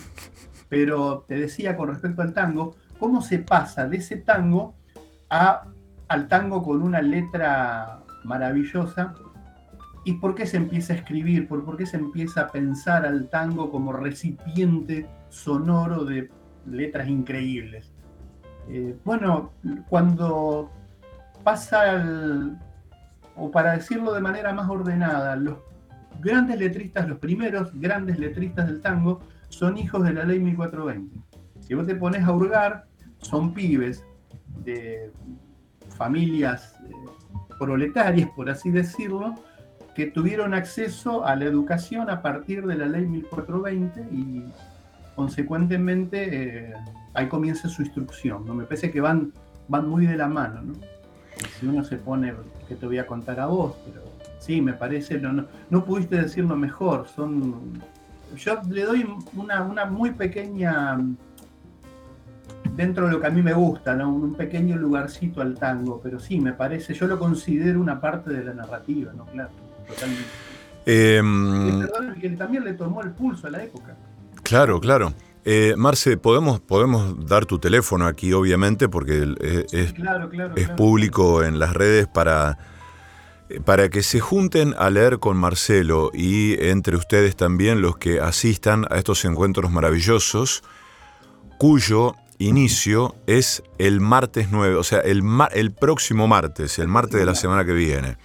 Pero 0.67 1.25
te 1.27 1.35
decía 1.35 1.75
con 1.75 1.89
respecto 1.89 2.21
al 2.21 2.33
tango, 2.33 2.75
cómo 2.97 3.21
se 3.21 3.39
pasa 3.39 3.87
de 3.87 3.97
ese 3.97 4.17
tango 4.17 4.75
a, 5.29 5.63
al 6.07 6.27
tango 6.27 6.63
con 6.63 6.81
una 6.81 7.01
letra 7.01 7.99
maravillosa 8.23 9.13
y 10.05 10.13
por 10.13 10.35
qué 10.35 10.45
se 10.45 10.57
empieza 10.57 10.93
a 10.93 10.97
escribir, 10.97 11.47
por, 11.47 11.77
qué 11.77 11.85
se 11.85 11.97
empieza 11.97 12.41
a 12.41 12.47
pensar 12.47 13.05
al 13.05 13.29
tango 13.29 13.69
como 13.71 13.93
recipiente 13.93 15.07
sonoro 15.29 16.05
de 16.05 16.29
letras 16.65 17.07
increíbles. 17.07 17.91
Eh, 18.69 18.95
bueno, 19.03 19.51
cuando 19.89 20.71
pasa 21.43 22.03
o 23.35 23.51
para 23.51 23.73
decirlo 23.73 24.13
de 24.13 24.21
manera 24.21 24.53
más 24.53 24.69
ordenada, 24.69 25.35
los 25.35 25.57
grandes 26.19 26.59
letristas, 26.59 27.07
los 27.07 27.19
primeros 27.19 27.71
grandes 27.73 28.19
letristas 28.19 28.67
del 28.67 28.81
tango, 28.81 29.21
son 29.49 29.77
hijos 29.77 30.03
de 30.03 30.13
la 30.13 30.23
ley 30.25 30.39
1420. 30.39 31.17
Si 31.61 31.73
vos 31.73 31.85
te 31.87 31.95
pones 31.95 32.23
a 32.23 32.31
hurgar, 32.31 32.85
son 33.19 33.53
pibes 33.53 34.05
de 34.63 35.11
familias 35.97 36.75
eh, 36.87 36.91
proletarias, 37.57 38.29
por 38.35 38.49
así 38.49 38.69
decirlo, 38.69 39.35
que 39.99 40.07
tuvieron 40.07 40.53
acceso 40.53 41.25
a 41.25 41.35
la 41.35 41.43
educación 41.43 42.09
a 42.09 42.21
partir 42.21 42.65
de 42.65 42.77
la 42.77 42.85
ley 42.85 43.05
1420 43.05 43.99
y 44.13 44.45
consecuentemente 45.13 46.69
eh, 46.69 46.73
ahí 47.13 47.27
comienza 47.27 47.67
su 47.67 47.81
instrucción. 47.81 48.45
¿no? 48.45 48.53
Me 48.53 48.63
parece 48.63 48.91
que 48.91 49.01
van, 49.01 49.33
van 49.67 49.89
muy 49.89 50.05
de 50.05 50.15
la 50.15 50.29
mano. 50.29 50.61
¿no? 50.61 50.73
Si 51.59 51.67
uno 51.67 51.83
se 51.83 51.97
pone, 51.97 52.33
que 52.69 52.75
te 52.75 52.85
voy 52.85 52.97
a 52.97 53.05
contar 53.05 53.41
a 53.41 53.47
vos, 53.47 53.75
pero 53.85 54.01
sí, 54.39 54.61
me 54.61 54.71
parece, 54.71 55.19
no, 55.19 55.45
no, 55.69 55.83
pudiste 55.83 56.15
decirlo 56.15 56.55
mejor. 56.55 57.09
Son, 57.13 57.73
yo 58.37 58.61
le 58.69 58.83
doy 58.83 59.05
una, 59.35 59.63
una 59.63 59.83
muy 59.83 60.11
pequeña 60.11 60.97
dentro 62.77 63.07
de 63.07 63.11
lo 63.11 63.19
que 63.19 63.27
a 63.27 63.31
mí 63.31 63.41
me 63.41 63.53
gusta, 63.53 63.95
¿no? 63.95 64.13
un 64.13 64.33
pequeño 64.33 64.77
lugarcito 64.77 65.41
al 65.41 65.55
tango, 65.55 65.99
pero 66.01 66.21
sí, 66.21 66.39
me 66.39 66.53
parece, 66.53 66.93
yo 66.93 67.05
lo 67.05 67.19
considero 67.19 67.81
una 67.81 67.99
parte 67.99 68.31
de 68.31 68.45
la 68.45 68.53
narrativa, 68.53 69.11
¿no? 69.11 69.25
Claro, 69.25 69.49
totalmente. 69.89 70.29
Em, 70.85 71.87
que 72.19 72.29
también 72.31 72.63
le 72.63 72.73
tomó 72.73 73.01
el 73.03 73.11
pulso 73.11 73.47
a 73.47 73.49
la 73.49 73.63
época. 73.63 73.95
Claro, 74.43 74.79
claro. 74.79 75.13
Eh, 75.45 75.73
Marce, 75.77 76.17
podemos, 76.17 76.59
podemos 76.59 77.25
dar 77.27 77.45
tu 77.45 77.59
teléfono 77.59 78.05
aquí, 78.05 78.33
obviamente, 78.33 78.89
porque 78.89 79.35
es, 79.71 79.93
es 80.55 80.69
público 80.69 81.43
en 81.43 81.59
las 81.59 81.73
redes 81.73 82.07
para, 82.07 82.57
para 83.65 83.89
que 83.89 84.03
se 84.03 84.19
junten 84.19 84.75
a 84.77 84.89
leer 84.89 85.19
con 85.19 85.37
Marcelo 85.37 86.11
y 86.13 86.55
entre 86.63 86.97
ustedes 86.97 87.35
también 87.35 87.81
los 87.81 87.97
que 87.97 88.19
asistan 88.19 88.85
a 88.89 88.97
estos 88.97 89.25
encuentros 89.25 89.71
maravillosos, 89.71 90.63
cuyo 91.57 92.15
inicio 92.37 93.15
es 93.27 93.63
el 93.77 94.01
martes 94.01 94.49
9, 94.51 94.75
o 94.75 94.83
sea, 94.83 94.99
el, 94.99 95.23
el 95.53 95.71
próximo 95.71 96.27
martes, 96.27 96.79
el 96.79 96.87
martes 96.87 97.19
de 97.19 97.25
la 97.25 97.35
semana 97.35 97.65
que 97.65 97.73
viene. 97.73 98.17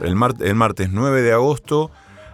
El, 0.00 0.16
el 0.40 0.54
martes 0.54 0.90
9 0.90 1.22
de 1.22 1.32
agosto 1.32 1.90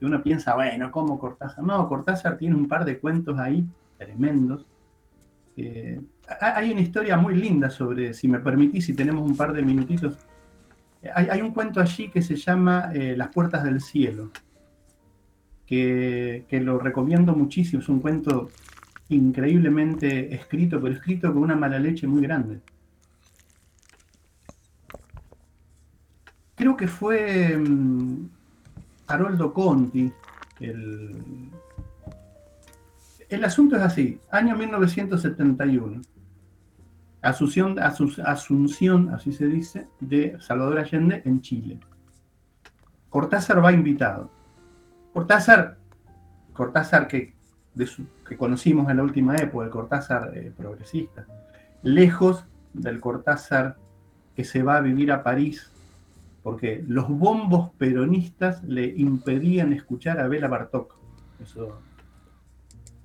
y 0.00 0.04
uno 0.04 0.22
piensa, 0.22 0.54
bueno, 0.54 0.90
¿cómo 0.90 1.18
Cortázar? 1.18 1.62
No, 1.62 1.88
Cortázar 1.88 2.38
tiene 2.38 2.56
un 2.56 2.66
par 2.68 2.84
de 2.84 2.98
cuentos 2.98 3.38
ahí 3.38 3.66
tremendos. 3.98 4.66
hay 6.40 6.72
una 6.72 6.80
historia 6.80 7.16
muy 7.18 7.34
linda 7.34 7.68
sobre, 7.68 8.14
si 8.14 8.28
me 8.28 8.38
permitís, 8.38 8.86
si 8.86 8.94
tenemos 8.94 9.28
un 9.28 9.36
par 9.36 9.52
de 9.52 9.62
minutitos. 9.62 10.16
Hay, 11.14 11.40
un 11.40 11.52
cuento 11.52 11.80
allí 11.80 12.10
que 12.10 12.20
se 12.20 12.36
llama 12.36 12.90
eh, 12.94 13.14
Las 13.16 13.28
puertas 13.28 13.64
del 13.64 13.80
cielo. 13.80 14.30
que, 15.66 16.44
que 16.48 16.60
lo 16.60 16.78
recomiendo 16.78 17.34
muchísimo. 17.34 17.80
Es 17.82 17.88
un 17.88 18.00
cuento 18.00 18.50
increíblemente 19.10 20.34
escrito, 20.34 20.80
pero 20.80 20.94
escrito 20.94 21.32
con 21.32 21.42
una 21.42 21.56
mala 21.56 21.78
leche 21.78 22.06
muy 22.06 22.22
grande. 22.22 22.60
Creo 26.60 26.76
que 26.76 26.88
fue 26.88 27.56
mm, 27.56 28.28
Haroldo 29.06 29.50
Conti. 29.54 30.12
El, 30.60 31.48
el 33.30 33.44
asunto 33.46 33.76
es 33.76 33.82
así, 33.82 34.20
año 34.30 34.54
1971. 34.58 36.02
Asunción, 37.22 37.76
asu- 37.76 38.22
asunción, 38.26 39.08
así 39.14 39.32
se 39.32 39.46
dice, 39.46 39.88
de 40.00 40.36
Salvador 40.40 40.80
Allende 40.80 41.22
en 41.24 41.40
Chile. 41.40 41.80
Cortázar 43.08 43.64
va 43.64 43.72
invitado. 43.72 44.30
Cortázar, 45.14 45.78
Cortázar 46.52 47.08
que, 47.08 47.32
que 48.28 48.36
conocimos 48.36 48.90
en 48.90 48.98
la 48.98 49.02
última 49.02 49.34
época, 49.36 49.64
el 49.64 49.70
Cortázar 49.70 50.36
eh, 50.36 50.52
progresista, 50.54 51.24
lejos 51.82 52.44
del 52.74 53.00
Cortázar 53.00 53.78
que 54.36 54.44
se 54.44 54.62
va 54.62 54.76
a 54.76 54.80
vivir 54.82 55.10
a 55.10 55.22
París 55.22 55.69
porque 56.42 56.84
los 56.86 57.08
bombos 57.08 57.70
peronistas 57.76 58.62
le 58.64 58.86
impedían 58.86 59.72
escuchar 59.72 60.18
a 60.20 60.28
Bela 60.28 60.48
Bartok. 60.48 60.94
Eso. 61.42 61.80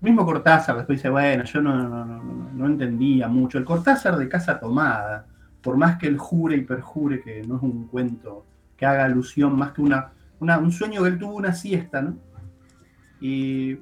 Mismo 0.01 0.25
Cortázar 0.25 0.77
después 0.77 0.99
dice, 0.99 1.09
bueno, 1.09 1.43
yo 1.45 1.61
no, 1.61 1.87
no, 1.87 2.05
no, 2.53 2.65
entendía 2.65 3.27
mucho. 3.27 3.57
El 3.57 3.65
Cortázar 3.65 4.17
de 4.17 4.29
Casa 4.29 4.59
Tomada, 4.59 5.25
por 5.61 5.77
más 5.77 5.97
que 5.97 6.07
él 6.07 6.17
jure 6.17 6.57
y 6.57 6.61
perjure 6.61 7.21
que 7.21 7.41
no 7.43 7.57
es 7.57 7.61
un 7.63 7.87
cuento 7.87 8.45
que 8.77 8.85
haga 8.85 9.05
alusión 9.05 9.57
más 9.57 9.71
que 9.71 9.81
una, 9.81 10.11
una- 10.39 10.59
un 10.59 10.71
sueño 10.71 11.01
que 11.01 11.09
él 11.09 11.17
tuvo 11.17 11.35
una 11.35 11.53
siesta, 11.53 12.01
¿no? 12.01 12.17
Y 13.21 13.77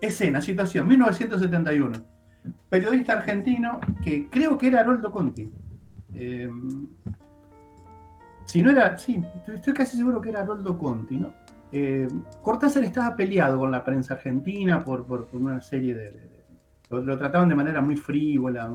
escena, 0.00 0.40
situación, 0.40 0.86
1971. 0.88 1.92
Periodista 2.68 3.14
argentino 3.14 3.80
que 4.02 4.28
creo 4.28 4.58
que 4.58 4.68
era 4.68 4.80
Haroldo 4.80 5.10
Conti. 5.10 5.50
Eh, 6.14 6.50
si 8.50 8.62
no 8.62 8.70
era, 8.70 8.98
sí, 8.98 9.22
estoy 9.46 9.72
casi 9.74 9.96
seguro 9.96 10.20
que 10.20 10.30
era 10.30 10.40
Haroldo 10.40 10.76
Conti, 10.76 11.16
¿no? 11.16 11.32
Eh, 11.72 12.08
Cortázar 12.42 12.82
estaba 12.82 13.14
peleado 13.14 13.58
con 13.58 13.70
la 13.70 13.84
prensa 13.84 14.14
argentina 14.14 14.84
por, 14.84 15.06
por- 15.06 15.26
por 15.26 15.40
una 15.40 15.60
serie 15.60 15.94
de, 15.94 16.12
lo, 16.90 17.16
trataban 17.16 17.48
de 17.48 17.54
manera 17.54 17.80
muy 17.80 17.96
frívola. 17.96 18.68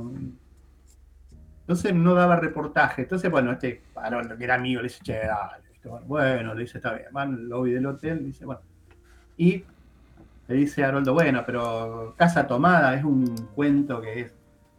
Entonces 1.62 1.94
no 1.94 2.14
daba 2.14 2.38
reportaje. 2.38 3.02
Entonces, 3.02 3.30
bueno, 3.30 3.52
este 3.52 3.82
Haroldo, 3.96 4.38
que 4.38 4.44
era 4.46 4.56
amigo, 4.56 4.82
le 4.82 4.88
dice, 4.88 5.04
che. 5.04 5.20
Bueno, 6.08 6.56
le 6.56 6.62
dice, 6.62 6.78
está 6.80 6.94
bien, 6.94 7.08
van 7.12 7.34
al 7.34 7.50
lobby 7.50 7.72
del 7.72 7.86
hotel, 7.86 8.24
dice, 8.24 8.46
bueno. 8.46 8.62
Y 9.38 9.64
le 10.48 10.56
dice 10.56 10.84
a 10.84 10.88
Haroldo, 10.88 11.14
bueno, 11.14 11.44
pero 11.46 12.14
Casa 12.18 12.48
Tomada 12.48 12.96
es 12.96 13.04
un 13.04 13.26
cuento 13.54 14.02
que 14.02 14.22
es 14.22 14.34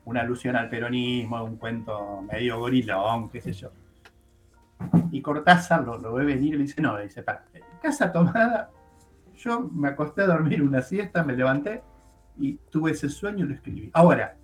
una 0.07 0.23
alusión 0.23 0.57
al 0.57 0.69
peronismo, 0.69 1.45
un 1.45 1.57
cuento 1.57 2.23
medio 2.23 2.59
gorilón, 2.59 3.29
qué 3.29 3.41
sé 3.41 3.53
yo. 3.53 3.71
Y 5.11 5.23
Cortázar 5.23 5.85
lo, 5.85 5.99
lo 5.99 6.15
ve 6.15 6.25
venir 6.25 6.55
y 6.55 6.59
le 6.59 6.63
dice, 6.65 6.81
no, 6.83 6.97
le 6.97 7.05
dice, 7.05 7.23
para, 7.23 7.45
Casa 7.83 8.13
Tomada, 8.13 8.71
yo 9.37 9.61
me 9.73 9.89
acosté 9.89 10.23
a 10.23 10.27
dormir 10.27 10.63
una 10.63 10.83
siesta, 10.83 11.23
me 11.25 11.35
levanté 11.37 11.83
y 12.39 12.55
tuve 12.71 12.93
ese 12.93 13.09
sueño 13.09 13.45
y 13.45 13.49
lo 13.49 13.55
escribí. 13.55 13.91
Ahora, 13.95 14.37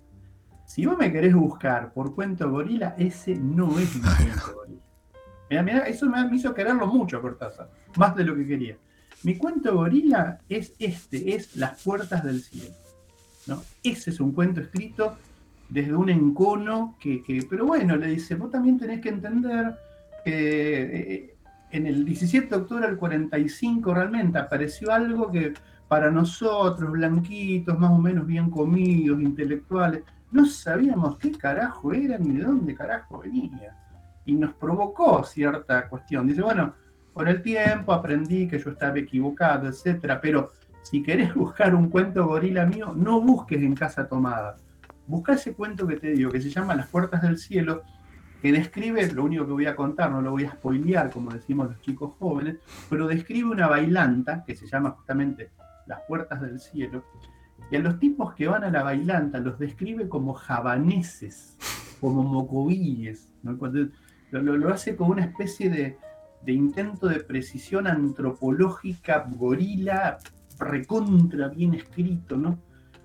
si 0.65 0.85
vos 0.85 0.97
me 0.97 1.11
querés 1.11 1.35
buscar 1.35 1.93
por 1.93 2.15
cuento 2.15 2.49
gorila, 2.49 2.95
ese 2.97 3.35
no 3.35 3.77
es 3.79 3.95
mi 3.95 4.01
cuento 4.01 4.53
gorila. 4.55 4.81
Mira, 5.49 5.63
mira, 5.63 5.79
eso 5.87 6.07
me 6.09 6.27
me 6.27 6.35
hizo 6.35 6.53
quererlo 6.53 6.87
mucho, 6.87 7.21
Cortázar, 7.21 7.69
más 7.97 8.15
de 8.15 8.23
lo 8.23 8.35
que 8.35 8.47
quería. 8.47 8.77
Mi 9.23 9.37
cuento 9.37 9.73
gorila 9.75 10.39
es 10.49 10.73
este, 10.79 11.35
es 11.35 11.55
Las 11.55 11.81
puertas 11.83 12.23
del 12.23 12.41
cielo. 12.41 12.73
¿no? 13.47 13.61
Ese 13.83 14.09
es 14.09 14.19
un 14.19 14.31
cuento 14.31 14.61
escrito 14.61 15.17
desde 15.69 15.93
un 15.93 16.09
encono 16.09 16.95
que, 16.99 17.21
que- 17.21 17.45
pero 17.49 17.65
bueno, 17.65 17.95
le 17.95 18.07
dice, 18.07 18.35
vos 18.35 18.49
también 18.51 18.77
tenés 18.79 19.01
que 19.01 19.09
entender 19.09 19.75
que 20.23 20.81
eh, 20.81 21.35
en 21.71 21.87
el 21.87 22.05
17 22.05 22.47
de 22.47 22.55
octubre 22.55 22.87
del 22.87 22.97
45 22.97 23.93
realmente 23.93 24.37
apareció 24.37 24.91
algo 24.91 25.31
que 25.31 25.53
para 25.87 26.09
nosotros, 26.09 26.91
blanquitos, 26.91 27.77
más 27.77 27.91
o 27.91 27.97
menos 27.97 28.25
bien 28.25 28.49
comidos, 28.49 29.21
intelectuales, 29.21 30.03
no 30.31 30.45
sabíamos 30.45 31.17
qué 31.17 31.31
carajo 31.31 31.93
era 31.93 32.17
ni 32.17 32.37
de 32.37 32.43
dónde 32.43 32.73
carajo 32.73 33.19
venía. 33.19 33.77
Y 34.25 34.33
nos 34.33 34.53
provocó 34.53 35.23
cierta 35.23 35.87
cuestión. 35.89 36.27
Dice, 36.27 36.41
bueno, 36.41 36.73
con 37.13 37.27
el 37.27 37.41
tiempo 37.41 37.93
aprendí 37.93 38.47
que 38.47 38.57
yo 38.57 38.71
estaba 38.71 38.97
equivocado, 38.97 39.67
etcétera, 39.67 40.19
pero 40.19 40.51
si 40.81 41.03
querés 41.03 41.33
buscar 41.35 41.75
un 41.75 41.89
cuento 41.89 42.25
gorila 42.25 42.65
mío, 42.65 42.93
no 42.95 43.21
busques 43.21 43.61
en 43.61 43.75
Casa 43.75 44.07
Tomada. 44.07 44.55
Busca 45.05 45.33
ese 45.33 45.53
cuento 45.53 45.85
que 45.85 45.97
te 45.97 46.11
digo, 46.11 46.31
que 46.31 46.41
se 46.41 46.49
llama 46.49 46.75
Las 46.75 46.87
Puertas 46.87 47.21
del 47.21 47.37
Cielo, 47.37 47.83
que 48.43 48.51
describe, 48.51 49.09
lo 49.13 49.23
único 49.23 49.45
que 49.45 49.53
voy 49.53 49.65
a 49.67 49.75
contar, 49.75 50.11
no 50.11 50.21
lo 50.21 50.31
voy 50.31 50.43
a 50.43 50.51
spoilear, 50.51 51.09
como 51.11 51.31
decimos 51.31 51.69
los 51.69 51.81
chicos 51.81 52.11
jóvenes, 52.19 52.57
pero 52.89 53.07
describe 53.07 53.49
una 53.49 53.67
bailanta, 53.69 54.43
que 54.45 54.53
se 54.53 54.67
llama 54.67 54.91
justamente 54.91 55.49
Las 55.87 56.01
Puertas 56.09 56.41
del 56.41 56.59
Cielo, 56.59 57.05
y 57.71 57.77
a 57.77 57.79
los 57.79 57.97
tipos 57.99 58.33
que 58.35 58.47
van 58.47 58.65
a 58.65 58.69
la 58.69 58.83
bailanta 58.83 59.39
los 59.39 59.57
describe 59.57 60.09
como 60.09 60.33
javaneses, 60.33 61.57
como 62.01 62.21
mocovíes, 62.23 63.29
¿no? 63.43 63.53
Lo, 64.31 64.41
lo- 64.41 64.57
lo 64.57 64.73
hace 64.73 64.97
como 64.97 65.11
una 65.11 65.23
especie 65.23 65.69
de, 65.69 65.97
de 66.45 66.51
intento 66.51 67.07
de 67.07 67.21
precisión 67.21 67.87
antropológica, 67.87 69.25
gorila, 69.37 70.17
recontra 70.59 71.47
bien 71.47 71.75
escrito, 71.75 72.35
¿no? 72.35 72.59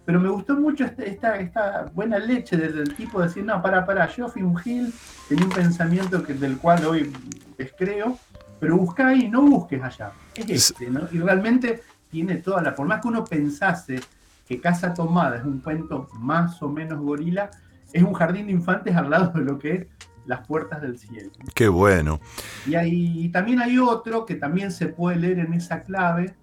Pero 0.08 0.20
me 0.20 0.30
gustó 0.30 0.56
mucho 0.56 0.86
esta, 0.86 1.02
esta, 1.02 1.38
esta 1.38 1.90
buena 1.92 2.18
leche 2.18 2.56
del, 2.56 2.94
tipo 2.94 3.20
de 3.20 3.26
decir, 3.26 3.44
no, 3.44 3.60
para, 3.60 3.84
para, 3.84 4.08
yo 4.08 4.26
fui 4.26 4.40
un 4.40 4.56
Gil, 4.56 4.90
tenía 5.28 5.44
un 5.44 5.50
pensamiento 5.50 6.22
que, 6.22 6.32
del 6.32 6.56
cual 6.56 6.82
hoy 6.86 7.12
descreo, 7.58 8.18
pero 8.58 8.78
busca 8.78 9.08
ahí, 9.08 9.28
no 9.28 9.42
busques 9.42 9.82
allá. 9.82 10.12
Es 10.34 10.48
este, 10.48 10.88
¿no? 10.88 11.02
Y 11.12 11.18
realmente 11.18 11.82
tiene 12.10 12.36
toda 12.36 12.62
la. 12.62 12.74
Por 12.74 12.86
más 12.86 13.02
que 13.02 13.08
uno 13.08 13.22
pensase 13.22 14.00
que 14.46 14.58
Casa 14.58 14.94
Tomada 14.94 15.36
es 15.36 15.44
un 15.44 15.60
cuento 15.60 16.08
más 16.14 16.62
o 16.62 16.70
menos 16.70 17.00
gorila, 17.00 17.50
es 17.92 18.02
un 18.02 18.14
jardín 18.14 18.46
de 18.46 18.52
infantes 18.52 18.96
al 18.96 19.10
lado 19.10 19.30
de 19.38 19.44
lo 19.44 19.58
que 19.58 19.72
es 19.74 19.86
Las 20.24 20.46
Puertas 20.46 20.80
del 20.80 20.98
Cielo. 20.98 21.32
Qué 21.54 21.68
bueno. 21.68 22.18
Y, 22.66 22.76
hay, 22.76 23.24
y 23.26 23.28
también 23.28 23.60
hay 23.60 23.78
otro 23.78 24.24
que 24.24 24.36
también 24.36 24.72
se 24.72 24.86
puede 24.86 25.18
leer 25.18 25.40
en 25.40 25.52
esa 25.52 25.82
clave, 25.82 26.34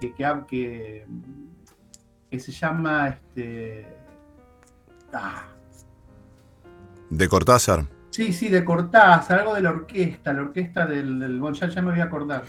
que, 0.00 0.14
que, 0.48 1.04
que 2.32 2.40
se 2.40 2.50
llama 2.50 3.08
este. 3.08 3.86
ah, 5.12 5.44
De 7.10 7.28
Cortázar. 7.28 7.84
sí, 8.08 8.32
sí, 8.32 8.48
de 8.48 8.64
Cortázar, 8.64 9.40
algo 9.40 9.54
de 9.54 9.60
la 9.60 9.70
orquesta, 9.70 10.32
la 10.32 10.40
orquesta 10.40 10.86
del. 10.86 11.20
del 11.20 11.38
bueno, 11.38 11.54
ya, 11.54 11.68
ya 11.68 11.82
me 11.82 11.90
voy 11.90 12.00
a 12.00 12.04
acordar. 12.04 12.44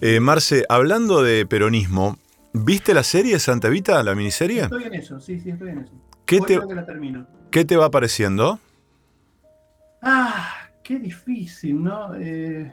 Eh, 0.00 0.20
Marce, 0.20 0.64
hablando 0.70 1.22
de 1.22 1.44
peronismo, 1.44 2.16
¿viste 2.54 2.94
la 2.94 3.02
serie 3.02 3.38
Santa 3.38 3.68
Evita, 3.68 4.02
la 4.02 4.14
miniserie? 4.14 4.62
Estoy 4.62 4.84
en 4.84 4.94
eso, 4.94 5.20
sí, 5.20 5.38
sí, 5.38 5.50
estoy 5.50 5.68
en 5.68 5.80
eso. 5.80 5.92
¿Qué 6.24 6.36
Hoy 6.36 6.46
te, 6.46 6.56
creo 6.56 6.68
que 6.68 6.74
la 6.74 6.86
termino. 6.86 7.26
¿Qué 7.50 7.66
te 7.66 7.76
va 7.76 7.90
pareciendo? 7.90 8.58
Ah, 10.00 10.70
qué 10.82 10.98
difícil, 10.98 11.82
¿no? 11.84 12.14
Eh, 12.14 12.72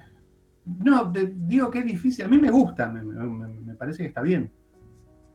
no, 0.65 1.11
de- 1.11 1.33
digo 1.35 1.69
qué 1.69 1.83
difícil. 1.83 2.23
A 2.23 2.29
mí 2.29 2.37
me 2.37 2.49
gusta, 2.49 2.87
me, 2.87 3.01
me- 3.03 3.47
me 3.49 3.73
parece 3.75 4.03
que 4.03 4.07
está 4.07 4.21
bien. 4.21 4.49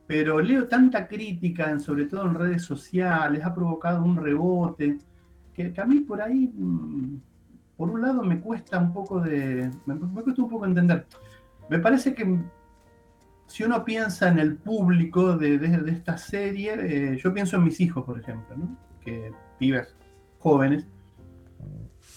Pero 0.06 0.40
leo 0.40 0.66
tanta 0.68 1.06
crítica, 1.06 1.70
en- 1.70 1.80
sobre 1.80 2.06
todo 2.06 2.26
en 2.26 2.34
redes 2.34 2.62
sociales, 2.62 3.44
ha 3.44 3.54
provocado 3.54 4.02
un 4.04 4.16
rebote, 4.16 4.98
que, 5.54 5.72
a 5.80 5.84
mí 5.84 6.00
por 6.00 6.20
ahí, 6.20 6.52
mm, 6.54 7.16
por 7.76 7.90
un 7.90 8.00
lado, 8.02 8.22
me 8.22 8.40
cuesta 8.40 8.78
un 8.78 8.92
poco 8.92 9.20
de. 9.20 9.70
Me, 9.86 9.96
cuesta 10.22 10.42
un 10.42 10.50
poco 10.50 10.66
entender. 10.66 11.06
Me 11.70 11.78
parece 11.78 12.14
que 12.14 12.38
si 13.46 13.64
uno 13.64 13.84
piensa 13.84 14.28
en 14.28 14.38
el 14.38 14.56
público 14.56 15.36
de, 15.36 15.58
de- 15.58 15.90
esta 15.90 16.16
serie, 16.18 16.74
eh, 17.12 17.16
yo 17.22 17.32
pienso 17.34 17.56
en 17.56 17.64
mis 17.64 17.80
hijos, 17.80 18.04
por 18.04 18.18
ejemplo, 18.18 18.56
¿no? 18.56 18.76
Que 19.00 19.32
pibes 19.58 19.94
jóvenes 20.38 20.86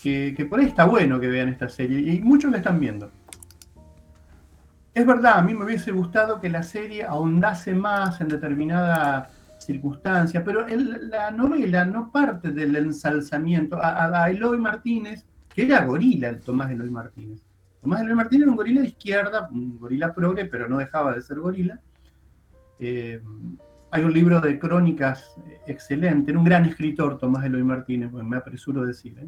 que 0.03 0.45
por 0.47 0.59
ahí 0.59 0.67
está 0.67 0.85
bueno 0.85 1.19
que 1.19 1.27
vean 1.27 1.49
esta 1.49 1.67
serie 1.67 1.99
y 1.99 2.21
muchos 2.21 2.51
la 2.51 2.57
están 2.57 2.79
viendo. 2.79 3.11
Es 4.95 5.05
verdad, 5.05 5.37
a 5.39 5.41
mí 5.41 5.53
me 5.53 5.65
hubiese 5.65 5.91
gustado 5.91 6.39
que 6.39 6.49
la 6.49 6.63
serie 6.63 7.03
ahondase 7.03 7.75
más 7.75 8.21
en 8.21 8.29
determinada 8.29 9.29
circunstancia, 9.59 10.41
pero 10.43 10.65
la 10.67 11.31
novela 11.31 11.83
no 11.85 12.11
parte 12.11 12.51
del 12.51 12.75
ensalzamiento. 12.77 13.77
A, 13.81 14.23
a- 14.23 14.29
Eloy 14.29 14.57
Martínez, 14.57 15.25
que 15.53 15.63
era 15.65 15.83
gorila 15.83 16.29
el 16.29 16.39
Tomás 16.39 16.71
Eloy 16.71 16.89
Martínez. 16.89 17.41
Tomás 17.81 18.01
Eloy 18.01 18.15
Martínez 18.15 18.43
era 18.43 18.51
un 18.51 18.55
gorila 18.57 18.81
de 18.81 18.87
izquierda, 18.87 19.49
un 19.51 19.77
gorila 19.77 20.13
progre, 20.13 20.45
pero 20.45 20.69
no 20.69 20.77
dejaba 20.77 21.13
de 21.13 21.21
ser 21.21 21.39
gorila. 21.39 21.77
Eh, 22.79 23.21
hay 23.91 24.03
un 24.03 24.13
libro 24.13 24.39
de 24.39 24.57
crónicas 24.57 25.35
excelente, 25.67 26.31
era 26.31 26.39
un 26.39 26.45
gran 26.45 26.65
escritor 26.65 27.17
Tomás 27.17 27.43
Eloy 27.43 27.63
Martínez, 27.63 28.11
me 28.13 28.37
apresuro 28.37 28.83
a 28.83 28.85
decir, 28.85 29.17
¿eh? 29.19 29.27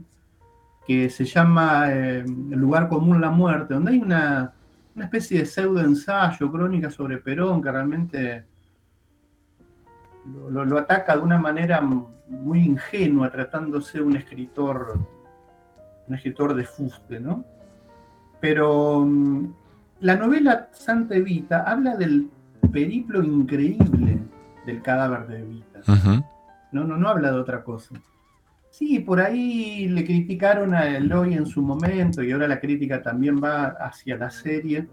que 0.88 1.10
se 1.10 1.26
llama 1.26 1.88
eh, 1.92 2.20
El 2.22 2.58
lugar 2.60 2.88
común, 2.88 3.20
la 3.20 3.30
muerte, 3.32 3.74
donde 3.74 3.92
hay 3.92 4.00
una, 4.00 4.54
una 4.98 5.06
especie 5.06 5.40
de 5.40 5.46
pseudo 5.46 5.80
ensayo, 5.82 6.52
crónica 6.52 6.90
sobre 6.90 7.20
Perón, 7.20 7.62
que 7.62 7.72
realmente 7.72 8.44
lo, 10.26 10.50
lo- 10.50 10.66
lo 10.66 10.78
ataca 10.80 11.16
de 11.16 11.22
una 11.22 11.38
manera 11.38 11.80
muy 11.82 12.60
ingenua, 12.62 13.30
tratándose 13.32 14.00
de 14.00 14.04
un 14.04 14.16
escritor, 14.18 14.98
un 16.08 16.16
escritor 16.16 16.56
de 16.56 16.64
fuste, 16.66 17.20
¿no? 17.20 17.46
Pero 18.42 19.08
la 20.00 20.16
novela 20.16 20.68
Santa 20.72 21.16
Evita 21.16 21.62
habla 21.64 21.96
del 21.96 22.30
periplo 22.72 23.24
increíble 23.24 24.18
del 24.66 24.82
cadáver 24.82 25.28
de 25.28 25.40
Evita. 25.40 25.80
No, 26.72 26.84
no, 26.84 26.98
no 26.98 27.08
habla 27.08 27.32
de 27.32 27.38
otra 27.40 27.64
cosa. 27.64 27.96
Sí, 28.78 29.00
por 29.00 29.20
ahí 29.20 29.88
le 29.88 30.06
criticaron 30.06 30.76
a 30.76 30.86
Eloy 30.88 31.34
en 31.34 31.48
su 31.48 31.64
momento 31.64 32.22
y 32.22 32.32
ahora 32.32 32.48
la 32.48 32.60
crítica 32.60 33.02
también 33.02 33.42
va 33.44 33.70
hacia 33.80 34.18
la 34.18 34.30
serie, 34.30 34.88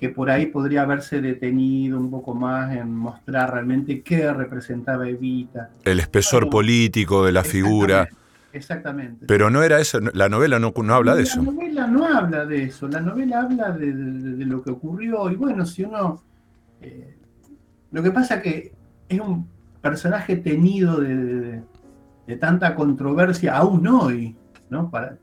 que 0.00 0.08
por 0.08 0.28
ahí 0.28 0.46
podría 0.46 0.82
haberse 0.82 1.20
detenido 1.20 2.00
un 2.00 2.10
poco 2.10 2.34
más 2.34 2.74
en 2.74 2.92
mostrar 2.92 3.52
realmente 3.52 4.02
qué 4.02 4.32
representaba 4.32 5.08
Evita. 5.08 5.70
El 5.84 6.00
espesor 6.00 6.50
político 6.50 7.24
de 7.24 7.30
la 7.30 7.44
figura. 7.44 8.08
Exactamente. 8.52 9.24
Pero 9.26 9.50
no 9.50 9.62
era 9.62 9.78
eso, 9.78 10.00
la 10.12 10.28
novela 10.28 10.58
no, 10.58 10.72
no 10.76 10.94
habla 10.94 11.14
de 11.14 11.22
eso. 11.22 11.36
La 11.44 11.52
novela 11.52 11.86
no 11.86 12.04
habla 12.04 12.44
de 12.44 12.64
eso, 12.64 12.88
la 12.88 13.00
novela 13.00 13.42
habla 13.42 13.70
de, 13.70 13.92
de- 13.92 14.36
de 14.36 14.44
lo 14.46 14.64
que 14.64 14.70
ocurrió 14.72 15.30
y 15.30 15.36
bueno, 15.36 15.64
si 15.64 15.84
uno... 15.84 16.24
eh, 16.80 17.16
lo 17.92 18.02
que 18.02 18.10
pasa 18.10 18.42
que 18.42 18.72
es 19.08 19.20
un 19.20 19.46
personaje 19.80 20.34
tenido 20.36 21.00
de, 21.00 21.62
de- 22.30 22.36
tanta 22.36 22.74
controversia 22.74 23.56
aún 23.56 23.86
hoy, 23.88 24.36
¿no? 24.68 24.90
Para, 24.90 25.16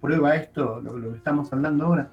prueba 0.00 0.34
esto, 0.36 0.80
lo, 0.82 0.98
lo 0.98 1.10
que 1.12 1.16
estamos 1.16 1.52
hablando 1.52 1.86
ahora. 1.86 2.08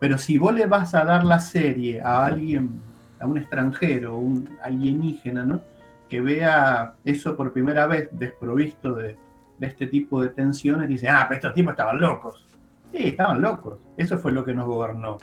Pero 0.00 0.18
si 0.18 0.38
vos 0.38 0.52
le 0.54 0.66
vas 0.66 0.94
a 0.94 1.04
dar 1.04 1.24
la 1.24 1.38
serie 1.38 2.00
a 2.00 2.24
alguien, 2.26 2.80
a 3.20 3.26
un 3.26 3.38
extranjero, 3.38 4.16
un 4.16 4.48
alienígena, 4.62 5.44
¿no? 5.44 5.60
Que 6.08 6.20
vea 6.20 6.94
eso 7.04 7.36
por 7.36 7.52
primera 7.52 7.86
vez 7.86 8.08
desprovisto 8.12 8.94
de, 8.94 9.16
de 9.58 9.66
este 9.66 9.86
tipo 9.86 10.20
de 10.22 10.28
tensiones, 10.30 10.88
dice, 10.88 11.08
ah, 11.08 11.26
pero 11.28 11.36
estos 11.38 11.54
tipos 11.54 11.72
estaban 11.72 12.00
locos. 12.00 12.46
Sí, 12.92 13.08
estaban 13.08 13.40
locos. 13.42 13.78
Eso 13.96 14.18
fue 14.18 14.32
lo 14.32 14.44
que 14.44 14.54
nos 14.54 14.66
gobernó. 14.66 15.18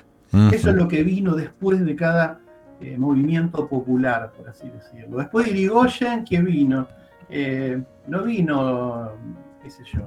Eso 0.53 0.69
es 0.69 0.75
lo 0.75 0.87
que 0.87 1.03
vino 1.03 1.35
después 1.35 1.83
de 1.85 1.95
cada 1.95 2.39
eh, 2.79 2.97
movimiento 2.97 3.67
popular, 3.67 4.31
por 4.37 4.47
así 4.49 4.69
decirlo. 4.69 5.17
Después 5.17 5.45
de 5.45 5.51
Irigoyen, 5.51 6.23
¿qué 6.23 6.39
vino? 6.41 6.87
Eh, 7.31 7.81
no 8.07 8.23
vino, 8.23 9.09
qué 9.63 9.69
sé 9.69 9.83
yo, 9.85 10.01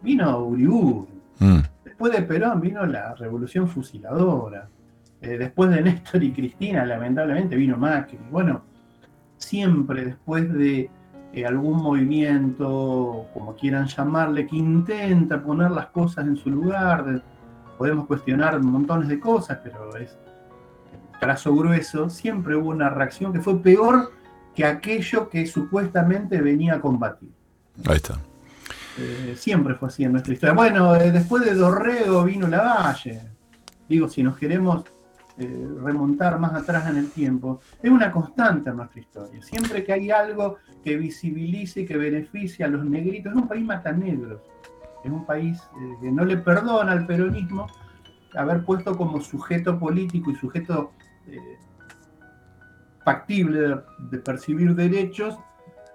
vino 0.00 0.38
Uriburu. 0.46 1.06
Mm. 1.38 1.58
Después 1.84 2.12
de 2.12 2.22
Perón 2.22 2.60
vino 2.60 2.84
la 2.86 3.14
revolución 3.14 3.68
fusiladora. 3.68 4.68
Eh, 5.20 5.36
después 5.38 5.70
de 5.70 5.82
Néstor 5.82 6.22
y 6.24 6.32
Cristina, 6.32 6.84
lamentablemente, 6.84 7.54
vino 7.54 7.76
Macri. 7.76 8.18
Bueno, 8.30 8.62
siempre 9.36 10.04
después 10.06 10.52
de 10.52 10.90
eh, 11.32 11.46
algún 11.46 11.82
movimiento, 11.82 13.26
como 13.32 13.54
quieran 13.54 13.86
llamarle, 13.86 14.46
que 14.46 14.56
intenta 14.56 15.40
poner 15.42 15.70
las 15.70 15.86
cosas 15.88 16.26
en 16.26 16.36
su 16.36 16.50
lugar, 16.50 17.04
de- 17.04 17.22
podemos 17.78 18.06
cuestionar 18.06 18.60
montones 18.62 19.08
de 19.08 19.18
cosas, 19.20 19.58
pero 19.62 19.94
es 19.96 20.16
trazo 21.20 21.54
grueso, 21.54 22.10
siempre 22.10 22.56
hubo 22.56 22.70
una 22.70 22.90
reacción 22.90 23.32
que 23.32 23.40
fue 23.40 23.58
peor 23.60 24.10
que 24.54 24.64
aquello 24.64 25.28
que 25.28 25.46
supuestamente 25.46 26.40
venía 26.40 26.74
a 26.74 26.80
combatir. 26.80 27.30
Ahí 27.86 27.96
está. 27.96 28.18
Eh, 28.98 29.34
siempre 29.36 29.74
fue 29.74 29.88
así 29.88 30.04
en 30.04 30.12
nuestra 30.12 30.34
historia. 30.34 30.54
Bueno, 30.54 30.94
eh, 30.96 31.10
después 31.10 31.44
de 31.44 31.54
Dorrego 31.54 32.24
vino 32.24 32.46
Lavalle. 32.46 33.22
Digo, 33.88 34.08
si 34.08 34.22
nos 34.22 34.36
queremos 34.36 34.84
eh, 35.38 35.68
remontar 35.82 36.38
más 36.38 36.52
atrás 36.54 36.88
en 36.90 36.98
el 36.98 37.10
tiempo, 37.10 37.60
es 37.82 37.90
una 37.90 38.12
constante 38.12 38.70
en 38.70 38.76
nuestra 38.76 39.00
historia. 39.00 39.42
Siempre 39.42 39.84
que 39.84 39.92
hay 39.92 40.10
algo 40.10 40.58
que 40.84 40.96
visibilice 40.96 41.80
y 41.80 41.86
que 41.86 41.96
beneficie 41.96 42.64
a 42.64 42.68
los 42.68 42.84
negritos, 42.84 43.32
es 43.32 43.38
un 43.38 43.48
país 43.48 43.64
mata 43.64 43.92
negros. 43.92 44.40
Es 45.02 45.10
un 45.10 45.24
país 45.24 45.60
que 46.00 46.12
no 46.12 46.24
le 46.24 46.36
perdona 46.36 46.92
al 46.92 47.06
peronismo 47.06 47.66
haber 48.34 48.64
puesto 48.64 48.96
como 48.96 49.20
sujeto 49.20 49.76
político 49.78 50.30
y 50.30 50.36
sujeto 50.36 50.92
factible 53.04 53.60
de, 53.60 53.76
de 54.10 54.18
percibir 54.18 54.74
derechos 54.74 55.34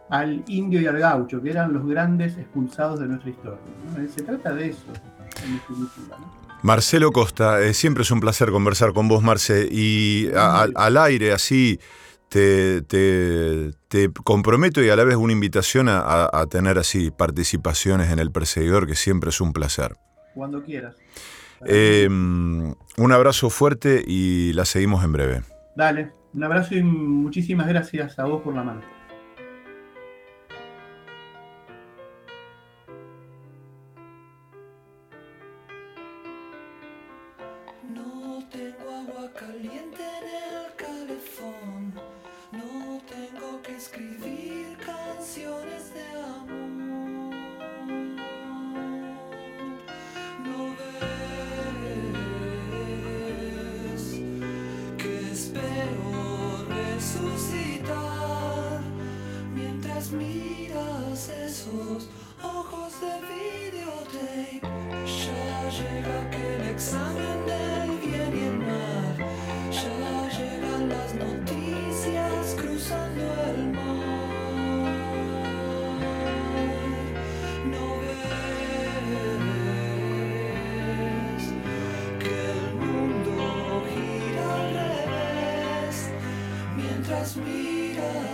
al 0.10 0.44
indio 0.48 0.80
y 0.82 0.88
al 0.88 0.98
gaucho, 1.00 1.42
que 1.42 1.50
eran 1.50 1.74
los 1.74 1.86
grandes 1.86 2.38
expulsados 2.38 3.00
de 3.00 3.08
nuestra 3.08 3.30
historia. 3.30 3.60
¿no? 3.96 4.02
Eh, 4.04 4.08
Se 4.08 4.24
trata 4.24 4.54
de 4.54 4.70
eso, 4.70 4.86
en 5.46 5.54
definitiva. 5.56 6.18
¿no? 6.20 6.38
Marcelo 6.64 7.12
Costa, 7.12 7.62
eh, 7.62 7.74
siempre 7.74 8.04
es 8.04 8.12
un 8.12 8.20
placer 8.20 8.52
conversar 8.52 8.94
con 8.94 9.08
vos, 9.08 9.22
Marce, 9.22 9.68
y 9.70 10.30
a- 10.36 10.62
al- 10.62 10.74
al 10.76 10.98
aire 10.98 11.32
así 11.34 11.80
te, 12.30 12.82
te- 12.82 13.72
te 13.90 14.10
comprometo 14.24 14.82
y 14.82 14.90
a 14.90 14.96
la 14.96 15.04
vez 15.04 15.16
una 15.18 15.34
invitación 15.34 15.88
a, 15.90 16.00
a- 16.00 16.30
a 16.42 16.46
tener 16.48 16.78
así 16.78 17.12
participaciones 17.12 18.12
en 18.12 18.20
El 18.20 18.32
Perseguidor, 18.32 18.88
que 18.88 18.96
siempre 18.96 19.30
es 19.30 19.40
un 19.42 19.54
placer. 19.54 19.96
Cuando 20.34 20.64
quieras. 20.64 20.96
Eh, 21.66 22.08
un 22.10 23.12
abrazo 23.12 23.50
fuerte 23.50 24.04
y 24.06 24.54
la 24.54 24.66
seguimos 24.66 25.04
en 25.04 25.12
breve. 25.12 25.42
Dale, 25.76 26.12
un 26.38 26.44
abrazo 26.44 26.76
y 26.76 26.84
muchísimas 26.84 27.68
gracias 27.68 28.20
a 28.20 28.26
vos 28.26 28.44
por 28.44 28.54
la 28.54 28.64
mano. 28.64 28.97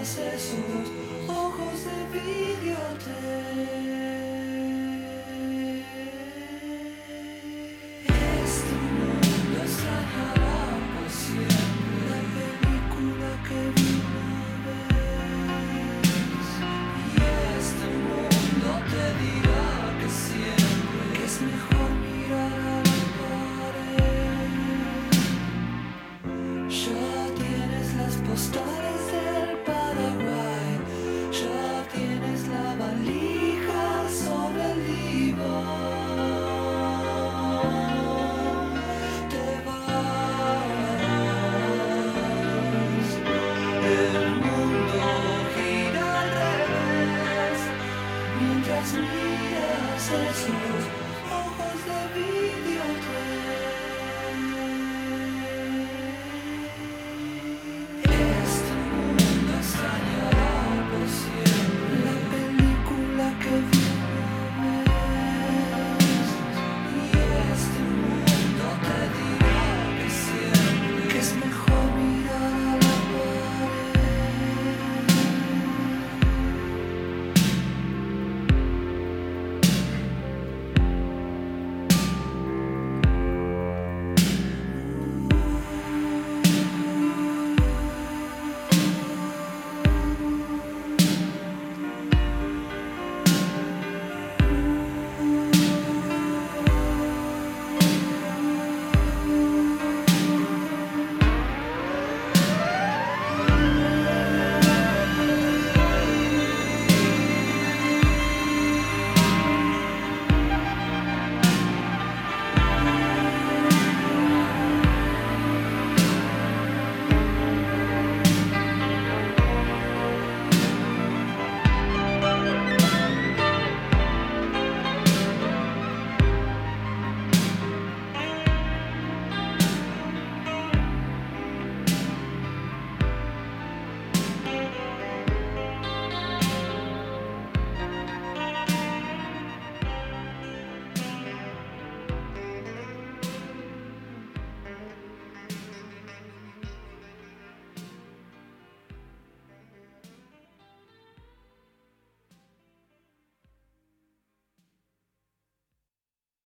Jesus. 0.03 0.82